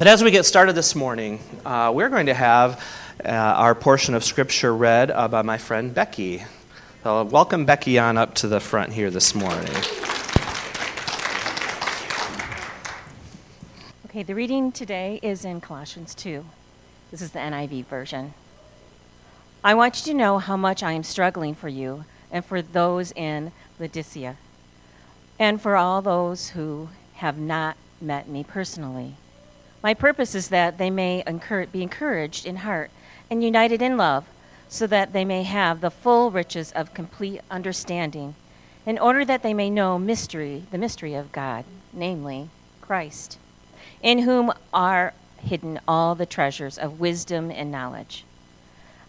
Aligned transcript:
But 0.00 0.06
as 0.06 0.24
we 0.24 0.30
get 0.30 0.46
started 0.46 0.72
this 0.72 0.94
morning, 0.94 1.40
uh, 1.62 1.92
we're 1.94 2.08
going 2.08 2.24
to 2.24 2.32
have 2.32 2.82
uh, 3.22 3.28
our 3.28 3.74
portion 3.74 4.14
of 4.14 4.24
Scripture 4.24 4.74
read 4.74 5.10
uh, 5.10 5.28
by 5.28 5.42
my 5.42 5.58
friend 5.58 5.92
Becky. 5.92 6.42
So 7.02 7.24
welcome 7.24 7.66
Becky 7.66 7.98
on 7.98 8.16
up 8.16 8.34
to 8.36 8.48
the 8.48 8.60
front 8.60 8.94
here 8.94 9.10
this 9.10 9.34
morning. 9.34 9.68
Okay, 14.06 14.22
the 14.22 14.34
reading 14.34 14.72
today 14.72 15.20
is 15.22 15.44
in 15.44 15.60
Colossians 15.60 16.14
2. 16.14 16.46
This 17.10 17.20
is 17.20 17.32
the 17.32 17.40
NIV 17.40 17.84
version. 17.84 18.32
I 19.62 19.74
want 19.74 19.98
you 19.98 20.12
to 20.14 20.16
know 20.16 20.38
how 20.38 20.56
much 20.56 20.82
I 20.82 20.92
am 20.92 21.02
struggling 21.02 21.54
for 21.54 21.68
you 21.68 22.06
and 22.30 22.42
for 22.42 22.62
those 22.62 23.12
in 23.12 23.52
Laodicea, 23.78 24.38
and 25.38 25.60
for 25.60 25.76
all 25.76 26.00
those 26.00 26.48
who 26.50 26.88
have 27.16 27.36
not 27.36 27.76
met 28.00 28.28
me 28.28 28.42
personally. 28.42 29.16
My 29.82 29.94
purpose 29.94 30.34
is 30.34 30.48
that 30.48 30.78
they 30.78 30.90
may 30.90 31.24
be 31.72 31.82
encouraged 31.82 32.46
in 32.46 32.56
heart 32.56 32.90
and 33.30 33.42
united 33.42 33.80
in 33.80 33.96
love, 33.96 34.26
so 34.68 34.86
that 34.86 35.12
they 35.12 35.24
may 35.24 35.42
have 35.42 35.80
the 35.80 35.90
full 35.90 36.30
riches 36.30 36.70
of 36.72 36.94
complete 36.94 37.40
understanding, 37.50 38.34
in 38.86 38.98
order 38.98 39.24
that 39.24 39.42
they 39.42 39.54
may 39.54 39.70
know 39.70 39.98
mystery, 39.98 40.64
the 40.70 40.78
mystery 40.78 41.14
of 41.14 41.32
God, 41.32 41.64
namely 41.92 42.50
Christ 42.80 43.38
in 44.02 44.20
whom 44.20 44.52
are 44.72 45.12
hidden 45.42 45.80
all 45.86 46.14
the 46.14 46.26
treasures 46.26 46.78
of 46.78 47.00
wisdom 47.00 47.50
and 47.50 47.70
knowledge. 47.70 48.24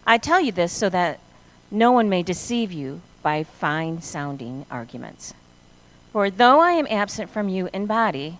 I 0.06 0.18
tell 0.18 0.40
you 0.40 0.52
this 0.52 0.72
so 0.72 0.88
that 0.88 1.20
no 1.70 1.92
one 1.92 2.08
may 2.08 2.22
deceive 2.22 2.72
you 2.72 3.00
by 3.22 3.44
fine 3.44 4.02
sounding 4.02 4.66
arguments. 4.70 5.34
For 6.12 6.30
though 6.30 6.60
I 6.60 6.72
am 6.72 6.86
absent 6.90 7.30
from 7.30 7.48
you 7.48 7.68
in 7.72 7.86
body, 7.86 8.38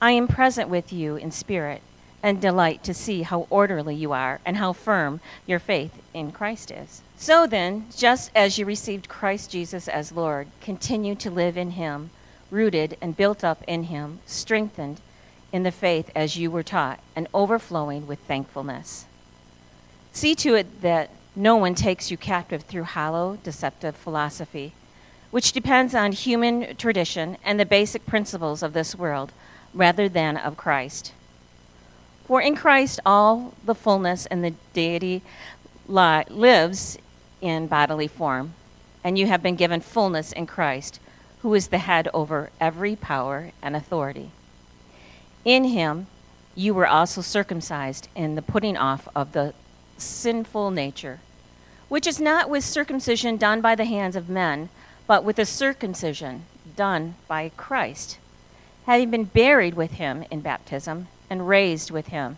I 0.00 0.12
am 0.12 0.28
present 0.28 0.68
with 0.68 0.92
you 0.92 1.16
in 1.16 1.30
spirit, 1.30 1.82
and 2.22 2.40
delight 2.40 2.82
to 2.84 2.94
see 2.94 3.22
how 3.22 3.46
orderly 3.50 3.94
you 3.94 4.12
are 4.12 4.40
and 4.44 4.56
how 4.56 4.72
firm 4.72 5.20
your 5.46 5.58
faith 5.58 5.92
in 6.12 6.32
Christ 6.32 6.70
is. 6.70 7.02
So 7.16 7.46
then, 7.46 7.86
just 7.96 8.30
as 8.34 8.58
you 8.58 8.66
received 8.66 9.08
Christ 9.08 9.50
Jesus 9.50 9.88
as 9.88 10.12
Lord, 10.12 10.48
continue 10.60 11.14
to 11.16 11.30
live 11.30 11.56
in 11.56 11.72
him, 11.72 12.10
rooted 12.50 12.96
and 13.00 13.16
built 13.16 13.44
up 13.44 13.62
in 13.66 13.84
him, 13.84 14.20
strengthened 14.26 15.00
in 15.52 15.62
the 15.62 15.72
faith 15.72 16.10
as 16.14 16.36
you 16.36 16.50
were 16.50 16.62
taught, 16.62 17.00
and 17.16 17.26
overflowing 17.34 18.06
with 18.06 18.18
thankfulness. 18.20 19.06
See 20.12 20.34
to 20.36 20.54
it 20.54 20.82
that 20.82 21.10
no 21.36 21.56
one 21.56 21.74
takes 21.74 22.10
you 22.10 22.16
captive 22.16 22.62
through 22.62 22.84
hollow, 22.84 23.38
deceptive 23.42 23.96
philosophy, 23.96 24.72
which 25.30 25.52
depends 25.52 25.94
on 25.94 26.12
human 26.12 26.76
tradition 26.76 27.36
and 27.44 27.58
the 27.58 27.66
basic 27.66 28.04
principles 28.06 28.62
of 28.62 28.72
this 28.72 28.94
world 28.94 29.32
rather 29.74 30.08
than 30.08 30.36
of 30.36 30.56
Christ. 30.56 31.12
For 32.24 32.40
in 32.40 32.56
Christ 32.56 33.00
all 33.04 33.54
the 33.64 33.74
fullness 33.74 34.26
and 34.26 34.44
the 34.44 34.54
deity 34.72 35.22
li- 35.88 36.24
lives 36.28 36.98
in 37.40 37.66
bodily 37.66 38.06
form, 38.06 38.54
and 39.02 39.18
you 39.18 39.26
have 39.26 39.42
been 39.42 39.56
given 39.56 39.80
fullness 39.80 40.32
in 40.32 40.46
Christ, 40.46 41.00
who 41.42 41.54
is 41.54 41.68
the 41.68 41.78
head 41.78 42.08
over 42.12 42.50
every 42.60 42.94
power 42.94 43.52
and 43.62 43.74
authority. 43.74 44.30
In 45.44 45.64
him 45.64 46.06
you 46.54 46.74
were 46.74 46.86
also 46.86 47.20
circumcised 47.20 48.08
in 48.14 48.34
the 48.34 48.42
putting 48.42 48.76
off 48.76 49.08
of 49.14 49.32
the 49.32 49.54
sinful 49.96 50.70
nature, 50.70 51.20
which 51.88 52.06
is 52.06 52.20
not 52.20 52.50
with 52.50 52.64
circumcision 52.64 53.36
done 53.36 53.60
by 53.60 53.74
the 53.74 53.84
hands 53.84 54.16
of 54.16 54.28
men, 54.28 54.68
but 55.06 55.24
with 55.24 55.38
a 55.38 55.46
circumcision 55.46 56.44
done 56.76 57.14
by 57.26 57.50
Christ, 57.56 58.18
having 58.86 59.10
been 59.10 59.24
buried 59.24 59.74
with 59.74 59.92
him 59.92 60.24
in 60.30 60.40
baptism 60.40 61.08
and 61.28 61.48
raised 61.48 61.90
with 61.90 62.08
him 62.08 62.36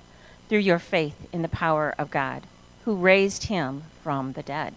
through 0.49 0.59
your 0.59 0.79
faith 0.79 1.27
in 1.33 1.43
the 1.43 1.49
power 1.49 1.95
of 1.99 2.11
God, 2.11 2.43
who 2.85 2.95
raised 2.95 3.45
him 3.45 3.85
from 4.03 4.33
the 4.33 4.43
dead. 4.43 4.75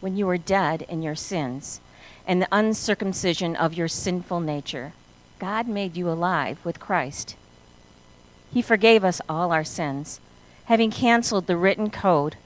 When 0.00 0.16
you 0.16 0.26
were 0.26 0.38
dead 0.38 0.82
in 0.88 1.02
your 1.02 1.14
sins 1.14 1.80
and 2.26 2.40
the 2.40 2.48
uncircumcision 2.50 3.54
of 3.54 3.74
your 3.74 3.86
sinful 3.86 4.40
nature, 4.40 4.92
God 5.38 5.68
made 5.68 5.96
you 5.96 6.08
alive 6.08 6.58
with 6.64 6.80
Christ. 6.80 7.36
He 8.52 8.60
forgave 8.60 9.04
us 9.04 9.20
all 9.28 9.52
our 9.52 9.62
sins, 9.62 10.20
having 10.64 10.90
canceled 10.90 11.46
the 11.46 11.56
written 11.56 11.90
code 11.90 12.36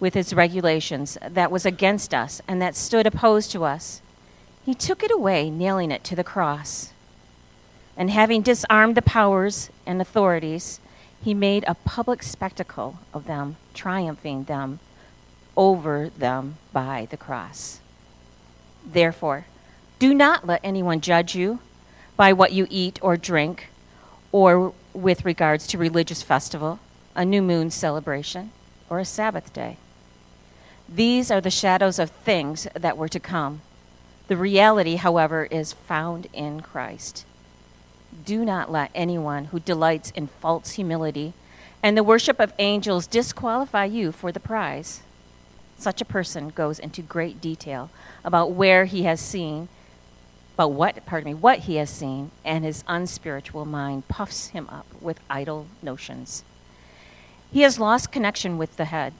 with 0.00 0.16
its 0.16 0.32
regulations 0.32 1.18
that 1.28 1.50
was 1.50 1.66
against 1.66 2.14
us 2.14 2.40
and 2.48 2.62
that 2.62 2.74
stood 2.74 3.06
opposed 3.06 3.50
to 3.52 3.64
us. 3.64 4.00
He 4.64 4.74
took 4.74 5.02
it 5.02 5.10
away, 5.10 5.50
nailing 5.50 5.90
it 5.90 6.04
to 6.04 6.16
the 6.16 6.24
cross. 6.24 6.93
And 7.96 8.10
having 8.10 8.42
disarmed 8.42 8.96
the 8.96 9.02
powers 9.02 9.70
and 9.86 10.00
authorities, 10.00 10.80
he 11.22 11.32
made 11.34 11.64
a 11.66 11.74
public 11.74 12.22
spectacle 12.22 12.98
of 13.12 13.26
them, 13.26 13.56
triumphing 13.72 14.44
them 14.44 14.80
over 15.56 16.10
them 16.10 16.56
by 16.72 17.06
the 17.10 17.16
cross. 17.16 17.80
Therefore, 18.84 19.46
do 19.98 20.12
not 20.12 20.46
let 20.46 20.60
anyone 20.64 21.00
judge 21.00 21.34
you 21.34 21.60
by 22.16 22.32
what 22.32 22.52
you 22.52 22.66
eat 22.68 22.98
or 23.02 23.16
drink, 23.16 23.68
or 24.32 24.72
with 24.92 25.24
regards 25.24 25.66
to 25.68 25.78
religious 25.78 26.22
festival, 26.22 26.80
a 27.14 27.24
new 27.24 27.42
moon 27.42 27.70
celebration, 27.70 28.50
or 28.90 28.98
a 28.98 29.04
Sabbath 29.04 29.52
day. 29.52 29.76
These 30.88 31.30
are 31.30 31.40
the 31.40 31.50
shadows 31.50 31.98
of 31.98 32.10
things 32.10 32.68
that 32.74 32.96
were 32.96 33.08
to 33.08 33.20
come. 33.20 33.62
The 34.28 34.36
reality, 34.36 34.96
however, 34.96 35.44
is 35.44 35.72
found 35.72 36.26
in 36.32 36.60
Christ. 36.60 37.24
Do 38.24 38.44
not 38.44 38.70
let 38.70 38.90
anyone 38.94 39.46
who 39.46 39.60
delights 39.60 40.10
in 40.12 40.26
false 40.26 40.72
humility 40.72 41.32
and 41.82 41.96
the 41.96 42.04
worship 42.04 42.40
of 42.40 42.52
angels 42.58 43.06
disqualify 43.06 43.84
you 43.84 44.12
for 44.12 44.32
the 44.32 44.40
prize. 44.40 45.02
Such 45.76 46.00
a 46.00 46.06
person 46.06 46.48
goes 46.50 46.78
into 46.78 47.02
great 47.02 47.40
detail 47.40 47.90
about 48.24 48.52
where 48.52 48.86
he 48.86 49.02
has 49.02 49.20
seen 49.20 49.68
but 50.56 50.68
what, 50.68 51.04
pardon 51.04 51.32
me, 51.32 51.34
what 51.34 51.60
he 51.60 51.76
has 51.76 51.90
seen, 51.90 52.30
and 52.44 52.64
his 52.64 52.84
unspiritual 52.86 53.64
mind 53.64 54.06
puffs 54.08 54.48
him 54.48 54.68
up 54.70 54.86
with 55.00 55.20
idle 55.28 55.66
notions. 55.82 56.44
He 57.52 57.62
has 57.62 57.80
lost 57.80 58.12
connection 58.12 58.56
with 58.56 58.76
the 58.76 58.86
head, 58.86 59.14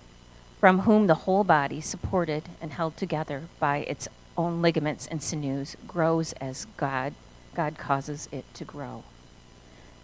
from 0.61 0.81
whom 0.81 1.07
the 1.07 1.15
whole 1.15 1.45
body, 1.45 1.81
supported 1.81 2.45
and 2.61 2.73
held 2.73 2.97
together 2.97 3.45
by 3.59 3.79
its 3.79 4.07
own 4.37 4.63
ligaments 4.63 5.07
and 5.07 5.23
sinews, 5.23 5.77
grows 5.87 6.33
as 6.35 6.67
God, 6.77 7.15
God 7.55 7.79
causes 7.79 8.29
it 8.33 8.45
to 8.55 8.65
grow. 8.65 9.05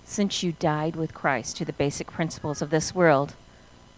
Since 0.05 0.43
you 0.43 0.53
died 0.53 0.97
with 0.97 1.15
Christ 1.15 1.57
to 1.59 1.65
the 1.65 1.73
basic 1.73 2.09
principles 2.09 2.63
of 2.63 2.71
this 2.71 2.95
world, 2.95 3.35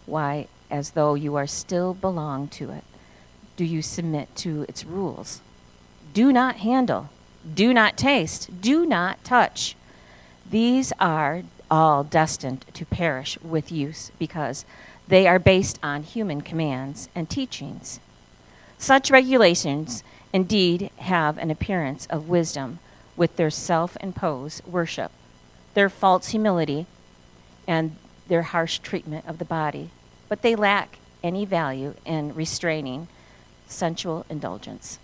why, 0.06 0.48
as 0.70 0.90
though 0.90 1.14
you 1.14 1.36
are 1.36 1.46
still 1.46 1.94
belong 1.94 2.48
to 2.48 2.70
it, 2.70 2.84
do 3.56 3.64
you 3.64 3.82
submit 3.82 4.34
to 4.36 4.66
its 4.68 4.84
rules? 4.84 5.40
Do 6.12 6.32
not 6.32 6.56
handle 6.56 7.10
do 7.54 7.74
not 7.74 7.96
taste, 7.96 8.60
do 8.60 8.86
not 8.86 9.22
touch. 9.24 9.74
These 10.48 10.92
are 11.00 11.42
all 11.70 12.04
destined 12.04 12.64
to 12.74 12.84
perish 12.84 13.38
with 13.40 13.72
use 13.72 14.12
because 14.19 14.64
they 15.08 15.26
are 15.26 15.38
based 15.38 15.78
on 15.82 16.04
human 16.04 16.40
commands 16.40 17.08
and 17.14 17.28
teachings. 17.28 17.98
Such 18.78 19.10
regulations 19.10 20.04
indeed 20.32 20.90
have 20.98 21.36
an 21.38 21.50
appearance 21.50 22.06
of 22.06 22.28
wisdom 22.28 22.78
with 23.17 23.37
their 23.37 23.50
self 23.50 23.97
imposed 24.00 24.65
worship, 24.67 25.11
their 25.75 25.89
false 25.89 26.28
humility, 26.28 26.87
and 27.67 27.97
their 28.28 28.43
harsh 28.43 28.78
treatment 28.78 29.27
of 29.27 29.39
the 29.39 29.45
body, 29.45 29.91
but 30.28 30.43
they 30.43 30.56
lack 30.56 30.99
any 31.23 31.45
value 31.45 31.95
in 32.05 32.34
restraining 32.34 33.09
sensual 33.69 34.27
indulgence. 34.28 34.99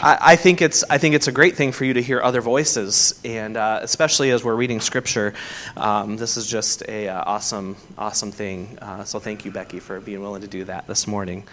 I, 0.00 0.18
I, 0.20 0.36
think 0.36 0.62
it's 0.62 0.84
I 0.88 0.98
think 0.98 1.16
it's 1.16 1.26
a 1.26 1.32
great 1.32 1.56
thing 1.56 1.72
for 1.72 1.84
you 1.84 1.94
to 1.94 2.02
hear 2.02 2.22
other 2.22 2.40
voices, 2.40 3.18
and 3.24 3.56
uh, 3.56 3.80
especially 3.82 4.30
as 4.30 4.44
we're 4.44 4.54
reading 4.54 4.80
Scripture, 4.80 5.34
um, 5.76 6.16
this 6.16 6.36
is 6.36 6.46
just 6.46 6.82
a 6.88 7.08
uh, 7.08 7.24
awesome 7.26 7.76
awesome 7.96 8.30
thing. 8.30 8.78
Uh, 8.80 9.02
so 9.02 9.18
thank 9.18 9.44
you, 9.44 9.50
Becky, 9.50 9.80
for 9.80 10.00
being 10.00 10.20
willing 10.20 10.42
to 10.42 10.46
do 10.46 10.62
that 10.64 10.86
this 10.86 11.08
morning. 11.08 11.44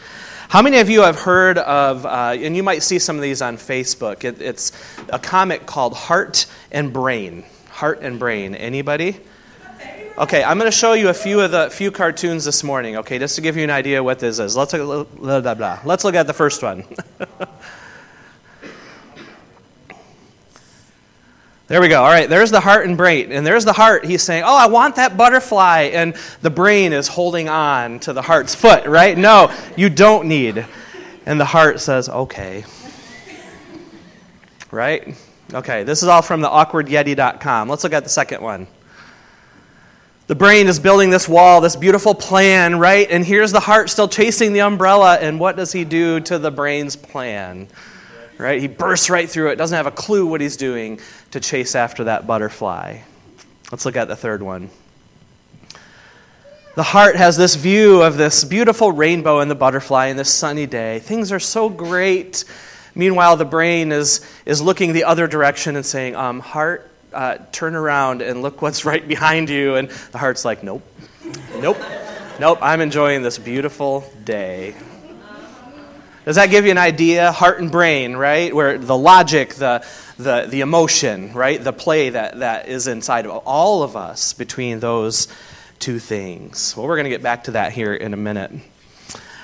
How 0.47 0.61
many 0.61 0.77
of 0.77 0.91
you 0.91 1.01
have 1.01 1.19
heard 1.19 1.57
of? 1.57 2.05
Uh, 2.05 2.35
and 2.37 2.55
you 2.55 2.61
might 2.61 2.83
see 2.83 2.99
some 2.99 3.15
of 3.15 3.23
these 3.23 3.41
on 3.41 3.57
Facebook. 3.57 4.23
It, 4.23 4.39
it's 4.39 4.71
a 5.09 5.17
comic 5.17 5.65
called 5.65 5.95
Heart 5.95 6.45
and 6.71 6.93
Brain. 6.93 7.45
Heart 7.69 8.01
and 8.01 8.19
Brain. 8.19 8.53
Anybody? 8.53 9.19
Okay, 10.19 10.43
I'm 10.43 10.57
going 10.59 10.71
to 10.71 10.77
show 10.77 10.93
you 10.93 11.09
a 11.09 11.13
few 11.13 11.41
of 11.41 11.51
the 11.51 11.69
few 11.71 11.89
cartoons 11.89 12.45
this 12.45 12.63
morning. 12.63 12.97
Okay, 12.97 13.17
just 13.17 13.35
to 13.35 13.41
give 13.41 13.57
you 13.57 13.63
an 13.63 13.71
idea 13.71 14.03
what 14.03 14.19
this 14.19 14.37
is. 14.37 14.55
Let's 14.55 14.71
look, 14.73 15.13
blah, 15.15 15.41
blah, 15.41 15.55
blah. 15.55 15.79
Let's 15.83 16.03
look 16.03 16.15
at 16.15 16.27
the 16.27 16.33
first 16.33 16.61
one. 16.61 16.85
There 21.67 21.81
we 21.81 21.87
go. 21.87 22.03
All 22.03 22.09
right, 22.09 22.29
there's 22.29 22.51
the 22.51 22.59
heart 22.59 22.85
and 22.85 22.95
brain. 22.95 23.31
And 23.31 23.45
there's 23.45 23.65
the 23.65 23.73
heart. 23.73 24.05
He's 24.05 24.21
saying, 24.21 24.43
Oh, 24.45 24.55
I 24.55 24.67
want 24.67 24.97
that 24.97 25.17
butterfly. 25.17 25.89
And 25.93 26.15
the 26.41 26.51
brain 26.51 26.93
is 26.93 27.07
holding 27.07 27.49
on 27.49 27.99
to 28.01 28.13
the 28.13 28.21
heart's 28.21 28.53
foot, 28.53 28.85
right? 28.85 29.17
No, 29.17 29.51
you 29.75 29.89
don't 29.89 30.27
need. 30.27 30.63
And 31.25 31.39
the 31.39 31.45
heart 31.45 31.79
says, 31.79 32.07
Okay. 32.07 32.65
Right? 34.69 35.15
Okay, 35.53 35.83
this 35.83 36.03
is 36.03 36.07
all 36.07 36.21
from 36.21 36.41
the 36.41 36.49
awkwardyeti.com. 36.49 37.69
Let's 37.69 37.83
look 37.83 37.93
at 37.93 38.03
the 38.03 38.09
second 38.09 38.41
one. 38.41 38.67
The 40.27 40.35
brain 40.35 40.67
is 40.67 40.79
building 40.79 41.11
this 41.11 41.29
wall, 41.29 41.61
this 41.61 41.75
beautiful 41.75 42.15
plan, 42.15 42.79
right? 42.79 43.07
And 43.09 43.23
here's 43.23 43.51
the 43.51 43.59
heart 43.59 43.91
still 43.91 44.07
chasing 44.07 44.53
the 44.53 44.61
umbrella. 44.61 45.15
And 45.15 45.39
what 45.39 45.55
does 45.55 45.71
he 45.71 45.83
do 45.83 46.19
to 46.21 46.39
the 46.39 46.49
brain's 46.49 46.95
plan? 46.95 47.67
Right? 48.37 48.59
He 48.59 48.67
bursts 48.67 49.09
right 49.09 49.29
through 49.29 49.51
it, 49.51 49.55
doesn't 49.55 49.75
have 49.75 49.87
a 49.87 49.91
clue 49.91 50.25
what 50.25 50.41
he's 50.41 50.57
doing 50.57 50.99
to 51.31 51.39
chase 51.39 51.75
after 51.75 52.05
that 52.05 52.27
butterfly. 52.27 52.99
Let's 53.71 53.85
look 53.85 53.95
at 53.95 54.07
the 54.07 54.15
third 54.15 54.43
one. 54.43 54.69
The 56.75 56.83
heart 56.83 57.15
has 57.15 57.37
this 57.37 57.55
view 57.55 58.01
of 58.01 58.17
this 58.17 58.43
beautiful 58.43 58.91
rainbow 58.91 59.39
and 59.39 59.49
the 59.49 59.55
butterfly 59.55 60.07
in 60.07 60.17
this 60.17 60.29
sunny 60.29 60.65
day. 60.65 60.99
Things 60.99 61.31
are 61.31 61.39
so 61.39 61.69
great. 61.69 62.43
Meanwhile, 62.95 63.37
the 63.37 63.45
brain 63.45 63.93
is, 63.93 64.29
is 64.45 64.61
looking 64.61 64.91
the 64.91 65.05
other 65.05 65.25
direction 65.25 65.77
and 65.77 65.85
saying, 65.85 66.17
um, 66.17 66.41
Heart, 66.41 66.91
uh, 67.13 67.37
turn 67.53 67.75
around 67.75 68.21
and 68.21 68.41
look 68.41 68.61
what's 68.61 68.83
right 68.85 69.07
behind 69.07 69.49
you. 69.49 69.75
And 69.75 69.89
the 70.11 70.17
heart's 70.17 70.43
like, 70.43 70.63
Nope, 70.63 70.83
nope, 71.59 71.77
nope, 72.41 72.59
I'm 72.61 72.81
enjoying 72.81 73.21
this 73.21 73.37
beautiful 73.37 74.03
day. 74.25 74.75
Does 76.25 76.37
that 76.37 76.49
give 76.49 76.65
you 76.65 76.71
an 76.71 76.79
idea? 76.79 77.31
Heart 77.31 77.59
and 77.59 77.71
brain, 77.71 78.15
right? 78.15 78.53
Where 78.53 78.79
the 78.79 78.97
logic, 78.97 79.53
the, 79.53 79.85
the, 80.17 80.47
the 80.49 80.61
emotion, 80.61 81.31
right? 81.33 81.63
The 81.63 81.71
play 81.71 82.09
that, 82.09 82.39
that 82.39 82.67
is 82.67 82.87
inside 82.87 83.27
of 83.27 83.43
all 83.45 83.83
of 83.83 83.95
us 83.95 84.33
between 84.33 84.79
those 84.79 85.27
two 85.77 85.99
things. 85.99 86.73
Well, 86.75 86.87
we're 86.87 86.95
going 86.95 87.03
to 87.03 87.11
get 87.11 87.21
back 87.21 87.43
to 87.43 87.51
that 87.51 87.73
here 87.73 87.93
in 87.93 88.15
a 88.15 88.17
minute. 88.17 88.51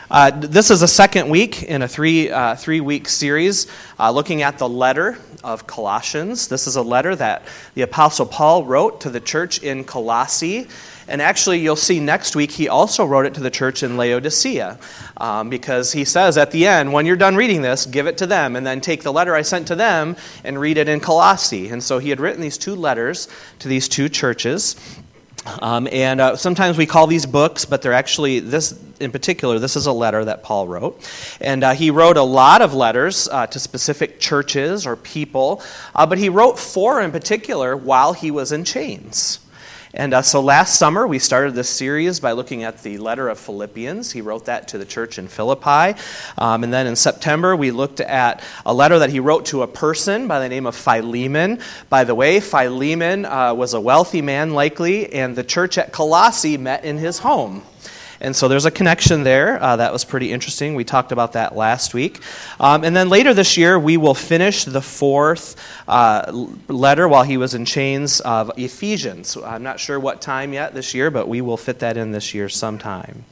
Uh, 0.10 0.32
this 0.32 0.72
is 0.72 0.82
a 0.82 0.88
second 0.88 1.30
week 1.30 1.62
in 1.62 1.84
a 1.84 1.88
three, 1.88 2.32
uh, 2.32 2.56
three 2.56 2.82
week 2.82 3.08
series 3.08 3.68
uh, 4.00 4.10
looking 4.10 4.42
at 4.42 4.58
the 4.58 4.68
letter 4.68 5.20
of 5.44 5.68
Colossians. 5.68 6.48
This 6.48 6.66
is 6.66 6.78
a 6.78 6.82
letter 6.82 7.16
that 7.16 7.44
the 7.76 7.84
Apostle 7.84 8.26
Paul 8.26 8.66
wrote 8.66 9.02
to 9.02 9.12
the 9.12 9.20
church 9.20 9.62
in 9.62 9.84
Colossae. 9.84 10.68
And 11.08 11.22
actually, 11.22 11.60
you'll 11.60 11.76
see 11.76 12.00
next 12.00 12.36
week 12.36 12.52
he 12.52 12.70
also 12.70 13.06
wrote 13.06 13.26
it 13.26 13.34
to 13.36 13.42
the 13.42 13.50
church 13.50 13.84
in 13.84 13.98
Laodicea 13.98 14.80
um, 15.18 15.50
because 15.50 15.92
he 15.92 16.06
says 16.06 16.38
at 16.38 16.52
the 16.52 16.68
end, 16.68 16.94
when 16.94 17.06
you're 17.06 17.16
done 17.16 17.36
reading 17.36 17.62
this, 17.62 17.86
give 17.86 18.08
it 18.08 18.18
to 18.20 18.28
them 18.28 18.56
and 18.56 18.66
then 18.66 18.82
take 18.82 19.04
the 19.04 19.14
letter 19.14 19.36
I 19.36 19.42
sent 19.42 19.68
to 19.68 19.76
them 19.76 20.16
and 20.44 20.60
read 20.60 20.78
it 20.78 20.88
in 20.88 21.00
Colossae. 21.00 21.70
And 21.70 21.84
so 21.84 22.00
he 22.00 22.10
had 22.10 22.20
written 22.20 22.42
these 22.42 22.58
two 22.58 22.76
letters 22.76 23.28
to 23.60 23.68
these 23.68 23.88
two 23.88 24.10
churches. 24.10 24.76
Um, 25.60 25.88
and 25.92 26.22
uh, 26.22 26.36
sometimes 26.36 26.78
we 26.78 26.86
call 26.86 27.08
these 27.08 27.26
books, 27.26 27.66
but 27.66 27.82
they're 27.82 27.94
actually, 27.94 28.40
this 28.40 28.80
in 29.00 29.12
particular, 29.12 29.60
this 29.60 29.76
is 29.76 29.88
a 29.88 29.92
letter 29.92 30.24
that 30.26 30.44
Paul 30.44 30.68
wrote. 30.68 31.10
And 31.42 31.64
uh, 31.64 31.74
he 31.74 31.90
wrote 31.92 32.18
a 32.18 32.24
lot 32.24 32.62
of 32.62 32.74
letters 32.74 33.28
uh, 33.28 33.48
to 33.48 33.60
specific 33.60 34.20
churches 34.20 34.86
or 34.86 34.96
people, 34.96 35.64
uh, 35.96 36.06
but 36.06 36.20
he 36.20 36.30
wrote 36.30 36.60
four 36.60 37.02
in 37.02 37.12
particular 37.12 37.76
while 37.76 38.14
he 38.14 38.32
was 38.32 38.52
in 38.52 38.64
chains. 38.64 39.40
And 39.94 40.14
uh, 40.14 40.22
so 40.22 40.40
last 40.40 40.80
summer, 40.80 41.06
we 41.06 41.20
started 41.20 41.54
this 41.54 41.70
series 41.70 42.22
by 42.22 42.32
looking 42.32 42.64
at 42.64 42.82
the 42.82 42.98
letter 42.98 43.28
of 43.28 43.38
Philippians. 43.38 44.14
He 44.14 44.22
wrote 44.22 44.46
that 44.46 44.70
to 44.70 44.78
the 44.78 44.86
church 44.86 45.20
in 45.20 45.28
Philippi. 45.28 46.00
Um, 46.38 46.64
and 46.64 46.72
then 46.72 46.88
in 46.88 46.96
September, 46.96 47.58
we 47.58 47.72
looked 47.72 48.00
at 48.00 48.42
a 48.66 48.74
letter 48.74 49.00
that 49.00 49.10
he 49.10 49.20
wrote 49.20 49.48
to 49.48 49.64
a 49.64 49.68
person 49.68 50.30
by 50.30 50.40
the 50.40 50.48
name 50.48 50.66
of 50.66 50.76
Philemon. 50.78 51.60
By 51.90 52.06
the 52.06 52.16
way, 52.16 52.40
Philemon 52.40 53.26
uh, 53.26 53.54
was 53.54 53.74
a 53.74 53.82
wealthy 53.82 54.22
man, 54.22 54.54
likely, 54.54 55.12
and 55.12 55.36
the 55.36 55.44
church 55.44 55.78
at 55.78 55.92
Colossae 55.92 56.58
met 56.58 56.86
in 56.86 56.98
his 56.98 57.20
home. 57.20 57.64
And 58.22 58.36
so 58.36 58.48
there's 58.48 58.66
a 58.66 58.72
connection 58.72 59.24
there. 59.24 59.62
Uh, 59.62 59.76
that 59.78 59.92
was 59.92 60.06
pretty 60.06 60.32
interesting. 60.32 60.76
We 60.76 60.84
talked 60.84 61.12
about 61.12 61.34
that 61.34 61.56
last 61.56 61.94
week. 61.94 62.20
Um, 62.60 62.84
and 62.84 62.96
then 62.96 63.10
later 63.10 63.34
this 63.34 63.58
year, 63.58 63.80
we 63.80 63.98
will 63.98 64.14
finish 64.14 64.64
the 64.64 64.82
fourth 64.82 65.56
uh, 65.88 66.32
letter 66.68 67.08
while 67.08 67.24
he 67.24 67.38
was 67.38 67.54
in 67.54 67.66
chains 67.66 68.22
of 68.22 68.52
Ephesians. 68.58 69.36
I'm 69.38 69.64
not 69.64 69.80
sure 69.80 70.00
what 70.00 70.22
time 70.22 70.54
yet 70.54 70.74
this 70.74 70.94
year, 70.94 71.10
but 71.10 71.28
we 71.28 71.42
will 71.42 71.58
fit 71.58 71.80
that 71.80 71.98
in 71.98 72.12
this 72.12 72.34
year 72.34 72.48
sometime. 72.48 73.26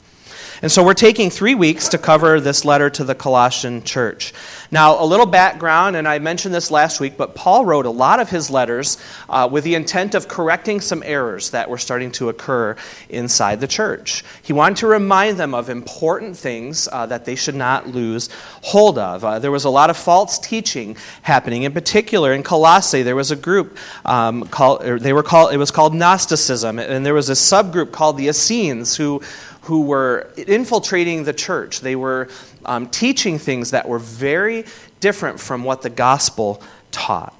And 0.61 0.69
so 0.69 0.83
we're 0.83 0.94
taking 0.94 1.29
three 1.29 1.56
weeks 1.56 1.88
to 1.89 1.97
cover 1.97 2.41
this 2.41 2.65
letter 2.65 2.89
to 2.89 3.06
the 3.06 3.15
Colossian 3.15 3.81
church. 3.83 4.33
Now, 4.71 5.01
a 5.01 5.06
little 5.06 5.25
background, 5.25 5.95
and 5.95 6.06
I 6.06 6.19
mentioned 6.19 6.53
this 6.53 6.69
last 6.69 7.00
week, 7.00 7.15
but 7.15 7.33
Paul 7.33 7.65
wrote 7.65 7.85
a 7.85 7.89
lot 7.89 8.19
of 8.19 8.29
his 8.29 8.50
letters 8.50 8.97
uh, 9.29 9.47
with 9.50 9.63
the 9.63 9.75
intent 9.75 10.15
of 10.15 10.27
correcting 10.27 10.81
some 10.81 11.01
errors 11.06 11.51
that 11.51 11.69
were 11.69 11.77
starting 11.77 12.11
to 12.13 12.27
occur 12.27 12.75
inside 13.07 13.61
the 13.61 13.67
church. 13.67 14.25
He 14.41 14.51
wanted 14.51 14.77
to 14.79 14.88
remind 14.88 15.38
them 15.38 15.53
of 15.53 15.69
important 15.69 16.35
things 16.35 16.89
uh, 16.91 17.05
that 17.05 17.23
they 17.23 17.35
should 17.35 17.55
not 17.55 17.88
lose 17.88 18.29
hold 18.62 18.97
of. 18.97 19.23
Uh, 19.23 19.39
there 19.39 19.51
was 19.51 19.63
a 19.63 19.69
lot 19.69 19.89
of 19.89 19.95
false 19.95 20.38
teaching 20.38 20.97
happening. 21.21 21.63
In 21.63 21.71
particular, 21.71 22.33
in 22.33 22.44
Colossae, 22.44 23.01
there 23.01 23.15
was 23.15 23.31
a 23.31 23.38
group 23.38 23.77
um, 24.03 24.44
called, 24.47 24.81
they 24.81 25.13
were 25.13 25.23
called, 25.23 25.53
it 25.53 25.57
was 25.57 25.71
called 25.71 25.95
Gnosticism, 25.95 26.79
and 26.79 27.05
there 27.05 27.13
was 27.13 27.29
a 27.29 27.33
subgroup 27.33 27.94
called 27.94 28.17
the 28.17 28.27
Essenes 28.27 28.97
who 28.97 29.21
who 29.61 29.81
were 29.81 30.31
infiltrating 30.38 31.23
the 31.23 31.33
church. 31.33 31.81
They 31.81 31.95
were 31.95 32.29
um, 32.65 32.88
teaching 32.89 33.39
things 33.39 33.71
that 33.71 33.88
were 33.88 34.00
very 34.00 34.65
different 35.00 35.39
from 35.39 35.63
what 35.63 35.81
the 35.81 35.89
gospel 35.89 36.61
taught. 36.91 37.35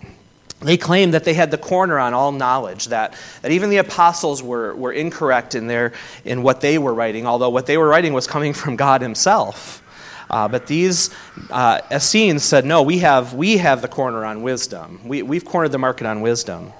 They 0.62 0.76
claimed 0.76 1.14
that 1.14 1.24
they 1.24 1.34
had 1.34 1.52
the 1.52 1.58
corner 1.58 1.98
on 1.98 2.14
all 2.14 2.34
knowledge, 2.34 2.88
that, 2.88 3.14
that 3.42 3.52
even 3.52 3.70
the 3.70 3.78
apostles 3.78 4.44
were, 4.44 4.76
were 4.76 4.92
incorrect 4.92 5.56
in, 5.56 5.68
their, 5.68 5.94
in 6.26 6.44
what 6.44 6.60
they 6.60 6.78
were 6.78 6.94
writing, 6.94 7.26
although 7.26 7.50
what 7.50 7.66
they 7.66 7.78
were 7.78 7.88
writing 7.88 8.12
was 8.12 8.28
coming 8.28 8.54
from 8.54 8.76
God 8.76 9.02
Himself. 9.02 9.82
Uh, 10.30 10.48
but 10.48 10.68
these 10.68 11.10
uh, 11.50 11.80
Essenes 11.92 12.44
said, 12.44 12.66
no, 12.66 12.84
we 12.84 13.00
have, 13.00 13.34
we 13.34 13.58
have 13.58 13.82
the 13.82 13.88
corner 13.88 14.26
on 14.26 14.44
wisdom. 14.44 15.00
We, 15.04 15.24
we've 15.24 15.46
cornered 15.46 15.72
the 15.72 15.80
market 15.80 16.06
on 16.06 16.22
wisdom. 16.22 16.74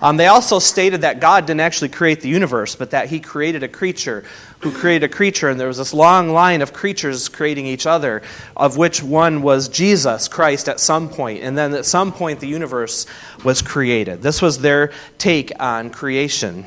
Um, 0.00 0.16
they 0.16 0.26
also 0.26 0.58
stated 0.58 1.02
that 1.02 1.20
God 1.20 1.46
didn't 1.46 1.60
actually 1.60 1.88
create 1.88 2.20
the 2.20 2.28
universe, 2.28 2.74
but 2.74 2.90
that 2.90 3.08
He 3.08 3.20
created 3.20 3.62
a 3.62 3.68
creature 3.68 4.24
who 4.60 4.72
created 4.72 5.10
a 5.10 5.14
creature, 5.14 5.48
and 5.48 5.60
there 5.60 5.68
was 5.68 5.78
this 5.78 5.92
long 5.92 6.30
line 6.30 6.62
of 6.62 6.72
creatures 6.72 7.28
creating 7.28 7.66
each 7.66 7.86
other, 7.86 8.22
of 8.56 8.76
which 8.76 9.02
one 9.02 9.42
was 9.42 9.68
Jesus 9.68 10.28
Christ 10.28 10.68
at 10.68 10.80
some 10.80 11.08
point, 11.08 11.42
and 11.42 11.56
then 11.56 11.74
at 11.74 11.84
some 11.84 12.12
point 12.12 12.40
the 12.40 12.48
universe 12.48 13.06
was 13.44 13.62
created. 13.62 14.22
This 14.22 14.40
was 14.40 14.58
their 14.58 14.92
take 15.18 15.52
on 15.60 15.90
creation. 15.90 16.66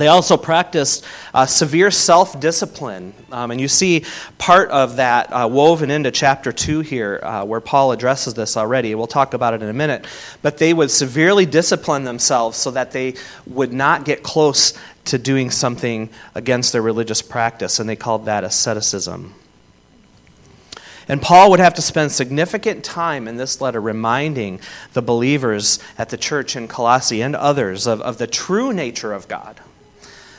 They 0.00 0.08
also 0.08 0.38
practiced 0.38 1.04
uh, 1.34 1.44
severe 1.44 1.90
self 1.90 2.40
discipline. 2.40 3.12
Um, 3.30 3.50
and 3.50 3.60
you 3.60 3.68
see 3.68 4.06
part 4.38 4.70
of 4.70 4.96
that 4.96 5.30
uh, 5.30 5.46
woven 5.46 5.90
into 5.90 6.10
chapter 6.10 6.52
2 6.52 6.80
here, 6.80 7.20
uh, 7.22 7.44
where 7.44 7.60
Paul 7.60 7.92
addresses 7.92 8.32
this 8.32 8.56
already. 8.56 8.94
We'll 8.94 9.06
talk 9.06 9.34
about 9.34 9.52
it 9.52 9.62
in 9.62 9.68
a 9.68 9.74
minute. 9.74 10.06
But 10.40 10.56
they 10.56 10.72
would 10.72 10.90
severely 10.90 11.44
discipline 11.44 12.04
themselves 12.04 12.56
so 12.56 12.70
that 12.70 12.92
they 12.92 13.14
would 13.46 13.74
not 13.74 14.06
get 14.06 14.22
close 14.22 14.72
to 15.04 15.18
doing 15.18 15.50
something 15.50 16.08
against 16.34 16.72
their 16.72 16.82
religious 16.82 17.20
practice. 17.20 17.78
And 17.78 17.86
they 17.86 17.96
called 17.96 18.24
that 18.24 18.42
asceticism. 18.42 19.34
And 21.08 21.20
Paul 21.20 21.50
would 21.50 21.60
have 21.60 21.74
to 21.74 21.82
spend 21.82 22.12
significant 22.12 22.84
time 22.84 23.28
in 23.28 23.36
this 23.36 23.60
letter 23.60 23.80
reminding 23.82 24.60
the 24.94 25.02
believers 25.02 25.78
at 25.98 26.08
the 26.08 26.16
church 26.16 26.56
in 26.56 26.68
Colossae 26.68 27.20
and 27.20 27.36
others 27.36 27.86
of, 27.86 28.00
of 28.00 28.16
the 28.16 28.26
true 28.26 28.72
nature 28.72 29.12
of 29.12 29.28
God 29.28 29.60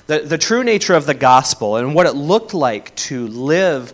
the, 0.08 0.20
the 0.20 0.38
true 0.38 0.64
nature 0.64 0.94
of 0.94 1.06
the 1.06 1.14
gospel 1.14 1.78
and 1.78 1.96
what 1.96 2.06
it 2.06 2.14
looked 2.14 2.54
like 2.54 2.96
to 2.96 3.28
live 3.28 3.94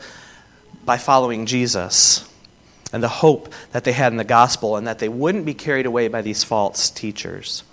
by 0.86 0.98
following 0.98 1.46
Jesus 1.46 2.28
and 2.94 3.04
the 3.04 3.08
hope 3.08 3.54
that 3.72 3.84
they 3.84 3.92
had 3.92 4.14
in 4.14 4.18
the 4.18 4.24
gospel 4.24 4.78
and 4.78 4.88
that 4.88 5.00
they 5.00 5.10
wouldn't 5.10 5.46
be 5.46 5.54
carried 5.54 5.86
away 5.86 6.08
by 6.08 6.22
these 6.22 6.44
false 6.44 6.90
teachers. 6.90 7.64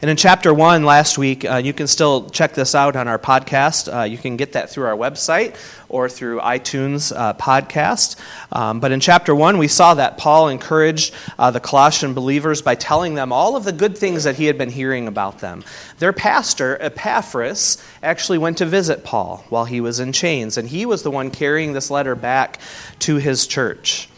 And 0.00 0.10
in 0.10 0.16
chapter 0.16 0.52
one 0.52 0.84
last 0.84 1.18
week, 1.18 1.44
uh, 1.44 1.56
you 1.56 1.72
can 1.72 1.86
still 1.86 2.28
check 2.30 2.54
this 2.54 2.74
out 2.74 2.96
on 2.96 3.08
our 3.08 3.18
podcast. 3.18 3.92
Uh, 3.92 4.02
you 4.04 4.18
can 4.18 4.36
get 4.36 4.52
that 4.52 4.70
through 4.70 4.86
our 4.86 4.96
website 4.96 5.56
or 5.88 6.08
through 6.08 6.40
iTunes 6.40 7.12
uh, 7.16 7.34
podcast. 7.34 8.16
Um, 8.52 8.80
but 8.80 8.92
in 8.92 9.00
chapter 9.00 9.34
one, 9.34 9.58
we 9.58 9.68
saw 9.68 9.94
that 9.94 10.18
Paul 10.18 10.48
encouraged 10.48 11.14
uh, 11.38 11.50
the 11.50 11.60
Colossian 11.60 12.14
believers 12.14 12.62
by 12.62 12.74
telling 12.74 13.14
them 13.14 13.32
all 13.32 13.56
of 13.56 13.64
the 13.64 13.72
good 13.72 13.96
things 13.96 14.24
that 14.24 14.36
he 14.36 14.46
had 14.46 14.58
been 14.58 14.70
hearing 14.70 15.06
about 15.06 15.38
them. 15.38 15.64
Their 15.98 16.12
pastor, 16.12 16.76
Epaphras, 16.80 17.82
actually 18.02 18.38
went 18.38 18.58
to 18.58 18.66
visit 18.66 19.04
Paul 19.04 19.44
while 19.48 19.64
he 19.64 19.80
was 19.80 20.00
in 20.00 20.12
chains, 20.12 20.56
and 20.56 20.68
he 20.68 20.86
was 20.86 21.02
the 21.02 21.10
one 21.10 21.30
carrying 21.30 21.72
this 21.72 21.90
letter 21.90 22.14
back 22.14 22.58
to 23.00 23.16
his 23.16 23.46
church. 23.46 24.08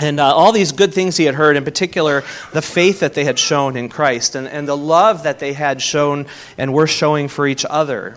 And 0.00 0.20
uh, 0.20 0.32
all 0.32 0.52
these 0.52 0.72
good 0.72 0.94
things 0.94 1.16
he 1.16 1.24
had 1.24 1.34
heard, 1.34 1.56
in 1.56 1.64
particular, 1.64 2.22
the 2.52 2.62
faith 2.62 3.00
that 3.00 3.14
they 3.14 3.24
had 3.24 3.38
shown 3.38 3.76
in 3.76 3.88
Christ 3.88 4.36
and, 4.36 4.46
and 4.46 4.68
the 4.68 4.76
love 4.76 5.24
that 5.24 5.40
they 5.40 5.52
had 5.52 5.82
shown 5.82 6.26
and 6.56 6.72
were 6.72 6.86
showing 6.86 7.28
for 7.28 7.46
each 7.46 7.66
other. 7.68 8.16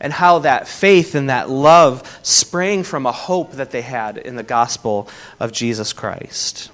And 0.00 0.12
how 0.12 0.40
that 0.40 0.66
faith 0.66 1.14
and 1.14 1.28
that 1.28 1.50
love 1.50 2.20
sprang 2.22 2.84
from 2.84 3.06
a 3.06 3.12
hope 3.12 3.52
that 3.52 3.70
they 3.70 3.82
had 3.82 4.16
in 4.16 4.36
the 4.36 4.42
gospel 4.42 5.08
of 5.38 5.52
Jesus 5.52 5.92
Christ. 5.92 6.70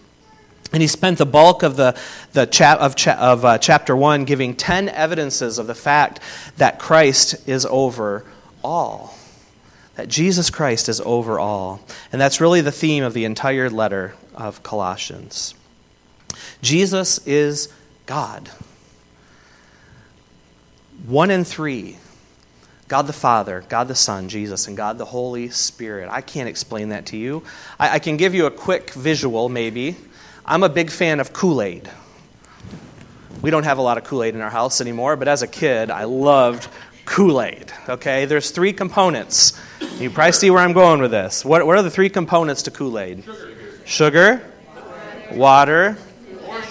And 0.73 0.81
he 0.81 0.87
spent 0.87 1.19
the 1.19 1.27
bulk 1.27 1.65
of, 1.65 1.77
the, 1.77 1.99
the 2.33 2.47
chap, 2.47 2.79
of, 2.79 2.95
cha, 2.95 3.15
of 3.15 3.45
uh, 3.45 3.59
chapter 3.59 3.97
1 3.97 4.25
giving 4.25 4.55
10 4.55 4.89
evidences 4.89 5.59
of 5.59 5.67
the 5.67 5.75
fact 5.75 6.21
that 6.59 6.79
Christ 6.79 7.49
is 7.49 7.67
over 7.67 8.25
all 8.63 9.17
that 10.00 10.09
Jesus 10.09 10.49
Christ 10.49 10.88
is 10.88 10.99
over 11.02 11.38
all. 11.38 11.83
And 12.11 12.19
that's 12.19 12.40
really 12.40 12.62
the 12.62 12.73
theme 12.73 13.04
of 13.04 13.12
the 13.12 13.26
entire 13.26 13.69
letter 13.69 14.14
of 14.35 14.62
Colossians. 14.62 15.54
Jesus 16.62 17.19
is 17.26 17.69
God. 18.07 18.49
One 21.07 21.30
in 21.30 21.45
three 21.45 21.99
God 22.88 23.09
the 23.09 23.12
Father, 23.12 23.62
God 23.69 23.88
the 23.88 23.95
Son, 23.95 24.30
Jesus, 24.30 24.69
and 24.69 24.75
God 24.75 24.97
the 24.97 25.04
Holy 25.04 25.50
Spirit. 25.50 26.09
I 26.11 26.23
can't 26.23 26.49
explain 26.49 26.88
that 26.88 27.04
to 27.07 27.19
you. 27.19 27.42
I, 27.78 27.97
I 27.97 27.99
can 27.99 28.16
give 28.16 28.35
you 28.35 28.47
a 28.47 28.50
quick 28.50 28.95
visual, 28.95 29.50
maybe. 29.50 29.97
I'm 30.47 30.62
a 30.62 30.71
big 30.71 30.90
fan 30.90 31.21
of 31.21 31.35
Kool 31.35 31.61
Aid. 31.61 31.90
We 33.42 33.50
don't 33.50 33.64
have 33.64 33.76
a 33.76 33.83
lot 33.83 33.99
of 33.99 34.04
Kool 34.04 34.23
Aid 34.23 34.35
in 34.35 34.40
our 34.40 34.50
house 34.50 34.80
anymore, 34.80 35.16
but 35.16 35.28
as 35.28 35.42
a 35.42 35.47
kid, 35.47 35.90
I 35.90 36.04
loved 36.04 36.69
Kool 37.04 37.42
Aid. 37.42 37.73
Okay, 37.88 38.25
there's 38.25 38.50
three 38.50 38.73
components. 38.73 39.61
You 39.99 40.11
probably 40.11 40.33
see 40.33 40.50
where 40.50 40.62
I'm 40.62 40.73
going 40.73 41.00
with 41.00 41.11
this. 41.11 41.45
What, 41.45 41.66
what 41.66 41.76
are 41.76 41.83
the 41.83 41.90
three 41.90 42.09
components 42.09 42.62
to 42.62 42.71
Kool 42.71 42.99
Aid? 42.99 43.25
Sugar, 43.85 43.85
Sugar 43.85 44.50
water, 45.33 45.99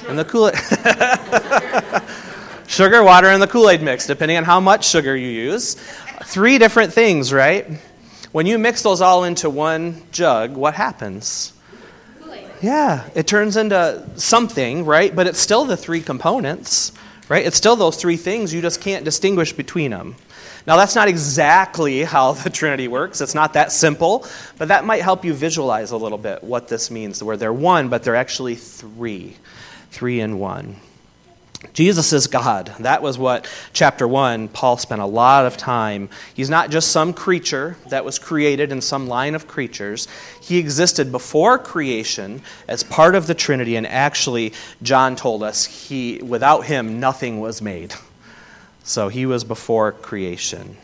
and 0.07 0.17
the 0.17 0.25
Kool 0.25 0.49
Aid. 0.49 0.55
sugar, 2.67 3.03
water, 3.03 3.27
and 3.27 3.41
the 3.41 3.47
Kool 3.47 3.69
Aid 3.69 3.81
mix, 3.81 4.07
depending 4.07 4.37
on 4.37 4.43
how 4.43 4.59
much 4.59 4.87
sugar 4.87 5.15
you 5.15 5.27
use. 5.27 5.75
Three 6.23 6.57
different 6.57 6.93
things, 6.93 7.33
right? 7.33 7.67
When 8.31 8.45
you 8.45 8.59
mix 8.59 8.83
those 8.83 9.01
all 9.01 9.23
into 9.23 9.49
one 9.49 10.03
jug, 10.11 10.55
what 10.55 10.75
happens? 10.75 11.53
Yeah, 12.61 13.09
it 13.15 13.25
turns 13.25 13.55
into 13.55 14.05
something, 14.15 14.85
right? 14.85 15.15
But 15.15 15.27
it's 15.27 15.39
still 15.39 15.63
the 15.63 15.77
three 15.77 16.01
components, 16.01 16.91
right? 17.29 17.45
It's 17.45 17.55
still 17.55 17.75
those 17.75 17.95
three 17.95 18.17
things. 18.17 18.53
You 18.53 18.61
just 18.61 18.81
can't 18.81 19.05
distinguish 19.05 19.53
between 19.53 19.91
them. 19.91 20.15
Now, 20.67 20.75
that's 20.75 20.95
not 20.95 21.07
exactly 21.07 22.03
how 22.03 22.33
the 22.33 22.49
Trinity 22.49 22.87
works. 22.87 23.21
It's 23.21 23.35
not 23.35 23.53
that 23.53 23.71
simple, 23.71 24.25
but 24.57 24.67
that 24.67 24.83
might 24.83 25.01
help 25.01 25.23
you 25.23 25.33
visualize 25.33 25.91
a 25.91 25.97
little 25.97 26.17
bit 26.17 26.43
what 26.43 26.67
this 26.67 26.91
means, 26.91 27.23
where 27.23 27.37
they're 27.37 27.53
one, 27.53 27.87
but 27.87 28.03
they're 28.03 28.15
actually 28.15 28.55
three. 28.55 29.35
Three 29.91 30.19
in 30.19 30.39
one. 30.39 30.75
Jesus 31.73 32.13
is 32.13 32.27
God. 32.27 32.73
That 32.79 33.01
was 33.01 33.17
what 33.17 33.49
chapter 33.73 34.07
1, 34.07 34.47
Paul 34.49 34.77
spent 34.77 35.01
a 35.01 35.05
lot 35.05 35.45
of 35.45 35.57
time. 35.57 36.09
He's 36.33 36.49
not 36.49 36.69
just 36.69 36.91
some 36.91 37.13
creature 37.13 37.75
that 37.89 38.05
was 38.05 38.17
created 38.17 38.71
in 38.71 38.79
some 38.79 39.07
line 39.07 39.35
of 39.35 39.47
creatures. 39.47 40.07
He 40.41 40.57
existed 40.57 41.11
before 41.11 41.59
creation 41.59 42.41
as 42.69 42.83
part 42.83 43.13
of 43.13 43.27
the 43.27 43.35
Trinity, 43.35 43.75
and 43.75 43.85
actually, 43.85 44.53
John 44.81 45.17
told 45.17 45.43
us, 45.43 45.65
he, 45.65 46.21
without 46.23 46.65
him, 46.65 47.01
nothing 47.01 47.41
was 47.41 47.61
made. 47.61 47.93
So 48.83 49.09
he 49.09 49.25
was 49.25 49.43
before 49.43 49.91
creation. 49.91 50.77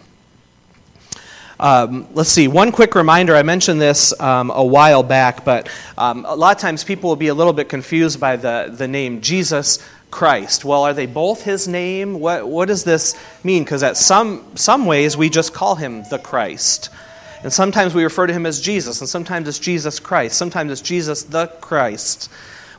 Um, 1.58 2.08
let's 2.13 2.29
see, 2.29 2.50
one 2.50 2.74
quick 2.74 2.96
reminder. 2.96 3.34
I 3.34 3.44
mentioned 3.44 3.79
this 3.79 4.20
um, 4.20 4.51
a 4.51 4.63
while 4.63 5.03
back, 5.03 5.46
but 5.46 5.70
um, 5.98 6.25
a 6.27 6.36
lot 6.36 6.53
of 6.53 6.62
times 6.62 6.84
people 6.84 7.10
will 7.10 7.15
be 7.15 7.29
a 7.29 7.34
little 7.34 7.53
bit 7.53 7.70
confused 7.70 8.20
by 8.20 8.36
the, 8.36 8.74
the 8.75 8.89
name 8.89 9.22
Jesus 9.22 9.79
Christ. 10.15 10.63
Well, 10.63 10.84
are 10.84 10.93
they 10.93 11.07
both 11.07 11.41
his 11.41 11.67
name? 11.67 12.22
What, 12.22 12.48
what 12.48 12.69
does 12.69 12.86
this 12.86 13.15
mean? 13.43 13.65
Because 13.65 13.84
at 13.84 13.98
some, 13.98 14.55
some 14.55 14.86
ways 14.86 15.17
we 15.17 15.29
just 15.29 15.53
call 15.53 15.75
him 15.75 16.03
the 16.10 16.17
Christ. 16.17 16.89
And 17.43 17.51
sometimes 17.51 17.93
we 17.93 18.01
refer 18.01 18.25
to 18.25 18.31
him 18.31 18.45
as 18.45 18.62
Jesus, 18.62 19.01
and 19.01 19.10
sometimes 19.10 19.45
it's 19.45 19.60
Jesus 19.60 20.00
Christ. 20.00 20.38
Sometimes 20.38 20.72
it's 20.72 20.79
Jesus 20.79 21.24
the 21.24 21.48
Christ. 21.60 22.31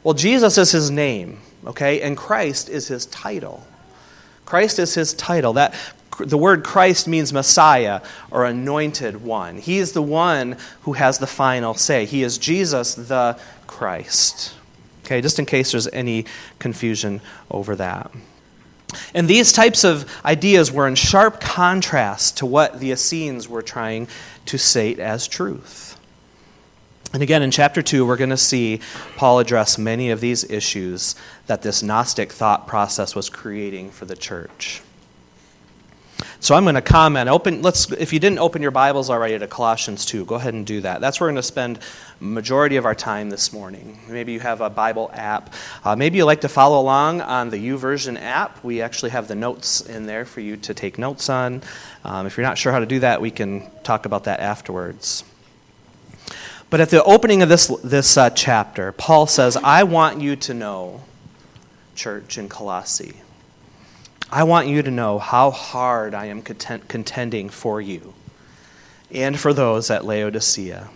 Well, 0.03 0.15
Jesus 0.15 0.57
is 0.57 0.73
his 0.73 0.91
name, 0.91 1.41
okay? 1.67 2.01
And 2.01 2.17
Christ 2.17 2.71
is 2.71 2.89
his 2.89 3.05
title. 3.05 3.67
Christ 4.47 4.79
is 4.79 4.95
his 4.95 5.13
title. 5.13 5.53
That 5.53 5.75
the 6.19 6.39
word 6.39 6.65
Christ 6.65 7.07
means 7.07 7.35
Messiah 7.35 8.01
or 8.31 8.47
anointed 8.47 9.23
one. 9.23 9.59
He 9.59 9.77
is 9.77 9.93
the 9.93 10.01
one 10.01 10.57
who 10.81 10.95
has 10.95 11.19
the 11.19 11.27
final 11.27 11.75
say. 11.75 12.07
He 12.07 12.23
is 12.23 12.39
Jesus 12.39 12.95
the 12.95 13.39
Christ. 13.67 14.55
Okay, 15.07 15.21
just 15.21 15.39
in 15.39 15.47
case 15.47 15.71
there's 15.71 15.87
any 15.89 16.25
confusion 16.59 17.21
over 17.49 17.77
that. 17.77 18.11
And 19.15 19.29
these 19.29 19.53
types 19.53 19.85
of 19.85 20.11
ideas 20.25 20.73
were 20.73 20.89
in 20.89 20.97
sharp 20.97 21.41
contrast 21.41 22.39
to 22.39 22.47
what 22.47 22.81
the 22.81 22.91
Essenes 22.91 23.49
were 23.49 23.63
trying 23.63 24.09
to 24.47 24.59
state 24.59 24.99
as 24.99 25.29
truth. 25.29 25.99
And 27.13 27.23
again, 27.23 27.43
in 27.43 27.53
chapter 27.53 27.83
2, 27.83 28.05
we're 28.05 28.17
going 28.17 28.31
to 28.31 28.37
see 28.37 28.81
Paul 29.17 29.39
address 29.39 29.79
many 29.79 30.11
of 30.11 30.21
these 30.21 30.43
issues 30.51 31.15
that 31.47 31.63
this 31.63 31.83
Gnostic 31.83 32.33
thought 32.33 32.67
process 32.67 33.15
was 33.15 33.31
creating 33.31 33.91
for 33.93 34.07
the 34.07 34.17
church. 34.17 34.83
So 36.41 36.55
I'm 36.55 36.65
going 36.65 36.77
to 36.77 36.83
comment. 36.83 37.29
Open, 37.29 37.63
let's, 37.63 37.91
if 37.93 38.13
you 38.13 38.21
didn't 38.21 38.39
open 38.39 38.63
your 38.63 38.71
Bibles 38.71 39.11
already 39.11 39.39
to 39.39 39.47
Colossians 39.47 40.07
2, 40.07 40.25
go 40.25 40.37
ahead 40.37 40.55
and 40.55 40.67
do 40.67 40.81
that. 40.81 41.01
That's 41.01 41.21
where 41.21 41.27
we're 41.27 41.33
going 41.33 41.43
to 41.43 41.43
spend 41.43 41.79
majority 42.21 42.77
of 42.77 42.85
our 42.85 42.95
time 42.95 43.31
this 43.31 43.53
morning. 43.53 43.99
Maybe 44.09 44.33
you 44.33 44.41
have 44.41 44.61
a 44.61 44.71
Bible 44.71 45.11
app. 45.13 45.53
Uh, 45.85 45.97
maybe 45.97 46.19
you 46.19 46.25
like 46.25 46.43
to 46.43 46.49
follow 46.49 46.81
along 46.81 47.21
on 47.21 47.51
the 47.51 47.57
YouVersion 47.57 48.21
app. 48.21 48.63
We 48.65 48.81
actually 48.81 49.11
have 49.11 49.29
the 49.29 49.35
notes 49.35 49.81
in 49.81 50.07
there 50.07 50.25
for 50.25 50.41
you 50.41 50.57
to 50.59 50.73
take 50.73 50.99
notes 50.99 51.29
on. 51.29 51.63
Um, 52.05 52.27
if 52.27 52.37
you're 52.37 52.47
not 52.47 52.59
sure 52.59 52.73
how 52.73 52.79
to 52.79 52.87
do 52.87 53.01
that, 53.01 53.21
we 53.21 53.31
can 53.31 53.71
talk 53.83 54.07
about 54.07 54.25
that 54.25 54.41
afterwards. 54.41 55.25
But 56.71 56.81
at 56.81 56.91
the 56.91 57.03
opening 57.05 57.43
of 57.43 57.49
this, 57.49 57.69
this 57.85 58.17
uh, 58.17 58.31
chapter, 58.31 58.93
Paul 58.93 59.27
says, 59.27 59.57
I 59.57 59.85
want 59.85 60.21
you 60.21 60.37
to 60.37 60.55
know, 60.55 61.03
church 61.95 62.39
in 62.39 62.49
Colossae, 62.49 63.17
I 64.31 64.43
want 64.43 64.67
you 64.67 64.83
to 64.83 64.91
know 64.91 65.19
how 65.19 65.51
hard 65.51 66.13
I 66.13 66.27
am 66.27 66.43
content, 66.43 66.89
contending 66.89 67.49
for 67.49 67.81
you 67.81 68.15
and 69.13 69.39
for 69.39 69.53
those 69.53 69.91
at 69.91 70.05
Laodicea 70.05 70.89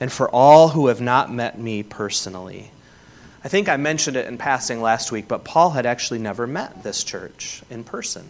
and 0.00 0.10
for 0.10 0.28
all 0.30 0.70
who 0.70 0.86
have 0.86 1.00
not 1.00 1.30
met 1.30 1.58
me 1.58 1.82
personally. 1.82 2.70
I 3.44 3.48
think 3.48 3.68
I 3.68 3.76
mentioned 3.76 4.16
it 4.16 4.26
in 4.26 4.38
passing 4.38 4.80
last 4.80 5.12
week, 5.12 5.28
but 5.28 5.44
Paul 5.44 5.70
had 5.70 5.84
actually 5.84 6.20
never 6.20 6.46
met 6.46 6.82
this 6.82 7.04
church 7.04 7.62
in 7.68 7.84
person. 7.84 8.26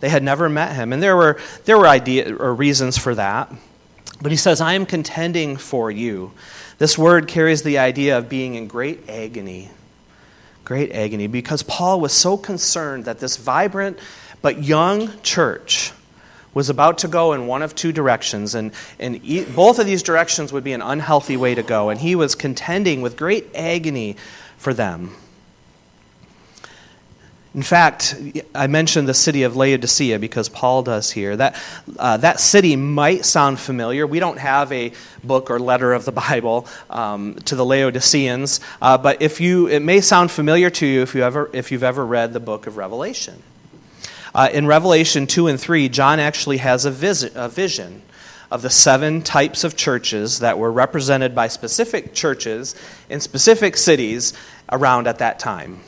They 0.00 0.08
had 0.08 0.22
never 0.22 0.48
met 0.48 0.76
him, 0.76 0.92
and 0.92 1.02
there 1.02 1.16
were, 1.16 1.40
there 1.64 1.76
were 1.76 1.88
idea, 1.88 2.36
or 2.36 2.54
reasons 2.54 2.96
for 2.96 3.14
that. 3.16 3.52
But 4.20 4.30
he 4.30 4.36
says, 4.36 4.60
I 4.60 4.74
am 4.74 4.86
contending 4.86 5.56
for 5.56 5.90
you. 5.90 6.32
This 6.78 6.96
word 6.96 7.26
carries 7.26 7.62
the 7.62 7.78
idea 7.78 8.18
of 8.18 8.28
being 8.28 8.54
in 8.54 8.68
great 8.68 9.08
agony 9.08 9.70
great 10.68 10.92
agony 10.92 11.26
because 11.26 11.62
Paul 11.62 11.98
was 11.98 12.12
so 12.12 12.36
concerned 12.36 13.06
that 13.06 13.18
this 13.20 13.38
vibrant 13.38 13.98
but 14.42 14.62
young 14.62 15.10
church 15.22 15.92
was 16.52 16.68
about 16.68 16.98
to 16.98 17.08
go 17.08 17.32
in 17.32 17.46
one 17.46 17.62
of 17.62 17.74
two 17.74 17.90
directions, 17.90 18.54
and, 18.54 18.72
and 18.98 19.22
both 19.54 19.78
of 19.78 19.86
these 19.86 20.02
directions 20.02 20.52
would 20.52 20.64
be 20.64 20.74
an 20.74 20.82
unhealthy 20.82 21.38
way 21.38 21.54
to 21.54 21.62
go, 21.62 21.88
and 21.88 21.98
he 21.98 22.14
was 22.14 22.34
contending 22.34 23.00
with 23.00 23.16
great 23.16 23.46
agony 23.54 24.16
for 24.58 24.74
them. 24.74 25.14
In 27.58 27.64
fact, 27.64 28.14
I 28.54 28.68
mentioned 28.68 29.08
the 29.08 29.14
city 29.14 29.42
of 29.42 29.56
Laodicea 29.56 30.20
because 30.20 30.48
Paul 30.48 30.84
does 30.84 31.10
here. 31.10 31.34
That, 31.34 31.60
uh, 31.98 32.16
that 32.18 32.38
city 32.38 32.76
might 32.76 33.24
sound 33.24 33.58
familiar. 33.58 34.06
We 34.06 34.20
don't 34.20 34.38
have 34.38 34.70
a 34.70 34.92
book 35.24 35.50
or 35.50 35.58
letter 35.58 35.92
of 35.92 36.04
the 36.04 36.12
Bible 36.28 36.68
um, 36.88 37.34
to 37.46 37.56
the 37.56 37.64
Laodiceans, 37.64 38.60
uh, 38.80 38.96
but 38.96 39.20
if 39.20 39.40
you, 39.40 39.66
it 39.66 39.80
may 39.80 40.00
sound 40.00 40.30
familiar 40.30 40.70
to 40.70 40.86
you 40.86 41.02
if, 41.02 41.16
you 41.16 41.24
ever, 41.24 41.50
if 41.52 41.72
you've 41.72 41.82
ever 41.82 42.06
read 42.06 42.32
the 42.32 42.38
book 42.38 42.68
of 42.68 42.76
Revelation. 42.76 43.42
Uh, 44.32 44.48
in 44.52 44.68
Revelation 44.68 45.26
2 45.26 45.48
and 45.48 45.60
3, 45.60 45.88
John 45.88 46.20
actually 46.20 46.58
has 46.58 46.84
a, 46.84 46.92
visit, 46.92 47.32
a 47.34 47.48
vision 47.48 48.02
of 48.52 48.62
the 48.62 48.70
seven 48.70 49.20
types 49.20 49.64
of 49.64 49.74
churches 49.74 50.38
that 50.38 50.60
were 50.60 50.70
represented 50.70 51.34
by 51.34 51.48
specific 51.48 52.14
churches 52.14 52.76
in 53.10 53.18
specific 53.18 53.76
cities 53.76 54.32
around 54.70 55.08
at 55.08 55.18
that 55.18 55.40
time. 55.40 55.80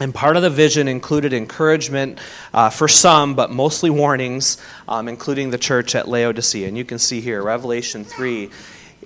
And 0.00 0.12
part 0.12 0.36
of 0.36 0.42
the 0.42 0.50
vision 0.50 0.88
included 0.88 1.32
encouragement 1.32 2.18
uh, 2.52 2.68
for 2.68 2.88
some, 2.88 3.34
but 3.34 3.52
mostly 3.52 3.90
warnings, 3.90 4.58
um, 4.88 5.06
including 5.06 5.50
the 5.50 5.58
church 5.58 5.94
at 5.94 6.08
Laodicea. 6.08 6.66
And 6.66 6.76
you 6.76 6.84
can 6.84 6.98
see 6.98 7.20
here, 7.20 7.42
Revelation 7.42 8.04
3, 8.04 8.50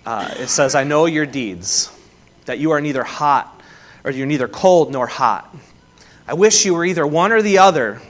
uh, 0.07 0.35
it 0.39 0.49
says, 0.49 0.75
I 0.75 0.85
know 0.85 1.05
your 1.05 1.27
deeds, 1.27 1.93
that 2.47 2.59
you 2.59 2.71
are 2.71 2.81
neither 2.81 3.05
hot, 3.05 3.61
or 4.03 4.11
you're 4.11 4.27
neither 4.27 4.49
cold 4.49 4.91
nor 4.91 5.07
hot. 5.07 5.55
I 6.27 6.33
wish 6.33 6.65
you 6.65 6.73
were 6.73 6.87
either 6.87 7.07
one 7.07 7.33
or 7.33 7.43
the 7.43 7.59
other. 7.59 8.01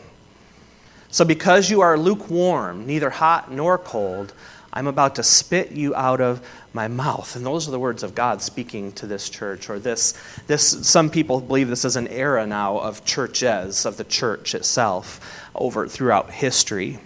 So 1.10 1.24
because 1.24 1.70
you 1.70 1.80
are 1.80 1.98
lukewarm, 1.98 2.86
neither 2.86 3.10
hot 3.10 3.50
nor 3.50 3.78
cold, 3.78 4.32
I'm 4.72 4.86
about 4.86 5.16
to 5.16 5.24
spit 5.24 5.72
you 5.72 5.96
out 5.96 6.20
of 6.20 6.46
my 6.78 6.86
mouth. 6.86 7.34
And 7.34 7.44
those 7.44 7.66
are 7.66 7.72
the 7.72 7.78
words 7.80 8.04
of 8.04 8.14
God 8.14 8.40
speaking 8.40 8.92
to 8.92 9.06
this 9.08 9.28
church, 9.28 9.68
or 9.68 9.80
this, 9.80 10.14
this 10.46 10.86
some 10.86 11.10
people 11.10 11.40
believe 11.40 11.66
this 11.66 11.84
is 11.84 11.96
an 11.96 12.06
era 12.06 12.46
now 12.46 12.78
of 12.78 13.04
churches, 13.04 13.84
of 13.84 13.96
the 13.96 14.04
church 14.04 14.54
itself, 14.54 15.20
over 15.56 15.88
throughout 15.88 16.30
history. 16.30 17.00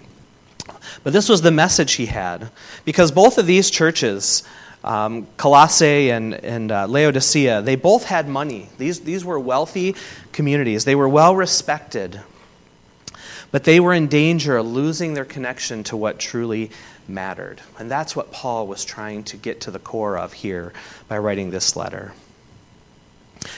But 1.02 1.14
this 1.14 1.26
was 1.26 1.40
the 1.40 1.50
message 1.50 1.94
he 1.94 2.04
had, 2.04 2.50
because 2.84 3.10
both 3.12 3.38
of 3.38 3.46
these 3.46 3.70
churches, 3.70 4.42
um, 4.84 5.26
Colossae 5.38 6.10
and, 6.10 6.34
and 6.34 6.70
uh, 6.70 6.86
Laodicea, 6.86 7.62
they 7.62 7.76
both 7.76 8.04
had 8.04 8.28
money. 8.28 8.68
These, 8.76 9.00
these 9.00 9.24
were 9.24 9.40
wealthy 9.40 9.96
communities, 10.32 10.84
they 10.84 10.94
were 10.94 11.08
well 11.08 11.34
respected. 11.34 12.20
But 13.52 13.64
they 13.64 13.78
were 13.78 13.92
in 13.92 14.08
danger 14.08 14.56
of 14.56 14.66
losing 14.66 15.14
their 15.14 15.26
connection 15.26 15.84
to 15.84 15.96
what 15.96 16.18
truly 16.18 16.70
mattered. 17.06 17.60
And 17.78 17.90
that's 17.90 18.16
what 18.16 18.32
Paul 18.32 18.66
was 18.66 18.84
trying 18.84 19.24
to 19.24 19.36
get 19.36 19.60
to 19.62 19.70
the 19.70 19.78
core 19.78 20.18
of 20.18 20.32
here 20.32 20.72
by 21.06 21.18
writing 21.18 21.50
this 21.50 21.76
letter. 21.76 22.14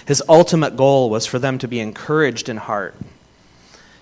His 0.07 0.23
ultimate 0.29 0.77
goal 0.77 1.11
was 1.11 1.27
for 1.27 1.39
them 1.39 1.59
to 1.59 1.69
be 1.69 1.79
encouraged 1.79 2.49
in 2.49 2.57
heart, 2.57 2.97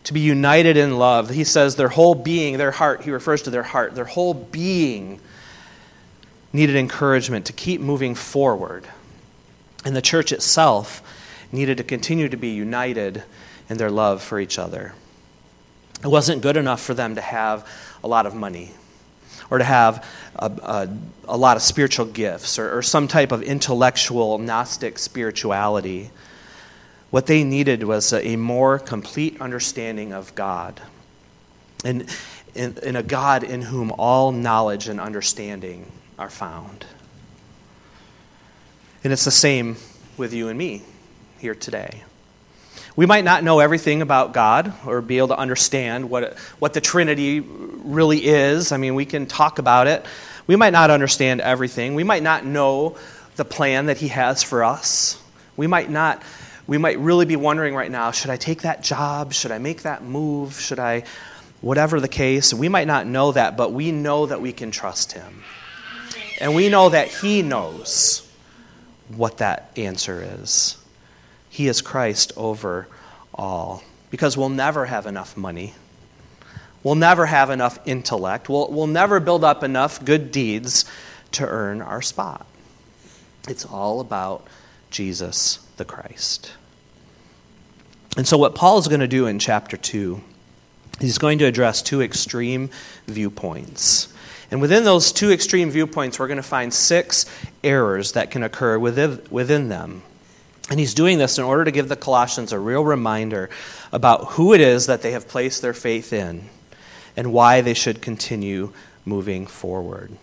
to 0.05 0.15
be 0.15 0.21
united 0.21 0.77
in 0.77 0.99
love. 0.99 1.29
He 1.29 1.45
says 1.45 1.77
their 1.77 1.89
whole 1.89 2.15
being, 2.15 2.57
their 2.57 2.71
heart, 2.71 3.03
he 3.03 3.11
refers 3.11 3.43
to 3.43 3.51
their 3.51 3.63
heart, 3.63 3.95
their 3.95 4.05
whole 4.05 4.33
being 4.33 5.21
needed 6.53 6.77
encouragement 6.77 7.47
to 7.47 7.53
keep 7.53 7.81
moving 7.81 8.15
forward. 8.15 8.87
And 9.85 9.95
the 9.97 10.03
church 10.03 10.33
itself 10.33 11.03
needed 11.51 11.77
to 11.79 11.85
continue 11.85 12.29
to 12.29 12.37
be 12.37 12.51
united 12.51 13.25
in 13.69 13.77
their 13.77 13.91
love 13.91 14.23
for 14.23 14.39
each 14.39 14.59
other. 14.59 14.95
It 16.03 16.09
wasn't 16.09 16.43
good 16.43 16.57
enough 16.57 16.83
for 16.83 16.95
them 16.95 17.15
to 17.15 17.21
have 17.21 17.67
a 18.03 18.09
lot 18.09 18.27
of 18.27 18.35
money 18.35 18.73
or 19.51 19.59
to 19.59 19.65
have 19.65 20.05
a, 20.37 20.47
a, 20.47 20.89
a 21.29 21.37
lot 21.37 21.57
of 21.57 21.63
spiritual 21.63 22.07
gifts 22.07 22.59
or, 22.59 22.79
or 22.79 22.83
some 22.83 23.07
type 23.07 23.33
of 23.33 23.43
intellectual 23.43 24.39
Gnostic 24.39 24.99
spirituality. 24.99 26.11
What 27.11 27.27
they 27.27 27.45
needed 27.45 27.85
was 27.85 28.13
a, 28.13 28.27
a 28.29 28.37
more 28.37 28.79
complete 28.79 29.41
understanding 29.41 30.13
of 30.13 30.35
God 30.35 30.81
and 31.85 32.09
in, 32.55 32.77
in 32.83 32.97
a 32.97 33.03
God 33.03 33.45
in 33.45 33.63
whom 33.63 33.93
all 33.93 34.33
knowledge 34.33 34.89
and 34.89 35.01
understanding 35.01 35.91
are 36.19 36.31
found. 36.31 36.87
And 39.05 39.13
it's 39.13 39.25
the 39.25 39.31
same 39.31 39.77
with 40.17 40.33
you 40.33 40.49
and 40.49 40.59
me 40.59 40.83
here 41.39 41.55
today. 41.55 42.03
We 42.95 43.07
might 43.07 43.25
not 43.25 43.43
know 43.43 43.61
everything 43.61 44.03
about 44.03 44.35
God 44.35 44.73
or 44.87 45.01
be 45.01 45.17
able 45.17 45.29
to 45.29 45.39
understand 45.39 46.11
what, 46.11 46.37
what 46.59 46.75
the 46.75 46.81
Trinity 46.81 47.41
really 47.41 48.25
is. 48.25 48.71
I 48.71 48.77
mean, 48.77 48.95
we 48.95 49.07
can 49.07 49.27
talk 49.27 49.59
about 49.59 49.87
it. 49.87 50.05
We 50.47 50.57
might 50.57 50.73
not 50.73 50.91
understand 50.91 51.41
everything. 51.41 51.95
We 51.95 52.05
might 52.05 52.23
not 52.23 52.45
know 52.45 52.97
the 53.37 53.45
plan 53.47 53.87
that 53.87 53.97
He 53.97 54.09
has 54.09 54.43
for 54.43 54.63
us. 54.63 55.19
We 55.57 55.67
might 55.67 55.91
not, 55.91 56.23
we 56.67 56.77
might 56.77 56.99
really 56.99 57.25
be 57.25 57.37
wondering 57.37 57.75
right 57.75 57.91
now 57.91 58.11
should 58.11 58.31
I 58.31 58.37
take 58.37 58.63
that 58.63 58.83
job? 58.83 59.33
Should 59.33 59.53
I 59.53 59.59
make 59.59 59.83
that 59.83 60.05
move? 60.05 60.61
Should 60.61 60.79
I, 60.79 61.05
whatever 61.63 61.99
the 61.99 62.09
case? 62.09 62.53
We 62.53 62.69
might 62.69 62.87
not 62.87 63.07
know 63.07 63.33
that, 63.33 63.57
but 63.57 63.73
we 63.73 63.91
know 63.91 64.27
that 64.27 64.43
we 64.43 64.53
can 64.53 64.71
trust 64.71 65.13
Him. 65.13 65.43
And 66.41 66.55
we 66.55 66.69
know 66.69 66.91
that 66.91 67.09
He 67.09 67.41
knows 67.41 68.29
what 69.09 69.39
that 69.39 69.71
answer 69.77 70.23
is. 70.41 70.77
He 71.53 71.69
is 71.69 71.83
Christ 71.83 72.33
over 72.35 72.89
all. 73.35 73.85
Because 74.11 74.39
we'll 74.39 74.49
never 74.49 74.87
have 74.87 75.05
enough 75.05 75.37
money. 75.37 75.75
We'll 76.83 76.95
never 76.95 77.27
have 77.27 77.51
enough 77.51 77.79
intellect. 77.85 78.49
We'll, 78.49 78.71
we'll 78.71 78.87
never 78.87 79.21
build 79.21 79.45
up 79.45 79.63
enough 79.63 80.03
good 80.03 80.33
deeds 80.33 80.87
to 81.33 81.47
earn 81.47 81.83
our 81.83 82.01
spot. 82.01 82.47
It's 83.49 83.67
all 83.67 84.01
about 84.01 84.47
Jesus 84.91 85.59
the 85.77 85.85
Christ. 85.85 86.53
And 88.17 88.27
so, 88.27 88.39
what 88.39 88.55
Paul 88.55 88.79
is 88.79 88.89
going 88.89 89.01
to 89.01 89.07
do 89.07 89.27
in 89.27 89.39
chapter 89.39 89.77
2, 89.77 90.23
he's 91.01 91.19
going 91.19 91.39
to 91.41 91.45
address 91.45 91.83
two 91.83 92.01
extreme 92.01 92.71
viewpoints. 93.07 94.11
And 94.51 94.63
within 94.63 94.85
those 94.85 95.13
two 95.13 95.31
extreme 95.31 95.71
viewpoints, 95.71 96.19
we're 96.19 96.29
going 96.29 96.37
to 96.39 96.43
find 96.43 96.73
six 96.73 97.27
errors 97.63 98.13
that 98.13 98.31
can 98.31 98.43
occur 98.43 98.79
within, 98.79 99.21
within 99.31 99.69
them. 99.69 100.03
And 100.73 100.81
he's 100.81 100.95
doing 100.95 101.19
this 101.19 101.37
in 101.37 101.45
order 101.45 101.67
to 101.67 101.71
give 101.71 101.91
the 101.91 101.97
Colossians 101.97 102.51
a 102.51 102.59
real 102.59 102.83
reminder 102.83 103.51
about 103.93 104.25
who 104.29 104.55
it 104.55 104.61
is 104.63 104.87
that 104.87 105.03
they 105.03 105.11
have 105.11 105.29
placed 105.29 105.61
their 105.61 105.75
faith 105.75 106.15
in 106.15 106.49
and 107.15 107.31
why 107.31 107.61
they 107.61 107.75
should 107.75 108.01
continue 108.01 108.73
moving 109.05 109.47
forward. 109.47 110.17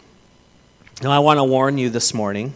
Now, 1.03 1.12
I 1.12 1.20
want 1.20 1.38
to 1.38 1.44
warn 1.44 1.77
you 1.77 1.91
this 1.91 2.15
morning 2.15 2.56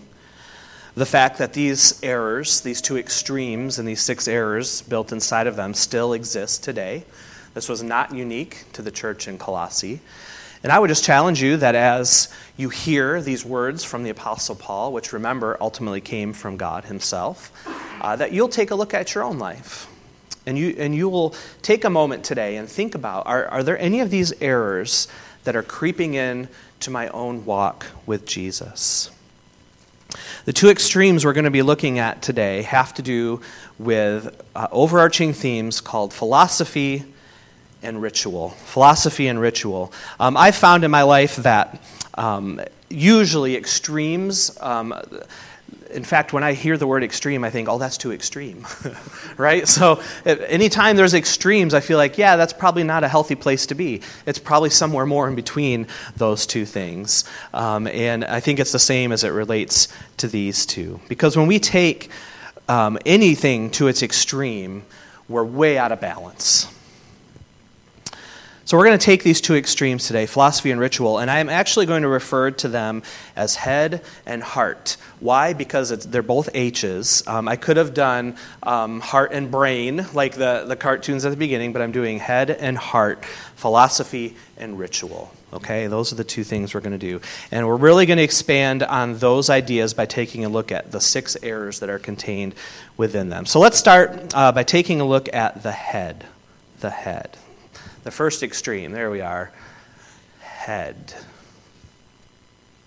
the 0.96 1.06
fact 1.06 1.38
that 1.38 1.54
these 1.54 2.02
errors, 2.02 2.62
these 2.62 2.82
two 2.82 2.98
extremes, 2.98 3.78
and 3.78 3.88
these 3.88 4.02
six 4.02 4.28
errors 4.28 4.82
built 4.82 5.12
inside 5.12 5.46
of 5.46 5.56
them 5.56 5.76
still 5.76 6.14
exist 6.14 6.64
today. 6.64 7.06
This 7.54 7.70
was 7.70 7.84
not 7.84 8.12
unique 8.12 8.66
to 8.74 8.82
the 8.82 8.90
church 8.90 9.28
in 9.28 9.38
Colossae. 9.38 10.02
And 10.64 10.72
I 10.72 10.80
would 10.80 10.88
just 10.88 11.04
challenge 11.04 11.42
you 11.42 11.58
that 11.58 11.76
as 11.76 12.30
you 12.56 12.70
hear 12.70 13.22
these 13.22 13.44
words 13.44 13.84
from 13.84 14.04
the 14.04 14.10
Apostle 14.10 14.56
Paul, 14.56 14.94
which 14.94 15.12
remember 15.12 15.58
ultimately 15.60 16.00
came 16.00 16.32
from 16.32 16.56
God 16.56 16.86
Himself, 16.86 17.52
uh, 18.00 18.16
that 18.16 18.32
you'll 18.32 18.48
take 18.48 18.72
a 18.72 18.76
look 18.76 18.94
at 18.94 19.14
your 19.14 19.26
own 19.26 19.40
life. 19.40 19.88
And 20.46 20.58
you, 20.58 20.76
and 20.78 20.96
you 20.96 21.10
will 21.10 21.36
take 21.62 21.84
a 21.84 21.90
moment 21.90 22.24
today 22.24 22.56
and 22.56 22.70
think 22.70 22.96
about 22.96 23.28
are, 23.28 23.46
are 23.48 23.64
there 23.64 23.78
any 23.78 24.00
of 24.00 24.10
these 24.10 24.34
errors 24.42 25.10
that 25.44 25.56
are 25.56 25.64
creeping 25.64 26.14
in 26.14 26.48
to 26.80 26.92
my 26.92 27.10
own 27.10 27.46
walk 27.46 27.86
with 28.06 28.26
Jesus? 28.26 29.12
The 30.46 30.54
two 30.54 30.70
extremes 30.70 31.26
we're 31.26 31.34
going 31.34 31.46
to 31.46 31.52
be 31.52 31.62
looking 31.62 32.00
at 32.00 32.22
today 32.22 32.62
have 32.64 32.94
to 32.96 33.02
do 33.02 33.42
with 33.80 34.42
uh, 34.56 34.68
overarching 34.72 35.34
themes 35.34 35.82
called 35.82 36.14
philosophy 36.14 37.04
and 37.84 38.02
ritual. 38.02 38.50
Philosophy 38.50 39.28
and 39.28 39.40
ritual. 39.40 39.94
Um, 40.20 40.36
I've 40.38 40.56
found 40.56 40.84
in 40.84 40.92
my 40.92 41.04
life 41.04 41.36
that 41.38 41.82
um, 42.16 42.62
usually 42.90 43.56
extremes. 43.56 44.58
Um, 44.62 44.94
in 45.94 46.04
fact, 46.04 46.34
when 46.34 46.44
I 46.44 46.54
hear 46.54 46.78
the 46.78 46.88
word 46.88 47.04
extreme, 47.04 47.44
I 47.44 47.50
think, 47.50 47.70
oh, 47.70 47.78
that's 47.78 47.98
too 47.98 48.12
extreme, 48.12 48.66
right? 49.38 49.68
So, 49.68 50.02
anytime 50.26 50.96
there's 50.96 51.14
extremes, 51.14 51.74
I 51.74 51.80
feel 51.80 51.98
like, 51.98 52.18
yeah, 52.18 52.36
that's 52.36 52.54
probably 52.54 52.84
not 52.84 53.04
a 53.04 53.08
healthy 53.08 53.36
place 53.36 53.68
to 53.68 53.76
be. 53.76 54.02
It's 54.26 54.40
probably 54.40 54.72
somewhere 54.72 55.06
more 55.06 55.28
in 55.28 55.36
between 55.36 55.88
those 56.18 56.46
two 56.48 56.66
things. 56.66 57.26
Um, 57.54 57.88
and 57.88 58.26
I 58.26 58.40
think 58.40 58.60
it's 58.60 58.72
the 58.72 58.80
same 58.80 59.12
as 59.12 59.24
it 59.24 59.30
relates 59.30 59.88
to 60.18 60.28
these 60.28 60.66
two. 60.66 61.00
Because 61.08 61.38
when 61.38 61.48
we 61.48 61.60
take 61.60 62.10
um, 62.68 62.98
anything 63.06 63.70
to 63.72 63.88
its 63.88 64.02
extreme, 64.02 64.84
we're 65.30 65.44
way 65.44 65.78
out 65.78 65.92
of 65.92 66.02
balance. 66.02 66.68
So 68.66 68.78
we're 68.78 68.86
going 68.86 68.98
to 68.98 69.06
take 69.06 69.24
these 69.24 69.42
two 69.42 69.56
extremes 69.56 70.08
today, 70.08 70.26
philosophy 70.26 70.72
and 70.72 70.80
ritual, 70.80 71.20
and 71.20 71.30
I'm 71.30 71.50
actually 71.50 71.86
going 71.86 72.04
to 72.04 72.08
refer 72.08 72.50
to 72.52 72.70
them 72.70 73.04
as 73.36 73.56
head 73.56 74.06
and 74.26 74.42
heart. 74.42 74.96
Why? 75.20 75.52
Because 75.52 75.90
they're 76.06 76.22
both 76.22 76.48
H's. 76.54 77.28
Um, 77.28 77.50
I 77.50 77.58
could 77.58 77.76
have 77.76 77.94
done 77.94 78.38
um, 78.64 79.02
heart 79.02 79.34
and 79.34 79.52
brain, 79.52 80.06
like 80.14 80.36
the, 80.36 80.64
the 80.66 80.78
cartoons 80.78 81.26
at 81.26 81.32
the 81.32 81.38
beginning, 81.38 81.74
but 81.74 81.82
I'm 81.82 81.92
doing 81.92 82.20
head 82.20 82.52
and 82.52 82.78
heart, 82.78 83.26
philosophy 83.58 84.38
and 84.58 84.80
ritual. 84.80 85.34
Okay, 85.52 85.88
those 85.88 86.14
are 86.14 86.16
the 86.16 86.24
two 86.24 86.46
things 86.46 86.74
we're 86.74 86.80
going 86.80 86.98
to 86.98 86.98
do. 86.98 87.20
And 87.52 87.68
we're 87.68 87.76
really 87.76 88.06
going 88.06 88.18
to 88.18 88.24
expand 88.24 88.82
on 88.82 89.18
those 89.18 89.50
ideas 89.50 89.94
by 89.94 90.06
taking 90.06 90.46
a 90.46 90.50
look 90.50 90.72
at 90.72 90.90
the 90.90 91.02
six 91.02 91.36
errors 91.44 91.82
that 91.82 91.90
are 91.90 92.00
contained 92.00 92.56
within 92.96 93.28
them. 93.28 93.46
So 93.46 93.60
let's 93.60 93.78
start 93.78 94.34
uh, 94.34 94.54
by 94.54 94.64
taking 94.64 95.02
a 95.02 95.06
look 95.06 95.32
at 95.34 95.64
the 95.64 95.74
head. 95.74 96.26
The 96.80 96.90
head. 96.90 97.38
The 98.04 98.12
first 98.12 98.44
extreme, 98.44 98.92
there 98.92 99.10
we 99.10 99.22
are. 99.22 99.52
Head. 100.42 101.14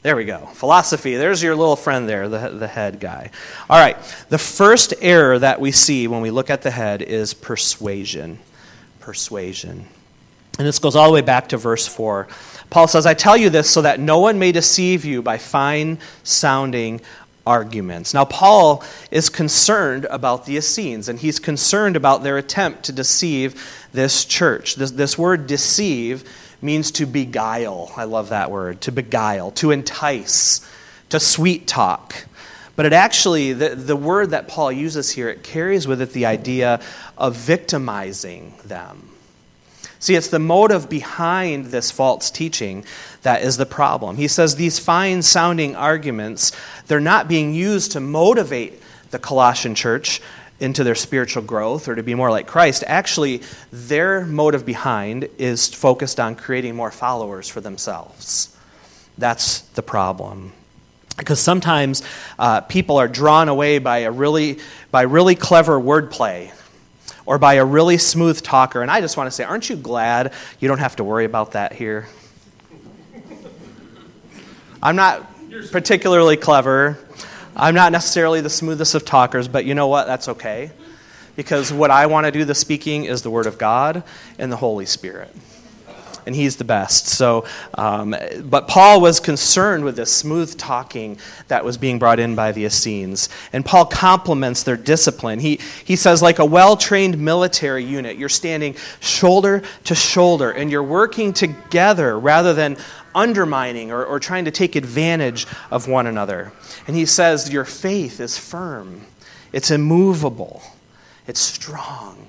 There 0.03 0.15
we 0.15 0.25
go. 0.25 0.47
Philosophy. 0.55 1.17
There's 1.17 1.43
your 1.43 1.57
little 1.57 1.75
friend 1.75 2.09
there, 2.09 2.29
the, 2.29 2.51
the 2.51 2.69
head 2.69 3.01
guy. 3.01 3.31
All 3.69 3.79
right. 3.79 3.97
The 4.29 4.39
first 4.39 4.95
error 5.01 5.39
that 5.39 5.61
we 5.61 5.73
see 5.73 6.07
when 6.07 6.21
we 6.21 6.31
look 6.31 6.49
at 6.49 6.63
the 6.63 6.71
head 6.71 7.03
is 7.03 7.35
persuasion. 7.35 8.39
Persuasion. 9.01 9.87
And 10.59 10.67
this 10.67 10.79
goes 10.79 10.97
all 10.97 11.07
the 11.07 11.13
way 11.13 11.23
back 11.23 11.49
to 11.49 11.57
verse 11.57 11.87
4. 11.87 12.29
Paul 12.71 12.89
says, 12.89 13.05
I 13.05 13.15
tell 13.15 13.37
you 13.37 13.51
this 13.51 13.69
so 13.69 13.83
that 13.83 13.99
no 13.99 14.21
one 14.21 14.39
may 14.39 14.53
deceive 14.53 15.05
you 15.05 15.23
by 15.23 15.39
fine 15.39 15.99
sounding 16.23 17.01
arguments. 17.47 18.13
Now, 18.13 18.25
Paul 18.25 18.83
is 19.11 19.29
concerned 19.29 20.07
about 20.07 20.47
the 20.47 20.57
Essenes, 20.57 21.09
and 21.09 21.19
he's 21.19 21.39
concerned 21.39 21.95
about 21.97 22.23
their 22.23 22.39
attempt 22.39 22.85
to 22.85 22.93
deceive 22.93 23.86
this 23.97 24.25
church. 24.25 24.77
This, 24.77 24.93
this 24.93 25.19
word 25.19 25.49
deceive 25.49 26.23
means 26.63 26.93
to 26.93 27.07
beguile. 27.07 27.91
I 27.97 28.05
love 28.05 28.29
that 28.29 28.53
word. 28.53 28.83
To 28.83 28.93
beguile, 28.93 29.51
to 29.53 29.73
entice, 29.73 30.61
to 31.09 31.19
sweet 31.19 31.67
talk. 31.67 32.15
But 32.77 32.87
it 32.87 32.93
actually, 32.93 33.55
the, 33.55 33.71
the 33.71 33.97
word 33.97 34.31
that 34.31 34.49
Paul 34.49 34.71
uses 34.71 35.11
here, 35.11 35.31
it 35.31 35.43
carries 35.43 35.89
with 35.89 36.01
it 36.03 36.13
the 36.13 36.27
idea 36.27 36.81
of 37.17 37.35
victimizing 37.35 38.55
them. 38.65 39.09
See, 39.99 40.15
it's 40.15 40.29
the 40.29 40.39
motive 40.39 40.91
behind 40.91 41.67
this 41.67 41.91
false 41.91 42.31
teaching 42.31 42.85
that 43.23 43.43
is 43.43 43.57
the 43.57 43.67
problem. 43.67 44.17
He 44.17 44.29
says 44.29 44.55
these 44.55 44.79
fine 44.79 45.23
sounding 45.23 45.75
arguments, 45.75 46.53
they're 46.87 47.01
not 47.01 47.29
being 47.29 47.55
used 47.55 47.93
to 47.93 48.01
motivate 48.01 48.83
the 49.11 49.19
Colossian 49.19 49.75
church 49.75 50.21
into 50.59 50.85
their 50.85 50.95
spiritual 50.95 51.43
growth 51.43 51.89
or 51.89 51.95
to 51.95 52.03
be 52.03 52.15
more 52.15 52.31
like 52.31 52.47
Christ. 52.47 52.85
Actually, 52.87 53.43
their 53.71 54.25
motive 54.25 54.65
behind 54.65 55.29
is 55.39 55.69
focused 55.69 56.19
on 56.19 56.35
creating 56.35 56.75
more 56.75 56.91
followers 56.91 57.49
for 57.49 57.61
themselves. 57.61 58.57
That's 59.19 59.61
the 59.61 59.83
problem. 59.83 60.53
Because 61.17 61.41
sometimes 61.41 62.03
uh, 62.39 62.61
people 62.63 62.99
are 62.99 63.09
drawn 63.09 63.49
away 63.49 63.79
by 63.79 63.99
a 63.99 64.11
really, 64.11 64.59
by 64.91 65.03
really 65.03 65.35
clever 65.35 65.81
wordplay 65.81 66.53
or 67.25 67.39
by 67.39 67.55
a 67.55 67.65
really 67.65 67.99
smooth 67.99 68.41
talker. 68.43 68.83
And 68.83 68.91
I 68.91 69.01
just 69.01 69.17
want 69.17 69.27
to 69.27 69.31
say, 69.31 69.45
aren't 69.45 69.69
you 69.69 69.77
glad 69.77 70.33
you 70.61 70.69
don't 70.69 70.79
have 70.79 70.97
to 70.97 71.05
worry 71.05 71.25
about 71.25 71.53
that 71.53 71.73
here? 71.73 72.07
I'm 74.83 74.97
not 74.97 75.27
particularly 75.73 76.37
clever. 76.37 76.99
I'm 77.57 77.75
not 77.75 77.91
necessarily 77.91 78.43
the 78.43 78.51
smoothest 78.51 78.95
of 78.95 79.05
talkers, 79.05 79.49
but 79.49 79.65
you 79.65 79.75
know 79.75 79.89
what? 79.89 80.07
That's 80.07 80.29
okay. 80.29 80.71
because 81.37 81.73
what 81.73 81.91
I 81.91 82.07
want 82.07 82.27
to 82.27 82.33
do 82.33 82.45
the 82.45 82.55
speaking 82.55 83.05
is 83.05 83.23
the 83.23 83.31
Word 83.31 83.47
of 83.47 83.59
God 83.59 84.03
and 84.39 84.53
the 84.53 84.57
Holy 84.57 84.87
Spirit 84.87 85.35
and 86.27 86.35
he's 86.35 86.57
the 86.57 86.65
best. 86.65 87.07
So, 87.07 87.47
um, 87.75 88.15
but 88.43 88.67
Paul 88.67 89.01
was 89.01 89.21
concerned 89.21 89.85
with 89.85 89.97
this 89.97 90.13
smooth 90.13 90.59
talking 90.59 91.19
that 91.49 91.65
was 91.65 91.79
being 91.79 91.99
brought 92.01 92.19
in 92.19 92.35
by 92.35 92.51
the 92.53 92.65
Essenes. 92.65 93.29
And 93.53 93.65
Paul 93.65 93.87
compliments 93.87 94.65
their 94.65 94.77
discipline. 94.77 95.39
He, 95.39 95.61
he 95.85 95.95
says, 95.95 96.23
like 96.23 96.41
a 96.41 96.45
well 96.45 96.77
trained 96.77 97.17
military 97.19 97.85
unit, 97.85 98.19
you're 98.19 98.29
standing 98.29 98.75
shoulder 99.01 99.63
to 99.85 99.95
shoulder 99.95 100.51
and 100.51 100.71
you're 100.71 100.83
working 100.83 101.33
together 101.33 102.19
rather 102.19 102.53
than 102.53 102.77
undermining 103.17 103.91
or, 103.91 104.05
or 104.05 104.21
trying 104.21 104.45
to 104.45 104.53
take 104.53 104.77
advantage 104.77 105.47
of 105.71 105.89
one 105.89 106.07
another. 106.07 106.53
And 106.87 106.95
he 106.95 107.07
says, 107.07 107.53
Your 107.53 107.65
faith 107.65 108.21
is 108.21 108.39
firm, 108.39 109.03
it's 109.53 109.73
immovable, 109.73 110.63
it's 111.27 111.41
strong. 111.41 112.29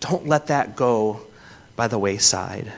Don't 0.00 0.26
let 0.26 0.48
that 0.48 0.76
go 0.76 1.22
by 1.76 1.88
the 1.88 1.98
wayside 1.98 2.70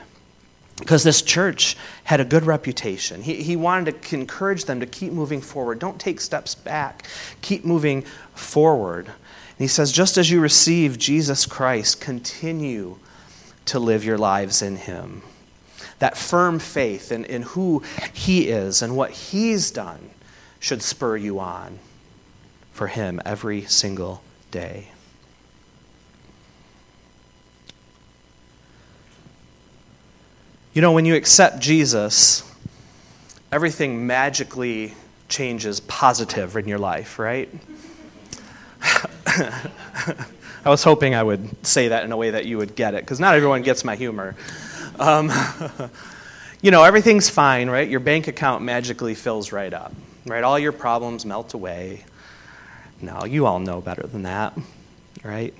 because 0.79 1.03
this 1.03 1.21
church 1.21 1.75
had 2.03 2.19
a 2.19 2.25
good 2.25 2.45
reputation. 2.45 3.21
He, 3.21 3.41
he 3.41 3.55
wanted 3.55 4.01
to 4.01 4.15
encourage 4.15 4.65
them 4.65 4.79
to 4.79 4.85
keep 4.85 5.11
moving 5.11 5.41
forward. 5.41 5.79
Don't 5.79 5.99
take 5.99 6.21
steps 6.21 6.55
back, 6.55 7.07
keep 7.41 7.65
moving 7.65 8.03
forward. 8.35 9.07
And 9.07 9.57
he 9.57 9.67
says, 9.67 9.91
just 9.91 10.17
as 10.17 10.29
you 10.29 10.39
receive 10.39 10.99
Jesus 10.99 11.45
Christ, 11.45 11.99
continue 11.99 12.99
to 13.65 13.79
live 13.79 14.05
your 14.05 14.17
lives 14.17 14.61
in 14.61 14.77
him. 14.77 15.23
That 15.99 16.17
firm 16.17 16.59
faith 16.59 17.11
in, 17.11 17.25
in 17.25 17.41
who 17.41 17.83
he 18.13 18.49
is 18.49 18.81
and 18.81 18.95
what 18.95 19.11
he's 19.11 19.71
done 19.71 20.11
should 20.59 20.81
spur 20.81 21.17
you 21.17 21.39
on 21.39 21.79
for 22.71 22.87
him 22.87 23.21
every 23.25 23.63
single 23.63 24.21
day. 24.51 24.89
You 30.73 30.81
know, 30.81 30.91
when 30.91 31.05
you 31.05 31.15
accept 31.15 31.59
Jesus, 31.59 32.43
everything 33.51 34.05
magically 34.05 34.93
changes 35.27 35.79
positive 35.79 36.55
in 36.55 36.67
your 36.67 36.77
life, 36.77 37.17
right? 37.17 37.49
I 39.25 40.69
was 40.69 40.83
hoping 40.83 41.15
I 41.15 41.23
would 41.23 41.65
say 41.65 41.87
that 41.87 42.03
in 42.03 42.11
a 42.11 42.17
way 42.17 42.29
that 42.29 42.45
you 42.45 42.59
would 42.59 42.75
get 42.75 42.93
it, 42.93 43.01
because 43.01 43.19
not 43.19 43.33
everyone 43.33 43.63
gets 43.63 43.83
my 43.83 43.95
humor. 43.95 44.35
Um, 44.99 45.31
you 46.61 46.71
know, 46.71 46.83
everything's 46.83 47.29
fine, 47.29 47.69
right? 47.69 47.87
Your 47.87 47.99
bank 47.99 48.27
account 48.27 48.63
magically 48.63 49.15
fills 49.15 49.51
right 49.51 49.73
up, 49.73 49.93
right? 50.25 50.43
All 50.43 50.57
your 50.57 50.71
problems 50.71 51.25
melt 51.25 51.53
away. 51.53 52.03
No, 53.01 53.25
you 53.25 53.45
all 53.45 53.59
know 53.59 53.79
better 53.79 54.07
than 54.07 54.23
that, 54.23 54.57
right? 55.23 55.53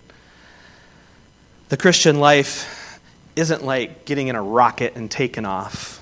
The 1.69 1.77
Christian 1.77 2.19
life 2.19 2.99
isn't 3.35 3.63
like 3.63 4.05
getting 4.05 4.29
in 4.29 4.35
a 4.35 4.41
rocket 4.41 4.95
and 4.95 5.11
taking 5.11 5.45
off. 5.45 6.01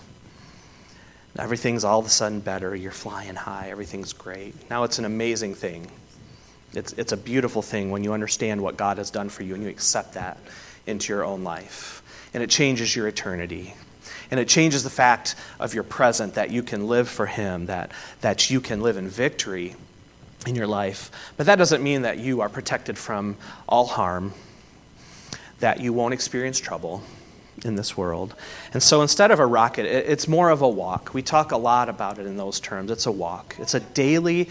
Everything's 1.37 1.83
all 1.83 1.99
of 1.99 2.05
a 2.05 2.09
sudden 2.09 2.39
better. 2.39 2.73
You're 2.73 2.91
flying 2.91 3.35
high. 3.35 3.69
Everything's 3.69 4.13
great. 4.13 4.53
Now 4.69 4.85
it's 4.85 4.99
an 4.99 5.05
amazing 5.05 5.55
thing. 5.55 5.91
It's, 6.73 6.93
it's 6.93 7.11
a 7.11 7.17
beautiful 7.17 7.61
thing 7.61 7.91
when 7.91 8.03
you 8.03 8.13
understand 8.13 8.61
what 8.61 8.77
God 8.77 8.97
has 8.97 9.11
done 9.11 9.27
for 9.27 9.43
you 9.43 9.53
and 9.53 9.63
you 9.63 9.69
accept 9.69 10.13
that 10.13 10.37
into 10.87 11.11
your 11.11 11.25
own 11.25 11.43
life. 11.43 12.01
And 12.35 12.43
it 12.43 12.51
changes 12.51 12.95
your 12.95 13.07
eternity. 13.07 13.73
And 14.29 14.39
it 14.39 14.47
changes 14.47 14.83
the 14.83 14.89
fact 14.91 15.35
of 15.59 15.73
your 15.73 15.83
present 15.83 16.35
that 16.35 16.51
you 16.51 16.61
can 16.61 16.87
live 16.87 17.09
for 17.09 17.25
Him, 17.25 17.65
that, 17.65 17.91
that 18.21 18.51
you 18.51 18.61
can 18.61 18.81
live 18.81 18.97
in 18.97 19.07
victory 19.07 19.75
in 20.45 20.53
your 20.53 20.67
life. 20.67 21.09
But 21.37 21.47
that 21.47 21.55
doesn't 21.55 21.81
mean 21.81 22.03
that 22.03 22.19
you 22.19 22.41
are 22.41 22.49
protected 22.49 22.97
from 22.97 23.37
all 23.67 23.85
harm, 23.85 24.33
that 25.59 25.79
you 25.79 25.93
won't 25.93 26.13
experience 26.13 26.59
trouble, 26.59 27.01
in 27.63 27.75
this 27.75 27.95
world. 27.95 28.35
And 28.73 28.83
so 28.83 29.01
instead 29.01 29.31
of 29.31 29.39
a 29.39 29.45
rocket, 29.45 29.85
it's 29.85 30.27
more 30.27 30.49
of 30.49 30.61
a 30.61 30.67
walk. 30.67 31.13
We 31.13 31.21
talk 31.21 31.51
a 31.51 31.57
lot 31.57 31.87
about 31.87 32.19
it 32.19 32.25
in 32.25 32.35
those 32.35 32.59
terms. 32.59 32.91
It's 32.91 33.05
a 33.05 33.11
walk, 33.11 33.55
it's 33.59 33.73
a 33.73 33.79
daily 33.79 34.49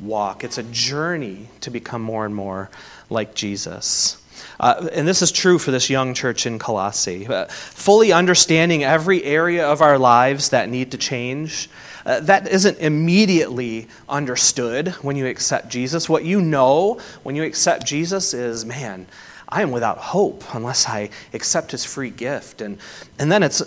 walk, 0.00 0.44
it's 0.44 0.58
a 0.58 0.62
journey 0.64 1.48
to 1.60 1.70
become 1.70 2.02
more 2.02 2.26
and 2.26 2.34
more 2.34 2.70
like 3.08 3.34
Jesus. 3.34 4.21
Uh, 4.60 4.88
and 4.92 5.06
this 5.06 5.22
is 5.22 5.32
true 5.32 5.58
for 5.58 5.70
this 5.70 5.90
young 5.90 6.14
church 6.14 6.46
in 6.46 6.58
Colossae. 6.58 7.26
Uh, 7.26 7.46
fully 7.46 8.12
understanding 8.12 8.84
every 8.84 9.24
area 9.24 9.66
of 9.66 9.80
our 9.80 9.98
lives 9.98 10.50
that 10.50 10.68
need 10.68 10.90
to 10.92 10.98
change, 10.98 11.68
uh, 12.04 12.20
that 12.20 12.48
isn't 12.48 12.78
immediately 12.78 13.88
understood 14.08 14.88
when 15.02 15.16
you 15.16 15.26
accept 15.26 15.68
Jesus. 15.68 16.08
What 16.08 16.24
you 16.24 16.40
know 16.40 17.00
when 17.22 17.36
you 17.36 17.44
accept 17.44 17.86
Jesus 17.86 18.34
is, 18.34 18.64
man, 18.64 19.06
I 19.48 19.62
am 19.62 19.70
without 19.70 19.98
hope 19.98 20.42
unless 20.54 20.88
I 20.88 21.10
accept 21.32 21.72
his 21.72 21.84
free 21.84 22.10
gift. 22.10 22.60
And, 22.60 22.78
and 23.18 23.30
then 23.30 23.42
it's 23.42 23.62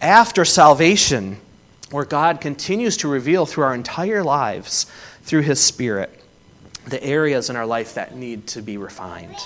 after 0.00 0.44
salvation 0.44 1.38
where 1.90 2.04
God 2.04 2.40
continues 2.40 2.98
to 2.98 3.08
reveal 3.08 3.46
through 3.46 3.64
our 3.64 3.74
entire 3.74 4.22
lives, 4.22 4.86
through 5.22 5.42
his 5.42 5.60
Spirit, 5.60 6.12
the 6.86 7.02
areas 7.02 7.48
in 7.48 7.56
our 7.56 7.66
life 7.66 7.94
that 7.94 8.14
need 8.14 8.46
to 8.48 8.62
be 8.62 8.76
refined. 8.76 9.36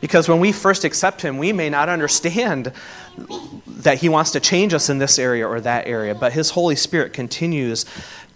Because 0.00 0.28
when 0.28 0.40
we 0.40 0.52
first 0.52 0.84
accept 0.84 1.22
Him, 1.22 1.38
we 1.38 1.52
may 1.52 1.70
not 1.70 1.88
understand 1.88 2.72
that 3.66 3.98
He 3.98 4.08
wants 4.08 4.32
to 4.32 4.40
change 4.40 4.74
us 4.74 4.88
in 4.88 4.98
this 4.98 5.18
area 5.18 5.46
or 5.46 5.60
that 5.60 5.86
area, 5.86 6.14
but 6.14 6.32
His 6.32 6.50
Holy 6.50 6.76
Spirit 6.76 7.12
continues 7.12 7.84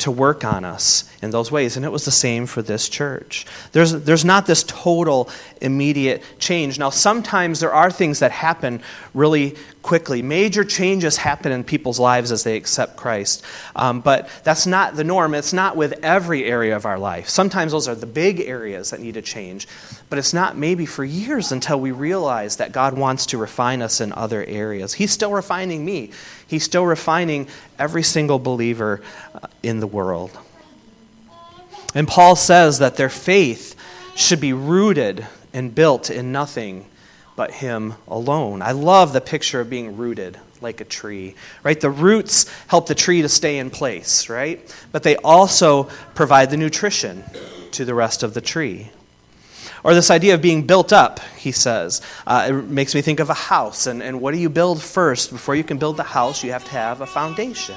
to 0.02 0.10
work 0.10 0.44
on 0.44 0.64
us 0.64 1.08
in 1.22 1.30
those 1.30 1.52
ways. 1.52 1.76
And 1.76 1.84
it 1.84 1.92
was 1.92 2.04
the 2.04 2.10
same 2.10 2.46
for 2.46 2.60
this 2.60 2.88
church. 2.88 3.46
There's, 3.70 3.92
there's 3.92 4.24
not 4.24 4.46
this 4.46 4.64
total, 4.64 5.30
immediate 5.60 6.22
change. 6.40 6.76
Now, 6.76 6.90
sometimes 6.90 7.60
there 7.60 7.72
are 7.72 7.90
things 7.90 8.18
that 8.18 8.32
happen 8.32 8.82
really 9.14 9.54
quickly. 9.82 10.20
Major 10.20 10.64
changes 10.64 11.16
happen 11.16 11.52
in 11.52 11.62
people's 11.62 12.00
lives 12.00 12.32
as 12.32 12.42
they 12.42 12.56
accept 12.56 12.96
Christ. 12.96 13.44
Um, 13.76 14.00
but 14.00 14.28
that's 14.42 14.66
not 14.66 14.96
the 14.96 15.04
norm. 15.04 15.34
It's 15.34 15.52
not 15.52 15.76
with 15.76 15.92
every 16.04 16.44
area 16.44 16.74
of 16.74 16.84
our 16.84 16.98
life. 16.98 17.28
Sometimes 17.28 17.70
those 17.70 17.86
are 17.86 17.94
the 17.94 18.06
big 18.06 18.40
areas 18.40 18.90
that 18.90 19.00
need 19.00 19.14
to 19.14 19.22
change. 19.22 19.68
But 20.10 20.18
it's 20.18 20.34
not 20.34 20.56
maybe 20.56 20.84
for 20.84 21.04
years 21.04 21.52
until 21.52 21.78
we 21.78 21.92
realize 21.92 22.56
that 22.56 22.72
God 22.72 22.98
wants 22.98 23.26
to 23.26 23.38
refine 23.38 23.82
us 23.82 24.00
in 24.00 24.12
other 24.12 24.44
areas. 24.44 24.71
He's 24.78 25.10
still 25.10 25.32
refining 25.32 25.84
me, 25.84 26.10
He's 26.46 26.64
still 26.64 26.84
refining 26.84 27.48
every 27.78 28.02
single 28.02 28.38
believer 28.38 29.00
uh, 29.34 29.46
in 29.62 29.80
the 29.80 29.86
world. 29.86 30.36
And 31.94 32.08
Paul 32.08 32.36
says 32.36 32.78
that 32.78 32.96
their 32.96 33.10
faith 33.10 33.76
should 34.14 34.40
be 34.40 34.52
rooted 34.52 35.26
and 35.52 35.74
built 35.74 36.10
in 36.10 36.32
nothing 36.32 36.86
but 37.36 37.50
Him 37.50 37.94
alone. 38.08 38.62
I 38.62 38.72
love 38.72 39.12
the 39.12 39.20
picture 39.20 39.60
of 39.60 39.70
being 39.70 39.96
rooted 39.96 40.38
like 40.60 40.80
a 40.80 40.84
tree, 40.84 41.34
right? 41.62 41.78
The 41.78 41.90
roots 41.90 42.46
help 42.68 42.86
the 42.86 42.94
tree 42.94 43.22
to 43.22 43.28
stay 43.28 43.58
in 43.58 43.70
place, 43.70 44.28
right? 44.28 44.74
But 44.92 45.02
they 45.02 45.16
also 45.16 45.84
provide 46.14 46.50
the 46.50 46.56
nutrition 46.56 47.24
to 47.72 47.84
the 47.84 47.94
rest 47.94 48.22
of 48.22 48.34
the 48.34 48.40
tree. 48.40 48.90
Or 49.84 49.94
this 49.94 50.10
idea 50.10 50.34
of 50.34 50.42
being 50.42 50.66
built 50.66 50.92
up, 50.92 51.20
he 51.36 51.50
says. 51.50 52.02
Uh, 52.26 52.46
it 52.50 52.52
makes 52.52 52.94
me 52.94 53.02
think 53.02 53.18
of 53.18 53.30
a 53.30 53.34
house. 53.34 53.86
And, 53.86 54.02
and 54.02 54.20
what 54.20 54.32
do 54.32 54.38
you 54.38 54.48
build 54.48 54.80
first? 54.80 55.30
Before 55.30 55.54
you 55.54 55.64
can 55.64 55.78
build 55.78 55.96
the 55.96 56.04
house, 56.04 56.44
you 56.44 56.52
have 56.52 56.64
to 56.66 56.70
have 56.70 57.00
a 57.00 57.06
foundation 57.06 57.76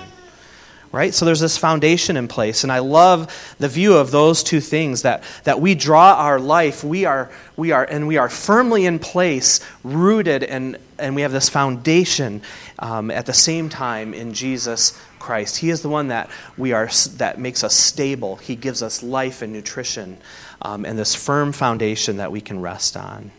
right? 0.96 1.14
So 1.14 1.26
there's 1.26 1.42
this 1.42 1.58
foundation 1.58 2.16
in 2.16 2.30
place. 2.30 2.64
And 2.64 2.72
I 2.72 2.80
love 2.80 3.56
the 3.60 3.68
view 3.68 3.96
of 3.96 4.12
those 4.12 4.44
two 4.44 4.62
things 4.62 5.02
that, 5.02 5.24
that 5.44 5.60
we 5.60 5.76
draw 5.76 6.14
our 6.14 6.40
life, 6.40 6.86
we 6.86 7.04
are, 7.04 7.30
we 7.58 7.74
are, 7.74 7.84
and 7.84 8.08
we 8.08 8.16
are 8.16 8.30
firmly 8.30 8.86
in 8.86 9.00
place, 9.00 9.60
rooted, 9.84 10.42
and, 10.42 10.78
and 10.98 11.14
we 11.14 11.24
have 11.24 11.34
this 11.34 11.50
foundation 11.50 12.42
um, 12.80 13.12
at 13.12 13.26
the 13.26 13.34
same 13.34 13.68
time 13.68 14.14
in 14.14 14.34
Jesus 14.34 14.98
Christ. 15.20 15.58
He 15.58 15.70
is 15.70 15.82
the 15.82 15.90
one 15.90 16.08
that, 16.08 16.30
we 16.58 16.72
are, 16.72 16.88
that 17.18 17.40
makes 17.40 17.66
us 17.66 17.76
stable, 17.76 18.38
He 18.38 18.56
gives 18.56 18.82
us 18.82 19.04
life 19.04 19.42
and 19.42 19.52
nutrition 19.52 20.18
um, 20.62 20.86
and 20.86 20.98
this 20.98 21.16
firm 21.16 21.52
foundation 21.52 22.18
that 22.18 22.32
we 22.32 22.42
can 22.42 22.62
rest 22.62 22.96
on. 22.96 23.32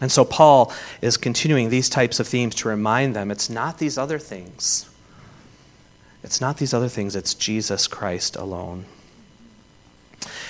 And 0.00 0.10
so 0.10 0.24
Paul 0.24 0.72
is 1.02 1.16
continuing 1.16 1.68
these 1.68 1.88
types 1.88 2.20
of 2.20 2.26
themes 2.26 2.54
to 2.56 2.68
remind 2.68 3.14
them 3.14 3.30
it's 3.30 3.50
not 3.50 3.78
these 3.78 3.98
other 3.98 4.18
things 4.18 4.90
it's 6.22 6.40
not 6.40 6.58
these 6.58 6.74
other 6.74 6.88
things, 6.88 7.16
it's 7.16 7.34
Jesus 7.34 7.86
Christ 7.86 8.36
alone. 8.36 8.84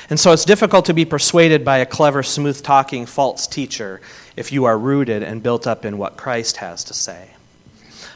And 0.09 0.18
so 0.18 0.33
it's 0.33 0.44
difficult 0.44 0.85
to 0.87 0.94
be 0.94 1.04
persuaded 1.04 1.64
by 1.64 1.78
a 1.78 1.87
clever, 1.87 2.22
smooth 2.24 2.62
talking 2.62 3.06
false 3.06 3.46
teacher 3.46 4.00
if 4.37 4.50
you 4.50 4.64
are 4.64 4.76
rooted 4.76 5.22
and 5.22 5.42
built 5.42 5.66
up 5.66 5.85
in 5.85 5.98
what 5.98 6.16
Christ 6.16 6.56
has 6.56 6.83
to 6.85 6.94
say. 6.94 7.30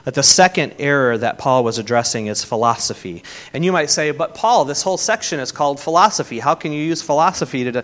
But 0.05 0.14
the 0.14 0.23
second 0.23 0.75
error 0.79 1.17
that 1.17 1.38
Paul 1.38 1.64
was 1.64 1.79
addressing 1.79 2.27
is 2.27 2.45
philosophy. 2.45 3.23
And 3.55 3.64
you 3.64 3.73
might 3.73 3.88
say, 3.88 4.11
but 4.11 4.35
Paul, 4.35 4.67
this 4.67 4.83
whole 4.83 4.99
section 4.99 5.40
is 5.40 5.51
called 5.51 5.81
philosophy. 5.81 6.40
How 6.40 6.55
can 6.55 6.73
you 6.73 6.83
use 6.83 7.01
philosophy 7.01 7.71
to. 7.73 7.83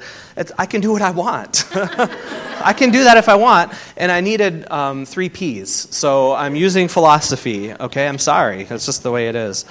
I 0.59 0.67
can 0.67 0.83
do 0.83 0.93
what 0.93 1.01
I 1.01 1.13
want. 1.13 1.65
I 1.75 2.75
can 2.77 2.91
do 2.91 3.05
that 3.05 3.17
if 3.17 3.29
I 3.31 3.37
want. 3.37 3.73
And 3.97 4.13
I 4.13 4.21
needed 4.21 4.71
um, 4.71 5.07
three 5.07 5.31
P's. 5.31 5.71
So 5.95 6.35
I'm 6.35 6.55
using 6.55 6.89
philosophy, 6.89 7.73
okay? 7.73 8.07
I'm 8.07 8.19
sorry. 8.19 8.67
It's 8.69 8.85
just 8.85 9.03
the 9.03 9.11
way 9.11 9.29
it 9.29 9.35
is. 9.35 9.65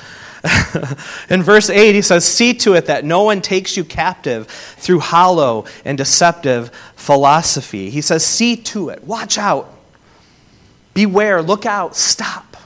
In 1.29 1.43
verse 1.43 1.69
8, 1.69 1.93
he 1.93 2.01
says, 2.01 2.25
See 2.25 2.53
to 2.55 2.73
it 2.73 2.87
that 2.87 3.05
no 3.05 3.23
one 3.23 3.41
takes 3.41 3.77
you 3.77 3.83
captive 3.83 4.47
through 4.47 4.99
hollow 4.99 5.65
and 5.85 5.97
deceptive 5.97 6.71
philosophy. 6.95 7.91
He 7.91 8.01
says, 8.01 8.25
See 8.25 8.55
to 8.57 8.89
it. 8.89 9.03
Watch 9.03 9.37
out. 9.37 9.75
Beware. 10.99 11.41
Look 11.41 11.65
out. 11.65 11.95
Stop. 11.95 12.57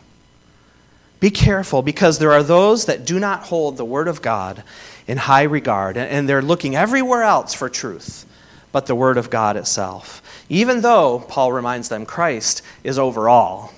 Be 1.19 1.29
careful 1.29 1.83
because 1.83 2.17
there 2.17 2.31
are 2.31 2.41
those 2.41 2.85
that 2.85 3.05
do 3.05 3.19
not 3.19 3.43
hold 3.43 3.77
the 3.77 3.85
Word 3.85 4.07
of 4.07 4.23
God 4.23 4.63
in 5.05 5.17
high 5.17 5.43
regard, 5.43 5.97
and 5.97 6.27
they're 6.27 6.41
looking 6.41 6.75
everywhere 6.75 7.21
else 7.21 7.53
for 7.53 7.69
truth 7.69 8.25
but 8.71 8.87
the 8.87 8.95
Word 8.95 9.17
of 9.17 9.29
God 9.29 9.55
itself. 9.55 10.23
Even 10.49 10.81
though, 10.81 11.19
Paul 11.19 11.53
reminds 11.53 11.89
them, 11.89 12.07
Christ 12.07 12.63
is 12.83 12.97
over 12.97 13.29
all. 13.29 13.71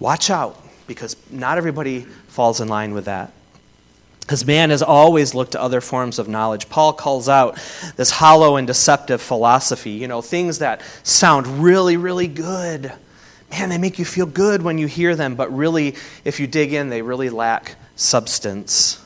Watch 0.00 0.28
out 0.28 0.60
because 0.88 1.14
not 1.30 1.56
everybody 1.56 2.00
falls 2.00 2.60
in 2.60 2.66
line 2.66 2.94
with 2.94 3.04
that. 3.04 3.32
Because 4.28 4.44
man 4.44 4.68
has 4.68 4.82
always 4.82 5.34
looked 5.34 5.52
to 5.52 5.62
other 5.62 5.80
forms 5.80 6.18
of 6.18 6.28
knowledge. 6.28 6.68
Paul 6.68 6.92
calls 6.92 7.30
out 7.30 7.58
this 7.96 8.10
hollow 8.10 8.56
and 8.56 8.66
deceptive 8.66 9.22
philosophy, 9.22 9.92
you 9.92 10.06
know, 10.06 10.20
things 10.20 10.58
that 10.58 10.82
sound 11.02 11.46
really, 11.46 11.96
really 11.96 12.26
good. 12.26 12.92
Man, 13.50 13.70
they 13.70 13.78
make 13.78 13.98
you 13.98 14.04
feel 14.04 14.26
good 14.26 14.60
when 14.60 14.76
you 14.76 14.86
hear 14.86 15.16
them, 15.16 15.34
but 15.34 15.50
really, 15.56 15.94
if 16.26 16.40
you 16.40 16.46
dig 16.46 16.74
in, 16.74 16.90
they 16.90 17.00
really 17.00 17.30
lack 17.30 17.76
substance. 17.96 19.02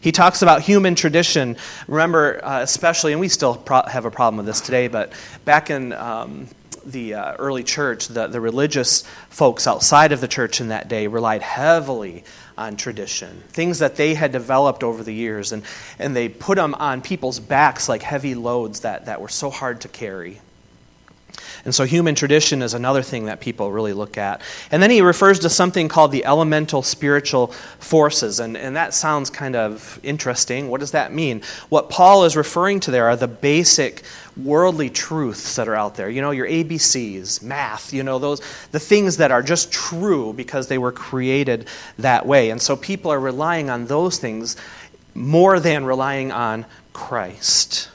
He 0.00 0.10
talks 0.10 0.42
about 0.42 0.62
human 0.62 0.96
tradition. 0.96 1.56
Remember, 1.86 2.44
uh, 2.44 2.62
especially, 2.62 3.12
and 3.12 3.20
we 3.20 3.28
still 3.28 3.54
pro- 3.54 3.84
have 3.84 4.06
a 4.06 4.10
problem 4.10 4.38
with 4.38 4.46
this 4.46 4.60
today, 4.60 4.88
but 4.88 5.12
back 5.44 5.70
in 5.70 5.92
um, 5.92 6.48
the 6.84 7.14
uh, 7.14 7.34
early 7.38 7.62
church, 7.62 8.08
the, 8.08 8.26
the 8.26 8.40
religious 8.40 9.04
folks 9.30 9.66
outside 9.66 10.12
of 10.12 10.20
the 10.20 10.28
church 10.28 10.60
in 10.60 10.68
that 10.68 10.88
day 10.88 11.06
relied 11.06 11.42
heavily 11.42 12.24
on 12.56 12.76
tradition, 12.76 13.42
things 13.48 13.78
that 13.78 13.96
they 13.96 14.14
had 14.14 14.32
developed 14.32 14.82
over 14.84 15.02
the 15.02 15.14
years, 15.14 15.52
and, 15.52 15.62
and 15.98 16.14
they 16.14 16.28
put 16.28 16.56
them 16.56 16.74
on 16.74 17.00
people's 17.00 17.40
backs 17.40 17.88
like 17.88 18.02
heavy 18.02 18.34
loads 18.34 18.80
that, 18.80 19.06
that 19.06 19.20
were 19.20 19.28
so 19.28 19.50
hard 19.50 19.80
to 19.80 19.88
carry. 19.88 20.40
And 21.64 21.74
so 21.74 21.84
human 21.84 22.14
tradition 22.14 22.60
is 22.60 22.74
another 22.74 23.02
thing 23.02 23.26
that 23.26 23.40
people 23.40 23.70
really 23.70 23.92
look 23.92 24.18
at. 24.18 24.40
And 24.70 24.82
then 24.82 24.90
he 24.90 25.00
refers 25.00 25.38
to 25.40 25.50
something 25.50 25.88
called 25.88 26.10
the 26.10 26.24
elemental 26.24 26.82
spiritual 26.82 27.48
forces. 27.78 28.40
And, 28.40 28.56
and 28.56 28.74
that 28.74 28.94
sounds 28.94 29.30
kind 29.30 29.54
of 29.54 30.00
interesting. 30.02 30.68
What 30.68 30.80
does 30.80 30.90
that 30.90 31.12
mean? 31.12 31.42
What 31.68 31.88
Paul 31.88 32.24
is 32.24 32.36
referring 32.36 32.80
to 32.80 32.90
there 32.90 33.06
are 33.06 33.16
the 33.16 33.28
basic 33.28 34.02
worldly 34.36 34.90
truths 34.90 35.56
that 35.56 35.68
are 35.68 35.76
out 35.76 35.94
there. 35.94 36.08
You 36.08 36.20
know, 36.20 36.30
your 36.30 36.46
ABCs, 36.46 37.42
math, 37.42 37.92
you 37.92 38.02
know, 38.02 38.18
those 38.18 38.40
the 38.72 38.80
things 38.80 39.18
that 39.18 39.30
are 39.30 39.42
just 39.42 39.70
true 39.70 40.32
because 40.32 40.68
they 40.68 40.78
were 40.78 40.92
created 40.92 41.68
that 41.98 42.26
way. 42.26 42.50
And 42.50 42.60
so 42.60 42.76
people 42.76 43.12
are 43.12 43.20
relying 43.20 43.70
on 43.70 43.86
those 43.86 44.18
things 44.18 44.56
more 45.14 45.60
than 45.60 45.84
relying 45.84 46.32
on 46.32 46.64
Christ. 46.92 47.90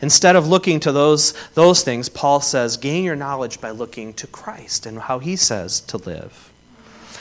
Instead 0.00 0.36
of 0.36 0.46
looking 0.46 0.78
to 0.80 0.92
those, 0.92 1.32
those 1.54 1.82
things, 1.82 2.08
Paul 2.08 2.40
says, 2.40 2.76
gain 2.76 3.04
your 3.04 3.16
knowledge 3.16 3.60
by 3.60 3.70
looking 3.70 4.12
to 4.14 4.26
Christ 4.26 4.86
and 4.86 5.00
how 5.00 5.18
he 5.18 5.36
says 5.36 5.80
to 5.82 5.96
live. 5.96 6.52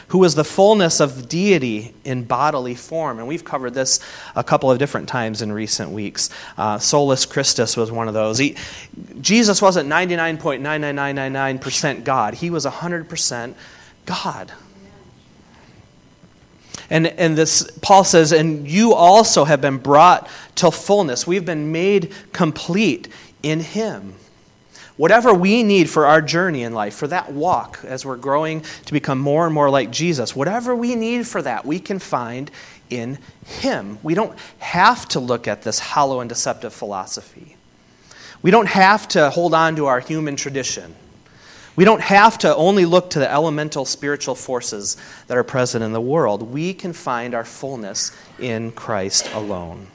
Who 0.10 0.24
is 0.24 0.36
the 0.36 0.44
fullness 0.44 1.00
of 1.00 1.28
deity 1.28 1.96
in 2.04 2.26
bodily 2.26 2.76
form. 2.76 3.18
And 3.18 3.28
we've 3.28 3.44
covered 3.44 3.74
this 3.74 4.00
a 4.36 4.44
couple 4.44 4.70
of 4.70 4.78
different 4.78 5.10
times 5.10 5.42
in 5.42 5.52
recent 5.52 5.90
weeks. 5.90 6.30
Uh, 6.58 6.78
Solus 6.78 7.26
Christus 7.26 7.76
was 7.76 7.92
one 7.92 8.08
of 8.08 8.14
those. 8.14 8.38
He, 8.38 8.56
Jesus 9.20 9.64
wasn't 9.64 9.90
99.99999% 9.90 12.04
God, 12.04 12.36
he 12.36 12.52
was 12.52 12.66
100% 12.66 13.56
God. 14.06 14.52
And, 16.89 17.08
and 17.08 17.38
this, 17.38 17.69
Paul 17.82 18.04
says, 18.04 18.32
and 18.32 18.69
you 18.69 18.93
also 18.93 19.45
have 19.45 19.62
been 19.62 19.78
brought 19.78 20.30
to 20.56 20.71
fullness. 20.71 21.26
We've 21.26 21.45
been 21.45 21.71
made 21.71 22.13
complete 22.32 23.08
in 23.43 23.60
Him. 23.60 24.15
Whatever 24.98 25.34
we 25.34 25.63
need 25.63 25.89
for 25.89 26.06
our 26.06 26.21
journey 26.21 26.63
in 26.63 26.74
life, 26.74 26.95
for 26.95 27.08
that 27.08 27.34
walk 27.34 27.80
as 27.84 28.06
we're 28.06 28.15
growing 28.15 28.62
to 28.86 28.93
become 28.93 29.19
more 29.19 29.45
and 29.45 29.54
more 29.54 29.69
like 29.69 29.91
Jesus, 29.91 30.36
whatever 30.36 30.74
we 30.74 30.95
need 30.95 31.28
for 31.28 31.41
that, 31.41 31.65
we 31.65 31.80
can 31.80 32.00
find 32.00 32.50
in 32.89 33.17
Him. 33.45 33.98
We 34.04 34.13
don't 34.13 34.38
have 34.60 35.08
to 35.10 35.19
look 35.19 35.48
at 35.48 35.63
this 35.63 35.80
hollow 35.80 36.21
and 36.21 36.30
deceptive 36.30 36.74
philosophy. 36.74 37.58
We 38.41 38.52
don't 38.52 38.67
have 38.67 39.08
to 39.10 39.30
hold 39.32 39.54
on 39.54 39.76
to 39.78 39.88
our 39.88 40.00
human 40.00 40.36
tradition. 40.36 40.95
We 41.76 41.84
don't 41.84 42.02
have 42.02 42.38
to 42.40 42.56
only 42.56 42.86
look 42.86 43.10
to 43.12 43.20
the 43.20 43.30
elemental 43.30 43.86
spiritual 43.86 44.36
forces 44.36 44.96
that 45.28 45.38
are 45.38 45.44
present 45.44 45.84
in 45.84 45.92
the 45.92 46.02
world. 46.02 46.42
We 46.42 46.74
can 46.74 46.94
find 46.94 47.34
our 47.34 47.44
fullness 47.44 48.16
in 48.40 48.72
Christ 48.72 49.30
alone. 49.34 49.88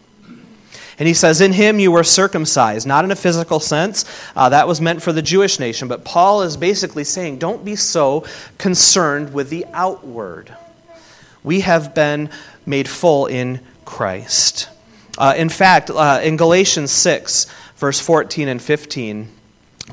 And 0.98 1.08
he 1.08 1.14
says, 1.14 1.40
In 1.40 1.54
him 1.54 1.80
you 1.80 1.90
were 1.90 2.04
circumcised, 2.04 2.86
not 2.86 3.06
in 3.06 3.10
a 3.10 3.16
physical 3.16 3.58
sense. 3.58 4.04
Uh, 4.36 4.50
that 4.50 4.68
was 4.68 4.82
meant 4.82 5.02
for 5.02 5.14
the 5.14 5.22
Jewish 5.22 5.58
nation. 5.58 5.88
But 5.88 6.04
Paul 6.04 6.42
is 6.42 6.58
basically 6.58 7.04
saying, 7.04 7.38
Don't 7.38 7.64
be 7.64 7.74
so 7.74 8.26
concerned 8.58 9.32
with 9.32 9.48
the 9.48 9.64
outward. 9.72 10.54
We 11.42 11.60
have 11.60 11.94
been 11.94 12.28
made 12.66 12.86
full 12.86 13.24
in 13.24 13.60
Christ. 13.86 14.68
Uh, 15.16 15.32
in 15.36 15.48
fact, 15.48 15.88
uh, 15.88 16.20
in 16.22 16.36
Galatians 16.36 16.90
6, 16.92 17.46
verse 17.76 17.98
14 17.98 18.48
and 18.48 18.60
15, 18.60 19.28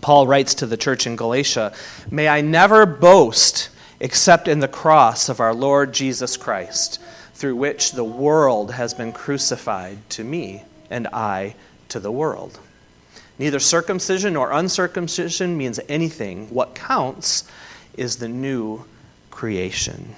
Paul 0.02 0.28
writes 0.28 0.56
to 0.56 0.66
the 0.66 0.78
church 0.78 1.08
in 1.08 1.16
Galatia 1.16 1.74
May 2.12 2.28
I 2.28 2.42
never 2.42 2.86
boast 2.86 3.70
except 4.00 4.48
in 4.48 4.60
the 4.60 4.68
cross 4.68 5.30
of 5.30 5.40
our 5.40 5.54
Lord 5.54 5.94
Jesus 5.94 6.38
Christ, 6.38 7.02
through 7.34 7.56
which 7.56 7.92
the 7.92 8.04
world 8.04 8.72
has 8.74 8.94
been 8.94 9.12
crucified 9.12 9.98
to 10.12 10.24
me, 10.24 10.64
and 10.90 11.08
I 11.08 11.56
to 11.90 12.00
the 12.00 12.12
world. 12.12 12.60
Neither 13.40 13.60
circumcision 13.60 14.34
nor 14.34 14.52
uncircumcision 14.52 15.58
means 15.58 15.80
anything. 15.88 16.50
What 16.50 16.76
counts 16.76 17.44
is 17.96 18.18
the 18.18 18.28
new 18.28 18.86
creation. 19.32 20.16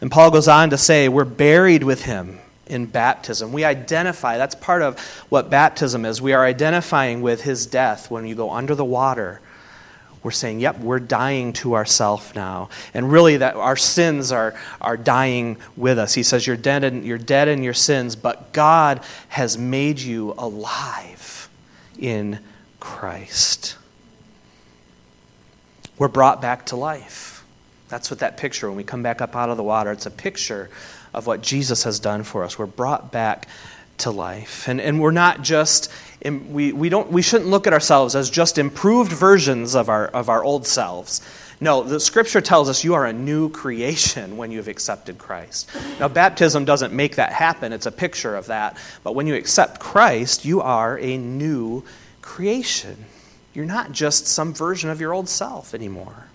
And 0.00 0.10
Paul 0.10 0.30
goes 0.30 0.48
on 0.48 0.70
to 0.70 0.78
say, 0.78 1.08
We're 1.08 1.24
buried 1.24 1.84
with 1.84 2.04
him 2.04 2.40
in 2.70 2.86
baptism. 2.86 3.52
We 3.52 3.64
identify, 3.64 4.38
that's 4.38 4.54
part 4.54 4.82
of 4.82 4.98
what 5.28 5.50
baptism 5.50 6.04
is. 6.04 6.22
We 6.22 6.32
are 6.32 6.44
identifying 6.44 7.20
with 7.20 7.42
his 7.42 7.66
death 7.66 8.10
when 8.10 8.26
you 8.26 8.34
go 8.34 8.50
under 8.50 8.74
the 8.74 8.84
water. 8.84 9.40
We're 10.22 10.30
saying, 10.30 10.60
yep, 10.60 10.78
we're 10.78 11.00
dying 11.00 11.52
to 11.54 11.74
ourself 11.74 12.34
now. 12.34 12.68
And 12.92 13.10
really, 13.10 13.38
that 13.38 13.56
our 13.56 13.76
sins 13.76 14.32
are, 14.32 14.54
are 14.80 14.96
dying 14.96 15.56
with 15.76 15.98
us. 15.98 16.14
He 16.14 16.22
says, 16.22 16.46
you're 16.46 16.56
dead, 16.56 16.84
in, 16.84 17.04
you're 17.04 17.18
dead 17.18 17.48
in 17.48 17.62
your 17.62 17.74
sins, 17.74 18.16
but 18.16 18.52
God 18.52 19.02
has 19.28 19.56
made 19.56 19.98
you 19.98 20.34
alive 20.36 21.48
in 21.98 22.38
Christ. 22.78 23.76
We're 25.98 26.08
brought 26.08 26.40
back 26.40 26.66
to 26.66 26.76
life. 26.76 27.44
That's 27.88 28.10
what 28.10 28.20
that 28.20 28.36
picture, 28.36 28.68
when 28.68 28.76
we 28.76 28.84
come 28.84 29.02
back 29.02 29.20
up 29.20 29.34
out 29.34 29.48
of 29.48 29.56
the 29.56 29.62
water, 29.62 29.90
it's 29.90 30.06
a 30.06 30.10
picture 30.10 30.70
of 31.14 31.26
what 31.26 31.42
Jesus 31.42 31.84
has 31.84 32.00
done 32.00 32.22
for 32.22 32.44
us. 32.44 32.58
We're 32.58 32.66
brought 32.66 33.12
back 33.12 33.48
to 33.98 34.10
life. 34.10 34.68
And, 34.68 34.80
and 34.80 35.00
we're 35.00 35.10
not 35.10 35.42
just, 35.42 35.90
we, 36.24 36.72
we, 36.72 36.88
don't, 36.88 37.10
we 37.10 37.22
shouldn't 37.22 37.50
look 37.50 37.66
at 37.66 37.72
ourselves 37.72 38.14
as 38.14 38.30
just 38.30 38.58
improved 38.58 39.12
versions 39.12 39.74
of 39.74 39.88
our, 39.88 40.06
of 40.06 40.28
our 40.28 40.42
old 40.42 40.66
selves. 40.66 41.20
No, 41.60 41.82
the 41.82 42.00
scripture 42.00 42.40
tells 42.40 42.70
us 42.70 42.84
you 42.84 42.94
are 42.94 43.04
a 43.04 43.12
new 43.12 43.50
creation 43.50 44.38
when 44.38 44.50
you've 44.50 44.68
accepted 44.68 45.18
Christ. 45.18 45.70
Now, 45.98 46.08
baptism 46.08 46.64
doesn't 46.64 46.94
make 46.94 47.16
that 47.16 47.32
happen, 47.32 47.72
it's 47.72 47.86
a 47.86 47.92
picture 47.92 48.34
of 48.34 48.46
that. 48.46 48.78
But 49.04 49.14
when 49.14 49.26
you 49.26 49.34
accept 49.34 49.78
Christ, 49.78 50.46
you 50.46 50.62
are 50.62 50.98
a 50.98 51.18
new 51.18 51.84
creation. 52.22 53.04
You're 53.52 53.66
not 53.66 53.92
just 53.92 54.26
some 54.26 54.54
version 54.54 54.88
of 54.88 55.00
your 55.00 55.12
old 55.12 55.28
self 55.28 55.74
anymore. 55.74 56.29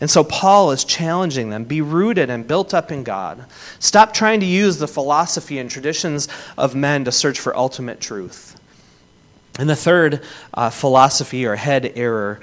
And 0.00 0.10
so 0.10 0.22
Paul 0.22 0.72
is 0.72 0.84
challenging 0.84 1.50
them 1.50 1.64
be 1.64 1.80
rooted 1.80 2.28
and 2.28 2.46
built 2.46 2.74
up 2.74 2.92
in 2.92 3.02
God. 3.02 3.46
Stop 3.78 4.12
trying 4.12 4.40
to 4.40 4.46
use 4.46 4.78
the 4.78 4.88
philosophy 4.88 5.58
and 5.58 5.70
traditions 5.70 6.28
of 6.58 6.74
men 6.74 7.04
to 7.04 7.12
search 7.12 7.40
for 7.40 7.56
ultimate 7.56 8.00
truth. 8.00 8.60
And 9.58 9.70
the 9.70 9.76
third 9.76 10.22
uh, 10.52 10.70
philosophy 10.70 11.46
or 11.46 11.56
head 11.56 11.92
error 11.96 12.40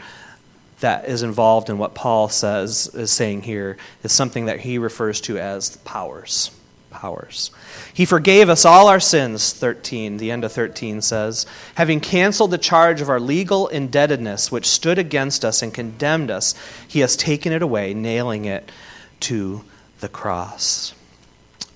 that 0.80 1.08
is 1.08 1.24
involved 1.24 1.70
in 1.70 1.78
what 1.78 1.94
Paul 1.94 2.28
says 2.28 2.88
is 2.94 3.12
saying 3.12 3.44
here 3.44 3.78
is 4.04 4.12
something 4.12 4.46
that 4.46 4.62
he 4.62 4.78
refers 4.78 5.22
to 5.22 5.38
as 5.38 5.78
powers. 5.78 6.52
Powers. 6.94 7.52
He 7.94 8.06
forgave 8.06 8.48
us 8.48 8.64
all 8.64 8.88
our 8.88 9.00
sins, 9.00 9.52
13, 9.52 10.18
the 10.18 10.32
end 10.32 10.46
of 10.46 10.52
13 10.52 11.02
says, 11.02 11.46
having 11.76 12.00
canceled 12.00 12.52
the 12.52 12.58
charge 12.58 13.02
of 13.02 13.10
our 13.10 13.20
legal 13.20 13.68
indebtedness 13.68 14.52
which 14.52 14.68
stood 14.68 14.98
against 14.98 15.44
us 15.44 15.62
and 15.62 15.74
condemned 15.74 16.32
us, 16.32 16.56
he 16.88 17.00
has 17.02 17.18
taken 17.18 17.52
it 17.52 17.62
away, 17.62 17.94
nailing 17.94 18.46
it 18.46 18.72
to 19.22 19.66
the 20.00 20.08
cross. 20.08 20.94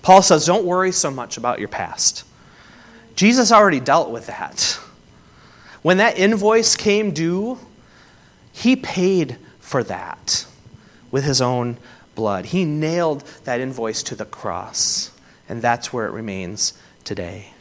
Paul 0.02 0.22
says, 0.22 0.46
Don't 0.46 0.64
worry 0.64 0.92
so 0.92 1.10
much 1.10 1.36
about 1.36 1.58
your 1.58 1.68
past. 1.68 2.24
Jesus 3.16 3.50
already 3.50 3.80
dealt 3.80 4.10
with 4.10 4.26
that. 4.28 4.78
When 5.82 5.96
that 5.98 6.18
invoice 6.18 6.76
came 6.76 7.10
due, 7.10 7.58
he 8.52 8.76
paid 8.76 9.36
for 9.58 9.82
that 9.84 10.46
with 11.10 11.24
his 11.24 11.40
own 11.40 11.78
blood. 12.18 12.46
He 12.46 12.64
nailed 12.64 13.22
that 13.44 13.60
invoice 13.60 14.02
to 14.02 14.16
the 14.16 14.24
cross, 14.24 15.12
and 15.48 15.62
that's 15.62 15.92
where 15.92 16.04
it 16.04 16.10
remains 16.10 16.74
today. 17.04 17.52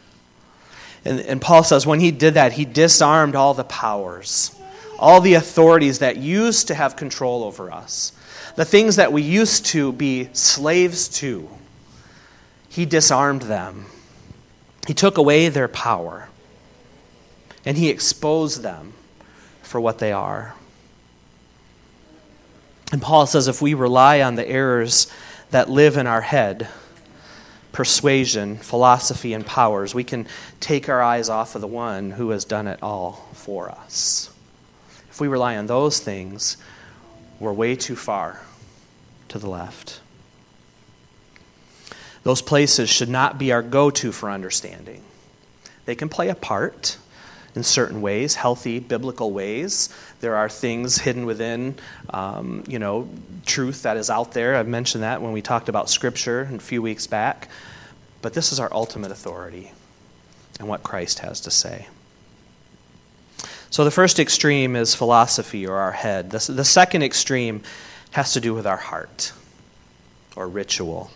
And, 1.05 1.19
and 1.19 1.39
Paul 1.39 1.63
says 1.63 1.85
when 1.85 1.99
he 1.99 2.09
did 2.09 2.33
that, 2.33 2.53
he 2.53 2.65
disarmed 2.65 3.35
all 3.35 3.53
the 3.53 3.63
powers, 3.63 4.59
all 4.97 5.21
the 5.21 5.35
authorities 5.35 5.99
that 5.99 6.17
used 6.17 6.67
to 6.69 6.73
have 6.73 6.95
control 6.95 7.43
over 7.43 7.71
us, 7.71 8.11
the 8.55 8.65
things 8.65 8.95
that 8.95 9.13
we 9.13 9.21
used 9.21 9.67
to 9.67 9.91
be 9.91 10.29
slaves 10.33 11.07
to. 11.19 11.47
He 12.67 12.85
disarmed 12.85 13.43
them. 13.43 13.85
He 14.87 14.95
took 14.95 15.19
away 15.19 15.49
their 15.49 15.67
power, 15.67 16.29
and 17.63 17.77
he 17.77 17.89
exposed 17.89 18.63
them 18.63 18.93
for 19.61 19.79
what 19.79 19.99
they 19.99 20.11
are. 20.11 20.55
And 22.91 23.01
Paul 23.01 23.27
says 23.27 23.47
if 23.47 23.61
we 23.61 23.73
rely 23.73 24.21
on 24.21 24.35
the 24.35 24.47
errors 24.47 25.11
that 25.51 25.69
live 25.69 25.97
in 25.97 26.07
our 26.07 26.21
head, 26.21 26.69
persuasion, 27.71 28.57
philosophy, 28.57 29.33
and 29.33 29.45
powers, 29.45 29.93
we 29.93 30.03
can 30.03 30.27
take 30.59 30.89
our 30.89 31.01
eyes 31.01 31.29
off 31.29 31.55
of 31.55 31.61
the 31.61 31.67
one 31.67 32.11
who 32.11 32.29
has 32.29 32.45
done 32.45 32.67
it 32.67 32.81
all 32.81 33.27
for 33.33 33.69
us. 33.69 34.33
If 35.09 35.19
we 35.19 35.27
rely 35.27 35.57
on 35.57 35.67
those 35.67 35.99
things, 35.99 36.57
we're 37.39 37.53
way 37.53 37.75
too 37.75 37.95
far 37.95 38.41
to 39.29 39.37
the 39.37 39.49
left. 39.49 39.99
Those 42.23 42.41
places 42.41 42.89
should 42.89 43.09
not 43.09 43.37
be 43.37 43.51
our 43.51 43.61
go 43.61 43.89
to 43.89 44.11
for 44.11 44.29
understanding. 44.29 45.03
They 45.85 45.95
can 45.95 46.09
play 46.09 46.29
a 46.29 46.35
part, 46.35 46.97
in 47.57 47.63
certain 47.63 48.03
ways, 48.03 48.35
healthy 48.35 48.79
biblical 48.79 49.31
ways. 49.31 49.89
There 50.21 50.35
are 50.35 50.47
things 50.47 50.99
hidden 50.99 51.25
within, 51.25 51.75
um, 52.11 52.63
you 52.67 52.77
know, 52.77 53.09
truth 53.47 53.81
that 53.81 53.97
is 53.97 54.11
out 54.11 54.31
there. 54.31 54.55
I've 54.55 54.67
mentioned 54.67 55.03
that 55.03 55.23
when 55.23 55.31
we 55.31 55.41
talked 55.41 55.67
about 55.67 55.89
Scripture 55.89 56.47
a 56.53 56.59
few 56.59 56.83
weeks 56.83 57.07
back. 57.07 57.49
But 58.21 58.35
this 58.35 58.51
is 58.51 58.59
our 58.59 58.71
ultimate 58.71 59.11
authority 59.11 59.71
and 60.59 60.67
what 60.67 60.83
Christ 60.83 61.19
has 61.19 61.41
to 61.41 61.51
say. 61.51 61.87
So 63.71 63.83
the 63.83 63.91
first 63.91 64.19
extreme 64.19 64.75
is 64.75 64.93
philosophy 64.93 65.65
or 65.65 65.77
our 65.77 65.91
head. 65.91 66.29
The, 66.29 66.51
the 66.51 66.63
second 66.63 67.01
extreme 67.01 67.63
has 68.11 68.33
to 68.33 68.39
do 68.39 68.53
with 68.53 68.67
our 68.67 68.77
heart 68.77 69.33
or 70.35 70.47
ritual. 70.47 71.09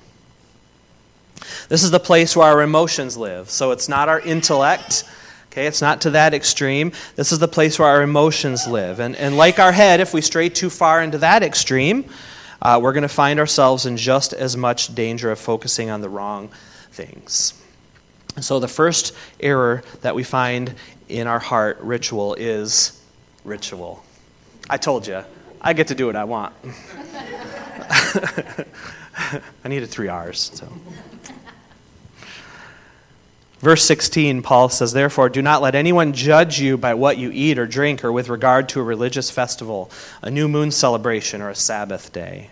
This 1.69 1.84
is 1.84 1.91
the 1.91 1.99
place 1.99 2.36
where 2.36 2.47
our 2.47 2.63
emotions 2.63 3.15
live. 3.15 3.51
So 3.51 3.69
it's 3.69 3.88
not 3.88 4.10
our 4.10 4.19
intellect 4.19 5.04
Okay, 5.51 5.67
it's 5.67 5.81
not 5.81 5.99
to 6.01 6.11
that 6.11 6.33
extreme. 6.33 6.93
This 7.17 7.33
is 7.33 7.39
the 7.39 7.47
place 7.47 7.77
where 7.77 7.89
our 7.89 8.01
emotions 8.01 8.67
live. 8.67 9.01
And, 9.01 9.17
and 9.17 9.35
like 9.35 9.59
our 9.59 9.73
head, 9.73 9.99
if 9.99 10.13
we 10.13 10.21
stray 10.21 10.47
too 10.47 10.69
far 10.69 11.03
into 11.03 11.17
that 11.17 11.43
extreme, 11.43 12.05
uh, 12.61 12.79
we're 12.81 12.93
going 12.93 13.01
to 13.01 13.09
find 13.09 13.37
ourselves 13.37 13.85
in 13.85 13.97
just 13.97 14.31
as 14.31 14.55
much 14.55 14.95
danger 14.95 15.29
of 15.29 15.37
focusing 15.37 15.89
on 15.89 15.99
the 15.99 16.07
wrong 16.07 16.49
things. 16.93 17.53
so 18.39 18.61
the 18.61 18.67
first 18.69 19.13
error 19.41 19.83
that 20.03 20.15
we 20.15 20.23
find 20.23 20.73
in 21.09 21.27
our 21.27 21.39
heart 21.39 21.79
ritual 21.81 22.33
is 22.35 22.97
ritual. 23.43 24.05
I 24.69 24.77
told 24.77 25.05
you, 25.05 25.21
I 25.59 25.73
get 25.73 25.87
to 25.87 25.95
do 25.95 26.05
what 26.05 26.15
I 26.15 26.23
want. 26.23 26.53
I 29.65 29.67
needed 29.67 29.89
three 29.89 30.07
R's, 30.07 30.51
so. 30.53 30.71
Verse 33.62 33.84
16, 33.86 34.41
Paul 34.41 34.69
says, 34.69 34.91
Therefore, 34.91 35.30
do 35.30 35.43
not 35.43 35.62
let 35.62 35.76
anyone 35.76 36.13
judge 36.13 36.60
you 36.60 36.80
by 36.80 36.95
what 36.95 37.19
you 37.19 37.30
eat 37.32 37.60
or 37.60 37.67
drink 37.67 38.04
or 38.04 38.12
with 38.12 38.28
regard 38.28 38.67
to 38.69 38.80
a 38.80 38.84
religious 38.84 39.30
festival, 39.30 39.91
a 40.24 40.32
new 40.32 40.47
moon 40.47 40.71
celebration, 40.71 41.43
or 41.43 41.50
a 41.50 41.56
Sabbath 41.56 42.12
day. 42.12 42.50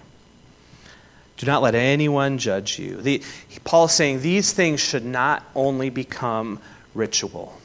Do 1.38 1.48
not 1.48 1.64
let 1.64 1.74
anyone 1.74 2.38
judge 2.38 2.78
you. 2.78 2.98
The, 2.98 3.24
Paul 3.64 3.86
is 3.86 3.94
saying 3.94 4.22
these 4.22 4.54
things 4.54 4.80
should 4.82 5.06
not 5.06 5.44
only 5.56 5.90
become 5.90 6.60
ritual. 6.94 7.60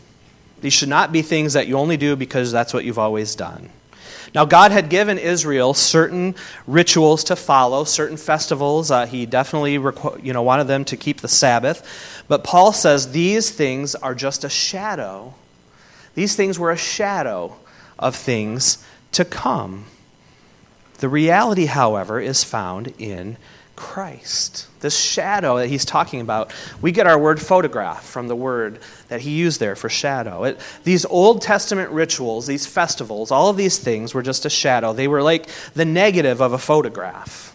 These 0.62 0.72
should 0.72 0.88
not 0.88 1.12
be 1.12 1.20
things 1.20 1.52
that 1.52 1.66
you 1.66 1.76
only 1.76 1.98
do 1.98 2.16
because 2.16 2.50
that's 2.50 2.72
what 2.72 2.86
you've 2.86 2.98
always 2.98 3.34
done. 3.34 3.68
Now, 4.34 4.44
God 4.44 4.72
had 4.72 4.88
given 4.88 5.18
Israel 5.18 5.74
certain 5.74 6.34
rituals 6.66 7.24
to 7.24 7.36
follow, 7.36 7.84
certain 7.84 8.16
festivals. 8.16 8.90
Uh, 8.90 9.06
he 9.06 9.26
definitely 9.26 9.74
you 9.74 10.32
know, 10.32 10.42
wanted 10.42 10.66
them 10.66 10.84
to 10.86 10.96
keep 10.96 11.20
the 11.20 11.28
Sabbath. 11.28 12.13
But 12.28 12.44
Paul 12.44 12.72
says 12.72 13.12
these 13.12 13.50
things 13.50 13.94
are 13.94 14.14
just 14.14 14.44
a 14.44 14.48
shadow. 14.48 15.34
These 16.14 16.36
things 16.36 16.58
were 16.58 16.70
a 16.70 16.76
shadow 16.76 17.56
of 17.98 18.16
things 18.16 18.84
to 19.12 19.24
come. 19.24 19.86
The 20.98 21.08
reality, 21.08 21.66
however, 21.66 22.20
is 22.20 22.44
found 22.44 22.94
in 22.98 23.36
Christ. 23.76 24.68
This 24.80 24.96
shadow 24.96 25.58
that 25.58 25.66
he's 25.66 25.84
talking 25.84 26.20
about, 26.20 26.52
we 26.80 26.92
get 26.92 27.06
our 27.06 27.18
word 27.18 27.40
photograph 27.40 28.04
from 28.04 28.28
the 28.28 28.36
word 28.36 28.78
that 29.08 29.20
he 29.22 29.30
used 29.30 29.58
there 29.58 29.74
for 29.74 29.88
shadow. 29.88 30.44
It, 30.44 30.60
these 30.84 31.04
Old 31.04 31.42
Testament 31.42 31.90
rituals, 31.90 32.46
these 32.46 32.66
festivals, 32.66 33.30
all 33.30 33.50
of 33.50 33.56
these 33.56 33.78
things 33.78 34.14
were 34.14 34.22
just 34.22 34.44
a 34.44 34.50
shadow. 34.50 34.92
They 34.92 35.08
were 35.08 35.22
like 35.22 35.48
the 35.74 35.84
negative 35.84 36.40
of 36.40 36.52
a 36.52 36.58
photograph. 36.58 37.54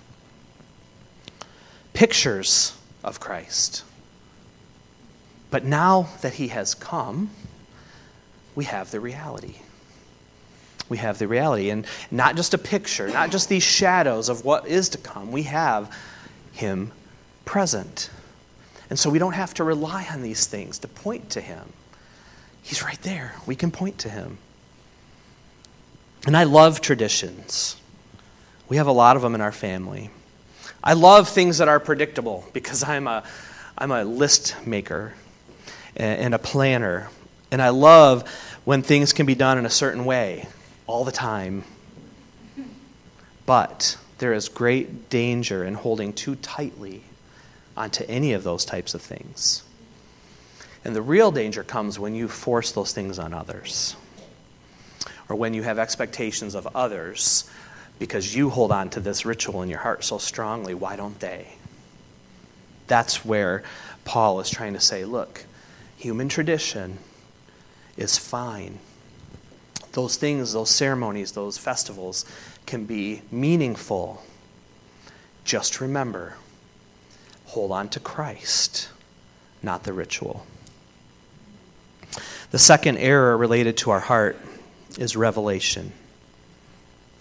Pictures 1.93 2.77
of 3.03 3.19
Christ. 3.19 3.83
But 5.51 5.65
now 5.65 6.09
that 6.21 6.33
he 6.33 6.49
has 6.49 6.75
come, 6.75 7.29
we 8.55 8.65
have 8.65 8.91
the 8.91 8.99
reality 8.99 9.55
we 10.89 10.97
have 10.97 11.19
the 11.19 11.27
reality. 11.27 11.69
And 11.69 11.85
not 12.11 12.35
just 12.35 12.53
a 12.53 12.57
picture, 12.57 13.07
not 13.07 13.31
just 13.31 13.47
these 13.47 13.63
shadows 13.63 14.27
of 14.27 14.43
what 14.43 14.67
is 14.67 14.89
to 14.89 14.97
come. 14.97 15.31
We 15.31 15.43
have 15.43 15.95
Him 16.51 16.91
present. 17.45 18.09
And 18.89 18.97
so 18.97 19.09
we 19.09 19.19
don't 19.19 19.33
have 19.33 19.53
to 19.55 19.63
rely 19.63 20.07
on 20.11 20.23
these 20.23 20.47
things 20.47 20.79
to 20.79 20.87
point 20.87 21.29
to 21.31 21.41
Him. 21.41 21.71
He's 22.63 22.83
right 22.83 23.01
there. 23.03 23.35
We 23.45 23.55
can 23.55 23.71
point 23.71 23.99
to 23.99 24.09
Him. 24.09 24.39
And 26.25 26.35
I 26.35 26.43
love 26.43 26.81
traditions. 26.81 27.77
We 28.67 28.77
have 28.77 28.87
a 28.87 28.91
lot 28.91 29.15
of 29.15 29.21
them 29.21 29.35
in 29.35 29.41
our 29.41 29.51
family. 29.51 30.09
I 30.83 30.93
love 30.93 31.29
things 31.29 31.59
that 31.59 31.67
are 31.67 31.79
predictable 31.79 32.45
because 32.53 32.83
I'm 32.83 33.07
a, 33.07 33.23
I'm 33.77 33.91
a 33.91 34.03
list 34.03 34.55
maker 34.65 35.13
and 35.99 36.33
a 36.33 36.39
planner. 36.39 37.09
And 37.51 37.61
I 37.61 37.69
love 37.69 38.27
when 38.65 38.81
things 38.81 39.13
can 39.13 39.25
be 39.25 39.35
done 39.35 39.57
in 39.57 39.65
a 39.65 39.69
certain 39.69 40.05
way 40.05 40.47
all 40.87 41.03
the 41.03 41.11
time. 41.11 41.63
But 43.45 43.97
there 44.19 44.33
is 44.33 44.49
great 44.49 45.09
danger 45.09 45.63
in 45.63 45.73
holding 45.73 46.13
too 46.13 46.35
tightly 46.35 47.03
onto 47.75 48.03
any 48.07 48.33
of 48.33 48.43
those 48.43 48.65
types 48.65 48.93
of 48.93 49.01
things. 49.01 49.63
And 50.85 50.95
the 50.95 51.01
real 51.01 51.31
danger 51.31 51.63
comes 51.63 51.99
when 51.99 52.15
you 52.15 52.27
force 52.27 52.71
those 52.71 52.93
things 52.93 53.19
on 53.19 53.33
others, 53.33 53.95
or 55.27 55.35
when 55.35 55.53
you 55.53 55.63
have 55.63 55.77
expectations 55.79 56.55
of 56.55 56.67
others 56.75 57.49
because 57.99 58.33
you 58.33 58.49
hold 58.49 58.71
on 58.71 58.89
to 58.91 58.99
this 58.99 59.25
ritual 59.25 59.61
in 59.61 59.69
your 59.69 59.79
heart 59.79 60.03
so 60.03 60.17
strongly. 60.17 60.73
Why 60.73 60.95
don't 60.95 61.19
they? 61.19 61.47
That's 62.87 63.25
where 63.25 63.63
Paul 64.05 64.39
is 64.39 64.49
trying 64.49 64.73
to 64.73 64.79
say 64.79 65.05
look, 65.05 65.45
human 65.99 66.29
tradition 66.29 66.97
is 67.97 68.17
fine 68.17 68.79
those 69.93 70.17
things, 70.17 70.53
those 70.53 70.69
ceremonies, 70.69 71.31
those 71.31 71.57
festivals 71.57 72.25
can 72.65 72.85
be 72.85 73.21
meaningful. 73.31 74.23
Just 75.43 75.81
remember 75.81 76.35
hold 77.45 77.71
on 77.71 77.89
to 77.89 77.99
Christ, 77.99 78.89
not 79.63 79.83
the 79.83 79.91
ritual. 79.91 80.45
The 82.51 82.59
second 82.59 82.97
error 82.97 83.35
related 83.35 83.75
to 83.77 83.89
our 83.89 83.99
heart 83.99 84.37
is 84.99 85.15
revelation. 85.15 85.91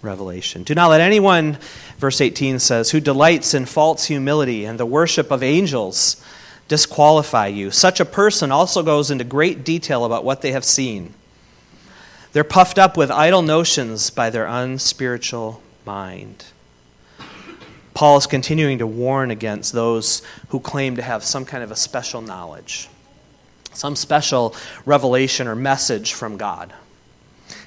Revelation. 0.03 0.65
Do 0.65 0.75
not 0.75 0.89
let 0.89 1.01
anyone, 1.01 1.57
verse 1.97 2.21
18 2.21 2.59
says, 2.59 2.91
who 2.91 3.01
delights 3.01 3.55
in 3.55 3.65
false 3.65 4.05
humility 4.05 4.67
and 4.67 4.79
the 4.79 4.87
worship 4.87 5.31
of 5.31 5.43
angels 5.43 6.23
disqualify 6.69 7.49
you. 7.49 7.71
Such 7.71 7.99
a 7.99 8.05
person 8.05 8.53
also 8.53 8.83
goes 8.83 9.11
into 9.11 9.25
great 9.25 9.65
detail 9.65 10.05
about 10.05 10.25
what 10.25 10.43
they 10.43 10.53
have 10.53 10.65
seen 10.65 11.15
they're 12.33 12.45
puffed 12.45 12.79
up 12.79 12.97
with 12.97 13.11
idle 13.11 13.43
notions 13.43 14.11
by 14.11 14.31
their 14.31 14.47
unspiritual 14.47 15.63
mind. 15.85 16.45
Paul 17.95 18.19
is 18.19 18.27
continuing 18.27 18.79
to 18.79 18.87
warn 18.87 19.31
against 19.31 19.73
those 19.73 20.23
who 20.51 20.61
claim 20.61 20.97
to 20.97 21.03
have 21.03 21.25
some 21.25 21.45
kind 21.45 21.65
of 21.65 21.71
a 21.71 21.77
special 21.77 22.21
knowledge, 22.21 22.89
some 23.73 23.97
special 23.97 24.55
revelation 24.85 25.49
or 25.49 25.57
message 25.57 26.13
from 26.13 26.37
God. 26.37 26.73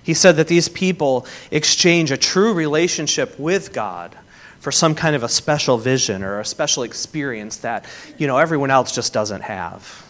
He 0.04 0.14
said 0.14 0.38
that 0.38 0.48
these 0.48 0.70
people 0.70 1.26
exchange 1.50 2.12
a 2.12 2.18
true 2.18 2.54
relationship 2.54 3.38
with 3.40 3.74
God 3.74 4.16
for 4.62 4.72
some 4.72 4.96
kind 4.96 5.16
of 5.16 5.24
a 5.24 5.28
special 5.30 5.78
vision 5.78 6.24
or 6.24 6.40
a 6.40 6.46
special 6.46 6.84
experience 6.84 7.58
that, 7.58 7.86
you 8.18 8.28
know, 8.28 8.38
everyone 8.38 8.72
else 8.72 8.94
just 8.94 9.12
doesn't 9.12 9.42
have. 9.42 10.08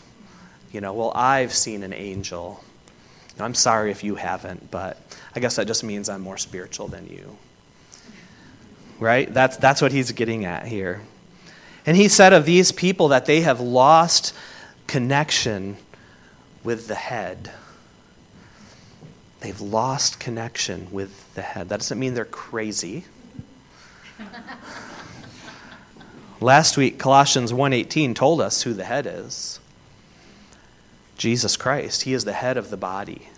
You 0.71 0.81
know, 0.81 0.93
well, 0.93 1.11
I've 1.15 1.53
seen 1.53 1.83
an 1.83 1.93
angel. 1.93 2.63
I'm 3.39 3.55
sorry 3.55 3.91
if 3.91 4.03
you 4.03 4.15
haven't, 4.15 4.69
but 4.69 4.97
I 5.35 5.39
guess 5.39 5.55
that 5.55 5.67
just 5.67 5.83
means 5.83 6.09
I'm 6.09 6.21
more 6.21 6.37
spiritual 6.37 6.89
than 6.89 7.07
you. 7.07 7.37
right? 9.01 9.33
That's, 9.33 9.57
that's 9.57 9.81
what 9.81 9.91
he's 9.91 10.11
getting 10.13 10.45
at 10.45 10.65
here. 10.67 11.01
And 11.85 11.97
he 11.97 12.07
said 12.07 12.31
of 12.31 12.45
these 12.45 12.71
people 12.71 13.09
that 13.09 13.25
they 13.25 13.41
have 13.41 13.59
lost 13.59 14.33
connection 14.87 15.75
with 16.63 16.87
the 16.87 16.95
head. 16.95 17.51
They've 19.41 19.59
lost 19.59 20.19
connection 20.19 20.87
with 20.91 21.33
the 21.33 21.41
head. 21.41 21.69
That 21.69 21.79
doesn't 21.79 21.97
mean 21.99 22.13
they're 22.13 22.25
crazy. 22.25 23.05
Last 26.41 26.77
week 26.77 26.97
Colossians 26.97 27.51
1:18 27.51 28.15
told 28.15 28.41
us 28.41 28.63
who 28.63 28.73
the 28.73 28.83
head 28.83 29.05
is. 29.05 29.59
Jesus 31.17 31.55
Christ. 31.55 32.03
He 32.03 32.13
is 32.13 32.25
the 32.25 32.33
head 32.33 32.57
of 32.57 32.71
the 32.71 32.77
body, 32.77 33.29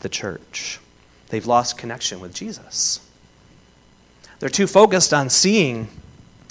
the 0.00 0.08
church. 0.08 0.80
They've 1.28 1.46
lost 1.46 1.78
connection 1.78 2.20
with 2.20 2.34
Jesus. 2.34 3.00
They're 4.40 4.48
too 4.48 4.66
focused 4.66 5.14
on 5.14 5.30
seeing 5.30 5.88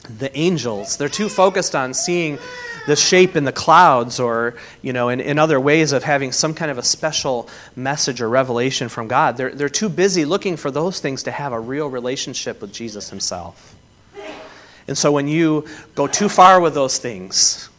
the 0.03 0.35
angels. 0.37 0.97
They're 0.97 1.09
too 1.09 1.29
focused 1.29 1.75
on 1.75 1.93
seeing 1.93 2.39
the 2.85 2.95
shape 2.95 3.35
in 3.35 3.43
the 3.43 3.51
clouds 3.51 4.19
or, 4.19 4.55
you 4.81 4.93
know, 4.93 5.09
in, 5.09 5.19
in 5.19 5.39
other 5.39 5.59
ways 5.59 5.93
of 5.93 6.03
having 6.03 6.31
some 6.31 6.53
kind 6.53 6.69
of 6.69 6.77
a 6.77 6.83
special 6.83 7.47
message 7.75 8.21
or 8.21 8.29
revelation 8.29 8.89
from 8.89 9.07
God. 9.07 9.37
They're, 9.37 9.51
they're 9.51 9.69
too 9.69 9.89
busy 9.89 10.25
looking 10.25 10.57
for 10.57 10.69
those 10.69 10.99
things 10.99 11.23
to 11.23 11.31
have 11.31 11.53
a 11.53 11.59
real 11.59 11.89
relationship 11.89 12.61
with 12.61 12.73
Jesus 12.73 13.09
himself. 13.09 13.75
And 14.87 14.97
so 14.97 15.11
when 15.11 15.27
you 15.27 15.65
go 15.95 16.07
too 16.07 16.27
far 16.27 16.59
with 16.59 16.73
those 16.73 16.97
things, 16.97 17.69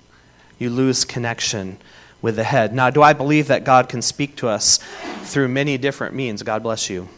you 0.58 0.70
lose 0.70 1.04
connection 1.04 1.78
with 2.22 2.36
the 2.36 2.44
head. 2.44 2.74
Now, 2.74 2.88
do 2.88 3.02
I 3.02 3.12
believe 3.12 3.48
that 3.48 3.64
God 3.64 3.90
can 3.90 4.00
speak 4.00 4.36
to 4.36 4.48
us 4.48 4.78
through 5.24 5.48
many 5.48 5.76
different 5.76 6.14
means? 6.14 6.42
God 6.42 6.62
bless 6.62 6.88
you. 6.88 7.08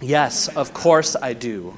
Yes, 0.00 0.48
of 0.48 0.72
course 0.72 1.14
I 1.20 1.34
do. 1.34 1.74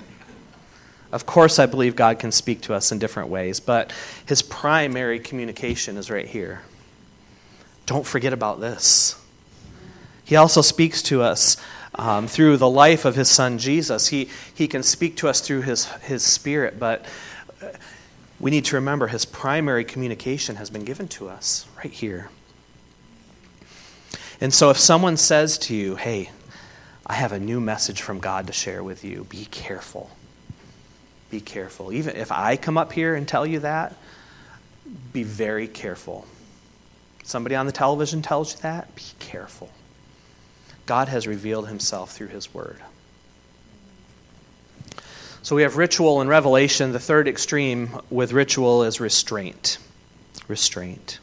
Of 1.14 1.26
course, 1.26 1.60
I 1.60 1.66
believe 1.66 1.94
God 1.94 2.18
can 2.18 2.32
speak 2.32 2.62
to 2.62 2.74
us 2.74 2.90
in 2.90 2.98
different 2.98 3.28
ways, 3.28 3.60
but 3.60 3.92
his 4.26 4.42
primary 4.42 5.20
communication 5.20 5.96
is 5.96 6.10
right 6.10 6.26
here. 6.26 6.62
Don't 7.86 8.04
forget 8.04 8.32
about 8.32 8.60
this. 8.60 9.14
He 10.24 10.34
also 10.34 10.60
speaks 10.60 11.02
to 11.02 11.22
us 11.22 11.56
um, 11.94 12.26
through 12.26 12.56
the 12.56 12.68
life 12.68 13.04
of 13.04 13.14
his 13.14 13.30
son 13.30 13.58
Jesus. 13.58 14.08
He, 14.08 14.28
he 14.52 14.66
can 14.66 14.82
speak 14.82 15.16
to 15.18 15.28
us 15.28 15.40
through 15.40 15.62
his, 15.62 15.84
his 16.02 16.24
spirit, 16.24 16.80
but 16.80 17.04
uh, 17.62 17.68
we 18.40 18.50
need 18.50 18.64
to 18.64 18.74
remember 18.74 19.06
his 19.06 19.24
primary 19.24 19.84
communication 19.84 20.56
has 20.56 20.68
been 20.68 20.84
given 20.84 21.06
to 21.06 21.28
us 21.28 21.68
right 21.76 21.92
here. 21.92 22.28
And 24.40 24.52
so 24.52 24.68
if 24.70 24.78
someone 24.80 25.16
says 25.16 25.58
to 25.58 25.76
you, 25.76 25.94
hey, 25.94 26.30
I 27.06 27.14
have 27.14 27.30
a 27.30 27.38
new 27.38 27.60
message 27.60 28.02
from 28.02 28.18
God 28.18 28.48
to 28.48 28.52
share 28.52 28.82
with 28.82 29.04
you, 29.04 29.28
be 29.30 29.44
careful 29.44 30.10
be 31.34 31.40
careful. 31.40 31.92
Even 31.92 32.14
if 32.14 32.30
I 32.30 32.56
come 32.56 32.78
up 32.78 32.92
here 32.92 33.16
and 33.16 33.26
tell 33.26 33.44
you 33.44 33.58
that, 33.60 33.96
be 35.12 35.24
very 35.24 35.66
careful. 35.66 36.26
Somebody 37.24 37.56
on 37.56 37.66
the 37.66 37.72
television 37.72 38.22
tells 38.22 38.54
you 38.54 38.60
that, 38.60 38.94
be 38.94 39.02
careful. 39.18 39.68
God 40.86 41.08
has 41.08 41.26
revealed 41.26 41.66
himself 41.66 42.12
through 42.12 42.28
his 42.28 42.54
word. 42.54 42.76
So 45.42 45.56
we 45.56 45.62
have 45.62 45.76
ritual 45.76 46.20
and 46.20 46.30
revelation. 46.30 46.92
The 46.92 47.00
third 47.00 47.26
extreme 47.26 47.90
with 48.10 48.32
ritual 48.32 48.84
is 48.84 49.00
restraint. 49.00 49.78
Restraint. 50.46 51.18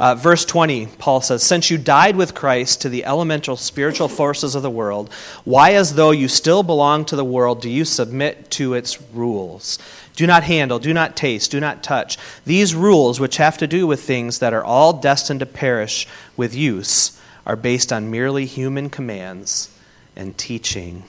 Uh, 0.00 0.14
verse 0.14 0.46
20, 0.46 0.86
Paul 0.98 1.20
says, 1.20 1.42
Since 1.42 1.70
you 1.70 1.76
died 1.76 2.16
with 2.16 2.34
Christ 2.34 2.80
to 2.80 2.88
the 2.88 3.04
elemental 3.04 3.54
spiritual 3.54 4.08
forces 4.08 4.54
of 4.54 4.62
the 4.62 4.70
world, 4.70 5.12
why, 5.44 5.74
as 5.74 5.94
though 5.94 6.10
you 6.10 6.26
still 6.26 6.62
belong 6.62 7.04
to 7.04 7.16
the 7.16 7.24
world, 7.24 7.60
do 7.60 7.68
you 7.68 7.84
submit 7.84 8.50
to 8.52 8.72
its 8.72 8.98
rules? 9.12 9.78
Do 10.16 10.26
not 10.26 10.44
handle, 10.44 10.78
do 10.78 10.94
not 10.94 11.16
taste, 11.16 11.50
do 11.50 11.60
not 11.60 11.82
touch. 11.82 12.16
These 12.46 12.74
rules, 12.74 13.20
which 13.20 13.36
have 13.36 13.58
to 13.58 13.66
do 13.66 13.86
with 13.86 14.02
things 14.02 14.38
that 14.38 14.54
are 14.54 14.64
all 14.64 14.94
destined 14.94 15.40
to 15.40 15.46
perish 15.46 16.08
with 16.34 16.54
use, 16.54 17.20
are 17.44 17.54
based 17.54 17.92
on 17.92 18.10
merely 18.10 18.46
human 18.46 18.88
commands 18.88 19.68
and 20.16 20.38
teaching. 20.38 21.04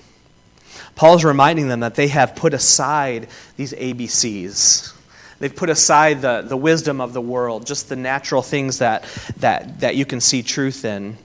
Paul's 0.96 1.24
reminding 1.24 1.70
them 1.70 1.80
that 1.80 1.96
they 1.96 2.10
have 2.10 2.36
put 2.36 2.54
aside 2.54 3.30
these 3.56 3.72
ABCs 3.72 4.94
They've 5.42 5.54
put 5.54 5.72
aside 5.72 6.22
the, 6.22 6.44
the 6.44 6.56
wisdom 6.56 7.02
of 7.02 7.14
the 7.14 7.22
world, 7.22 7.66
just 7.66 7.90
the 7.90 7.96
natural 7.96 8.44
things 8.44 8.78
that, 8.78 9.06
that, 9.38 9.80
that 9.80 9.96
you 9.96 10.06
can 10.06 10.22
see 10.22 10.44
truth 10.44 10.86
in. 10.86 11.18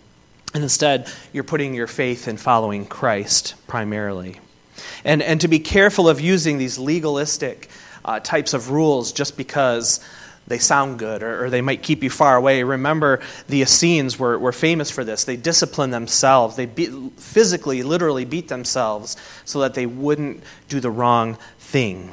And 0.55 0.63
instead, 0.63 1.13
you're 1.35 1.45
putting 1.45 1.75
your 1.75 1.87
faith 1.87 2.27
in 2.27 2.39
following 2.39 2.87
Christ 2.87 3.57
primarily. 3.67 4.41
And, 5.05 5.23
and 5.23 5.39
to 5.43 5.49
be 5.49 5.59
careful 5.59 6.09
of 6.09 6.19
using 6.19 6.57
these 6.57 6.79
legalistic 6.79 7.69
uh, 8.07 8.21
types 8.21 8.55
of 8.55 8.71
rules 8.71 9.13
just 9.13 9.37
because 9.37 10.03
they 10.47 10.61
sound 10.61 10.99
good 10.99 11.23
or, 11.23 11.45
or, 11.45 11.51
they 11.51 11.61
might 11.61 11.83
keep 11.83 12.03
you 12.03 12.09
far 12.09 12.37
away. 12.37 12.63
Remember, 12.63 13.21
the 13.49 13.61
Essenes 13.61 14.19
were, 14.19 14.39
were 14.39 14.53
famous 14.53 14.91
for 14.91 15.05
this. 15.05 15.25
They 15.25 15.37
disciplined 15.37 15.93
themselves, 15.93 16.57
they 16.57 16.65
beat, 16.65 16.91
physically, 17.19 17.83
literally 17.83 18.25
beat 18.25 18.49
themselves 18.49 19.19
so 19.45 19.61
that 19.61 19.75
they 19.75 19.85
wouldn't 19.85 20.43
do 20.71 20.81
the 20.81 20.91
wrong 20.91 21.37
thing. 21.59 22.13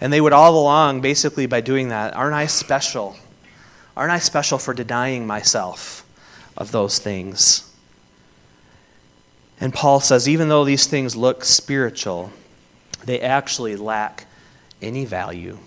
And 0.00 0.12
they 0.12 0.20
would 0.20 0.32
all 0.32 0.58
along, 0.58 1.00
basically, 1.00 1.46
by 1.46 1.60
doing 1.60 1.88
that, 1.88 2.14
aren't 2.14 2.34
I 2.34 2.46
special? 2.46 3.16
Aren't 3.96 4.12
I 4.12 4.18
special 4.18 4.58
for 4.58 4.74
denying 4.74 5.26
myself 5.26 6.04
of 6.56 6.72
those 6.72 6.98
things? 6.98 7.68
And 9.60 9.72
Paul 9.72 10.00
says, 10.00 10.28
even 10.28 10.48
though 10.48 10.64
these 10.64 10.86
things 10.86 11.14
look 11.14 11.44
spiritual, 11.44 12.32
they 13.04 13.20
actually 13.20 13.76
lack 13.76 14.26
any 14.80 15.04
value. 15.04 15.58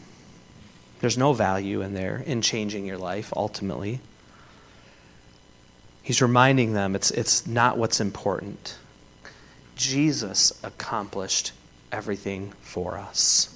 There's 0.99 1.17
no 1.17 1.33
value 1.33 1.81
in 1.81 1.93
there 1.93 2.23
in 2.25 2.41
changing 2.41 2.85
your 2.85 2.97
life 2.97 3.31
ultimately. 3.35 3.99
He's 6.03 6.21
reminding 6.21 6.73
them 6.73 6.95
it's, 6.95 7.11
it's 7.11 7.47
not 7.47 7.77
what's 7.77 7.99
important. 7.99 8.77
Jesus 9.75 10.57
accomplished 10.63 11.51
everything 11.91 12.53
for 12.61 12.97
us 12.97 13.54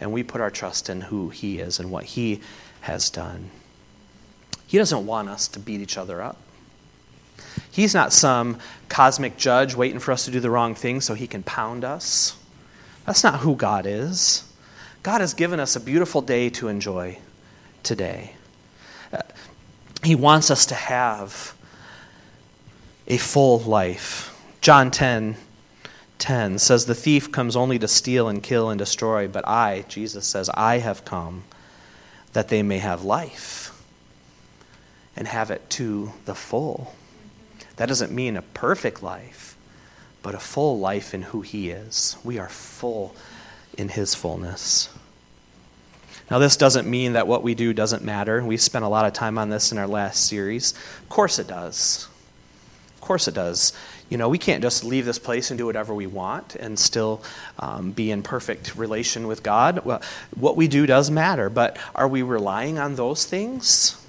and 0.00 0.12
we 0.12 0.22
put 0.22 0.40
our 0.40 0.50
trust 0.50 0.88
in 0.88 1.02
who 1.02 1.30
He 1.30 1.58
is 1.58 1.78
and 1.78 1.90
what 1.90 2.04
He 2.04 2.40
has 2.82 3.10
done. 3.10 3.50
He 4.66 4.78
doesn't 4.78 5.06
want 5.06 5.28
us 5.28 5.48
to 5.48 5.58
beat 5.58 5.80
each 5.80 5.96
other 5.96 6.20
up. 6.20 6.36
He's 7.70 7.94
not 7.94 8.12
some 8.12 8.58
cosmic 8.88 9.36
judge 9.36 9.74
waiting 9.74 9.98
for 9.98 10.12
us 10.12 10.24
to 10.24 10.30
do 10.30 10.40
the 10.40 10.50
wrong 10.50 10.74
thing 10.74 11.00
so 11.00 11.14
He 11.14 11.26
can 11.26 11.42
pound 11.42 11.84
us. 11.84 12.36
That's 13.06 13.24
not 13.24 13.40
who 13.40 13.56
God 13.56 13.86
is. 13.86 14.44
God 15.02 15.20
has 15.20 15.32
given 15.32 15.60
us 15.60 15.76
a 15.76 15.80
beautiful 15.80 16.20
day 16.20 16.50
to 16.50 16.68
enjoy 16.68 17.18
today. 17.82 18.34
Uh, 19.12 19.22
he 20.04 20.14
wants 20.14 20.50
us 20.50 20.66
to 20.66 20.74
have 20.74 21.54
a 23.06 23.16
full 23.16 23.60
life. 23.60 24.36
John 24.60 24.90
10 24.90 25.36
10 26.18 26.58
says, 26.58 26.86
The 26.86 26.94
thief 26.94 27.30
comes 27.30 27.56
only 27.56 27.78
to 27.78 27.88
steal 27.88 28.28
and 28.28 28.42
kill 28.42 28.70
and 28.70 28.78
destroy, 28.78 29.28
but 29.28 29.46
I, 29.46 29.84
Jesus 29.88 30.26
says, 30.26 30.50
I 30.54 30.78
have 30.78 31.04
come 31.04 31.44
that 32.32 32.48
they 32.48 32.62
may 32.62 32.78
have 32.78 33.04
life 33.04 33.72
and 35.16 35.26
have 35.26 35.50
it 35.50 35.68
to 35.70 36.12
the 36.24 36.34
full. 36.34 36.94
That 37.76 37.86
doesn't 37.86 38.12
mean 38.12 38.36
a 38.36 38.42
perfect 38.42 39.02
life, 39.02 39.56
but 40.22 40.34
a 40.34 40.38
full 40.38 40.78
life 40.78 41.14
in 41.14 41.22
who 41.22 41.42
He 41.42 41.70
is. 41.70 42.16
We 42.24 42.38
are 42.38 42.48
full 42.48 43.14
in 43.76 43.88
His 43.88 44.14
fullness. 44.14 44.88
Now, 46.30 46.38
this 46.38 46.56
doesn't 46.56 46.88
mean 46.88 47.14
that 47.14 47.26
what 47.26 47.42
we 47.42 47.54
do 47.54 47.72
doesn't 47.72 48.04
matter. 48.04 48.44
We 48.44 48.58
spent 48.58 48.84
a 48.84 48.88
lot 48.88 49.06
of 49.06 49.14
time 49.14 49.38
on 49.38 49.48
this 49.48 49.72
in 49.72 49.78
our 49.78 49.86
last 49.86 50.26
series. 50.26 50.74
Of 51.02 51.08
course, 51.08 51.38
it 51.38 51.46
does. 51.46 52.06
Course, 53.08 53.26
it 53.26 53.34
does 53.34 53.72
you 54.08 54.16
know, 54.16 54.28
we 54.28 54.38
can't 54.38 54.62
just 54.62 54.84
leave 54.84 55.04
this 55.04 55.18
place 55.18 55.50
and 55.50 55.58
do 55.58 55.66
whatever 55.66 55.92
we 55.92 56.06
want 56.06 56.56
and 56.56 56.78
still 56.78 57.22
um, 57.58 57.92
be 57.92 58.10
in 58.10 58.22
perfect 58.22 58.74
relation 58.74 59.26
with 59.26 59.42
God. 59.42 59.84
Well, 59.84 60.00
what 60.34 60.56
we 60.56 60.66
do 60.66 60.86
does 60.86 61.10
matter, 61.10 61.50
but 61.50 61.78
are 61.94 62.08
we 62.08 62.22
relying 62.22 62.78
on 62.78 62.94
those 62.94 63.26
things 63.26 64.02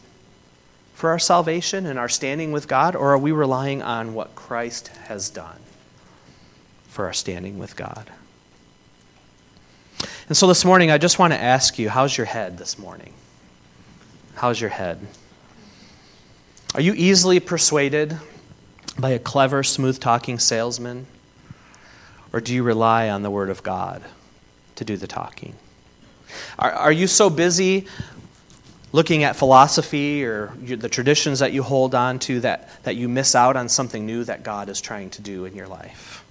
for 0.94 1.10
our 1.10 1.20
salvation 1.20 1.86
and 1.86 2.00
our 2.00 2.08
standing 2.08 2.52
with 2.52 2.68
God, 2.68 2.96
or 2.96 3.14
are 3.14 3.18
we 3.18 3.32
relying 3.32 3.82
on 3.82 4.14
what 4.14 4.36
Christ 4.36 4.90
has 5.08 5.30
done 5.30 5.60
for 6.88 7.06
our 7.06 7.14
standing 7.14 7.58
with 7.58 7.76
God? 7.76 8.10
And 10.28 10.38
so 10.38 10.48
this 10.48 10.64
morning, 10.64 10.92
I 10.92 10.98
just 10.98 11.20
want 11.20 11.34
to 11.34 11.40
ask 11.42 11.78
you 11.78 11.90
how's 11.90 12.18
your 12.18 12.28
head 12.28 12.58
this 12.58 12.78
morning? 12.78 13.14
How's 14.36 14.62
your 14.62 14.70
head? 14.70 15.06
Are 16.76 16.82
you 16.82 16.94
easily 16.94 17.40
persuaded 17.40 18.18
by 18.98 19.12
a 19.12 19.20
clever, 19.20 19.64
smooth 19.64 20.00
talking 20.00 20.40
salesman? 20.40 21.08
Or 22.32 22.42
do 22.42 22.54
you 22.54 22.64
rely 22.64 23.10
on 23.10 23.24
the 23.24 23.32
Word 23.32 23.50
of 23.50 23.64
God 23.64 24.04
to 24.76 24.86
do 24.86 24.98
the 24.98 25.08
talking? 25.08 25.56
Are, 26.58 26.72
are 26.72 26.92
you 26.92 27.08
so 27.08 27.30
busy 27.30 27.88
looking 28.92 29.24
at 29.24 29.36
philosophy 29.36 30.24
or 30.24 30.54
the 30.62 30.90
traditions 30.90 31.40
that 31.40 31.54
you 31.54 31.64
hold 31.64 31.94
on 31.96 32.20
to 32.20 32.40
that, 32.42 32.70
that 32.84 32.96
you 32.96 33.08
miss 33.08 33.36
out 33.36 33.56
on 33.56 33.70
something 33.70 34.06
new 34.06 34.24
that 34.24 34.44
God 34.44 34.70
is 34.70 34.82
trying 34.82 35.10
to 35.12 35.22
do 35.22 35.46
in 35.46 35.56
your 35.56 35.68
life? 35.68 36.24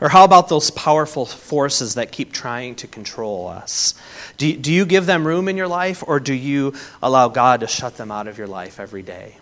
Or 0.00 0.08
how 0.08 0.24
about 0.24 0.48
those 0.48 0.70
powerful 0.70 1.26
forces 1.26 1.96
that 1.96 2.10
keep 2.10 2.32
trying 2.32 2.74
to 2.76 2.86
control 2.86 3.48
us? 3.48 3.94
Do, 4.38 4.56
do 4.56 4.72
you 4.72 4.86
give 4.86 5.04
them 5.04 5.26
room 5.26 5.46
in 5.48 5.58
your 5.58 5.68
life, 5.68 6.02
or 6.06 6.20
do 6.20 6.32
you 6.32 6.72
allow 7.02 7.28
God 7.28 7.60
to 7.60 7.66
shut 7.66 7.96
them 7.96 8.10
out 8.10 8.26
of 8.26 8.38
your 8.38 8.46
life 8.46 8.80
every 8.80 9.02
day 9.02 9.36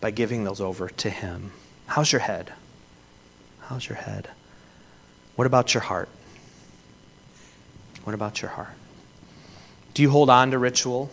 by 0.00 0.10
giving 0.10 0.44
those 0.44 0.60
over 0.60 0.88
to 0.88 1.10
Him? 1.10 1.52
How's 1.86 2.12
your 2.12 2.20
head? 2.20 2.52
How's 3.60 3.88
your 3.88 3.96
head? 3.96 4.28
What 5.34 5.46
about 5.46 5.74
your 5.74 5.82
heart? 5.82 6.08
What 8.04 8.14
about 8.14 8.40
your 8.40 8.50
heart? 8.50 8.74
Do 9.94 10.02
you 10.02 10.10
hold 10.10 10.30
on 10.30 10.50
to 10.52 10.58
ritual? 10.58 11.10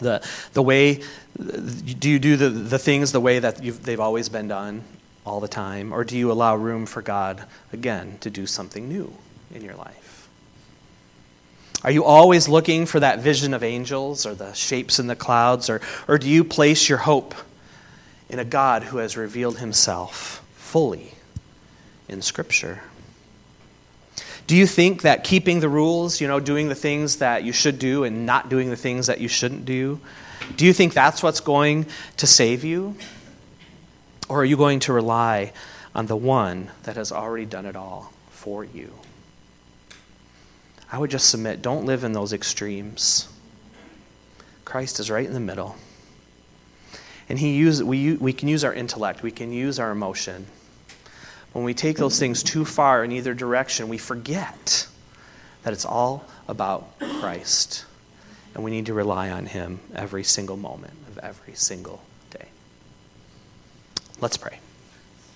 The, 0.00 0.26
the 0.52 0.62
way, 0.62 1.02
do 1.36 2.10
you 2.10 2.18
do 2.18 2.36
the, 2.36 2.48
the 2.50 2.78
things 2.78 3.12
the 3.12 3.20
way 3.20 3.38
that 3.38 3.56
they've 3.56 4.00
always 4.00 4.28
been 4.28 4.48
done 4.48 4.84
all 5.24 5.40
the 5.40 5.48
time? 5.48 5.92
Or 5.92 6.04
do 6.04 6.16
you 6.16 6.30
allow 6.30 6.56
room 6.56 6.86
for 6.86 7.02
God, 7.02 7.44
again, 7.72 8.18
to 8.20 8.30
do 8.30 8.46
something 8.46 8.88
new 8.88 9.12
in 9.54 9.62
your 9.62 9.74
life? 9.74 10.28
Are 11.82 11.90
you 11.90 12.04
always 12.04 12.48
looking 12.48 12.86
for 12.86 13.00
that 13.00 13.20
vision 13.20 13.52
of 13.52 13.62
angels 13.62 14.24
or 14.26 14.34
the 14.34 14.52
shapes 14.52 14.98
in 14.98 15.06
the 15.06 15.16
clouds? 15.16 15.68
Or, 15.68 15.80
or 16.08 16.18
do 16.18 16.28
you 16.28 16.44
place 16.44 16.88
your 16.88 16.98
hope 16.98 17.34
in 18.28 18.38
a 18.38 18.44
God 18.44 18.84
who 18.84 18.98
has 18.98 19.16
revealed 19.16 19.58
himself 19.58 20.44
fully 20.56 21.14
in 22.08 22.22
Scripture? 22.22 22.80
Do 24.46 24.56
you 24.56 24.66
think 24.66 25.02
that 25.02 25.24
keeping 25.24 25.60
the 25.60 25.68
rules, 25.68 26.20
you 26.20 26.28
know, 26.28 26.38
doing 26.38 26.68
the 26.68 26.74
things 26.74 27.16
that 27.16 27.44
you 27.44 27.52
should 27.52 27.78
do 27.78 28.04
and 28.04 28.26
not 28.26 28.50
doing 28.50 28.68
the 28.70 28.76
things 28.76 29.06
that 29.06 29.20
you 29.20 29.28
shouldn't 29.28 29.64
do, 29.64 30.00
do 30.56 30.66
you 30.66 30.72
think 30.72 30.92
that's 30.92 31.22
what's 31.22 31.40
going 31.40 31.86
to 32.18 32.26
save 32.26 32.64
you? 32.64 32.96
Or 34.28 34.42
are 34.42 34.44
you 34.44 34.56
going 34.56 34.80
to 34.80 34.92
rely 34.92 35.52
on 35.94 36.06
the 36.06 36.16
one 36.16 36.70
that 36.82 36.96
has 36.96 37.12
already 37.12 37.46
done 37.46 37.66
it 37.66 37.76
all 37.76 38.12
for 38.30 38.64
you? 38.64 38.92
I 40.92 40.98
would 40.98 41.10
just 41.10 41.30
submit 41.30 41.62
don't 41.62 41.86
live 41.86 42.04
in 42.04 42.12
those 42.12 42.32
extremes. 42.32 43.28
Christ 44.64 45.00
is 45.00 45.10
right 45.10 45.26
in 45.26 45.34
the 45.34 45.40
middle. 45.40 45.76
And 47.28 47.38
he 47.38 47.56
use, 47.56 47.82
we, 47.82 48.14
we 48.14 48.32
can 48.32 48.48
use 48.48 48.64
our 48.64 48.74
intellect, 48.74 49.22
we 49.22 49.30
can 49.30 49.52
use 49.52 49.78
our 49.78 49.90
emotion 49.90 50.46
when 51.54 51.64
we 51.64 51.72
take 51.72 51.96
those 51.96 52.18
things 52.18 52.42
too 52.42 52.64
far 52.64 53.04
in 53.04 53.12
either 53.12 53.32
direction, 53.32 53.88
we 53.88 53.96
forget 53.96 54.88
that 55.62 55.72
it's 55.72 55.84
all 55.84 56.24
about 56.48 56.98
Christ. 56.98 57.84
And 58.54 58.64
we 58.64 58.72
need 58.72 58.86
to 58.86 58.94
rely 58.94 59.30
on 59.30 59.46
Him 59.46 59.78
every 59.94 60.24
single 60.24 60.56
moment 60.56 60.94
of 61.08 61.18
every 61.18 61.54
single 61.54 62.02
day. 62.30 62.48
Let's 64.20 64.36
pray. 64.36 64.58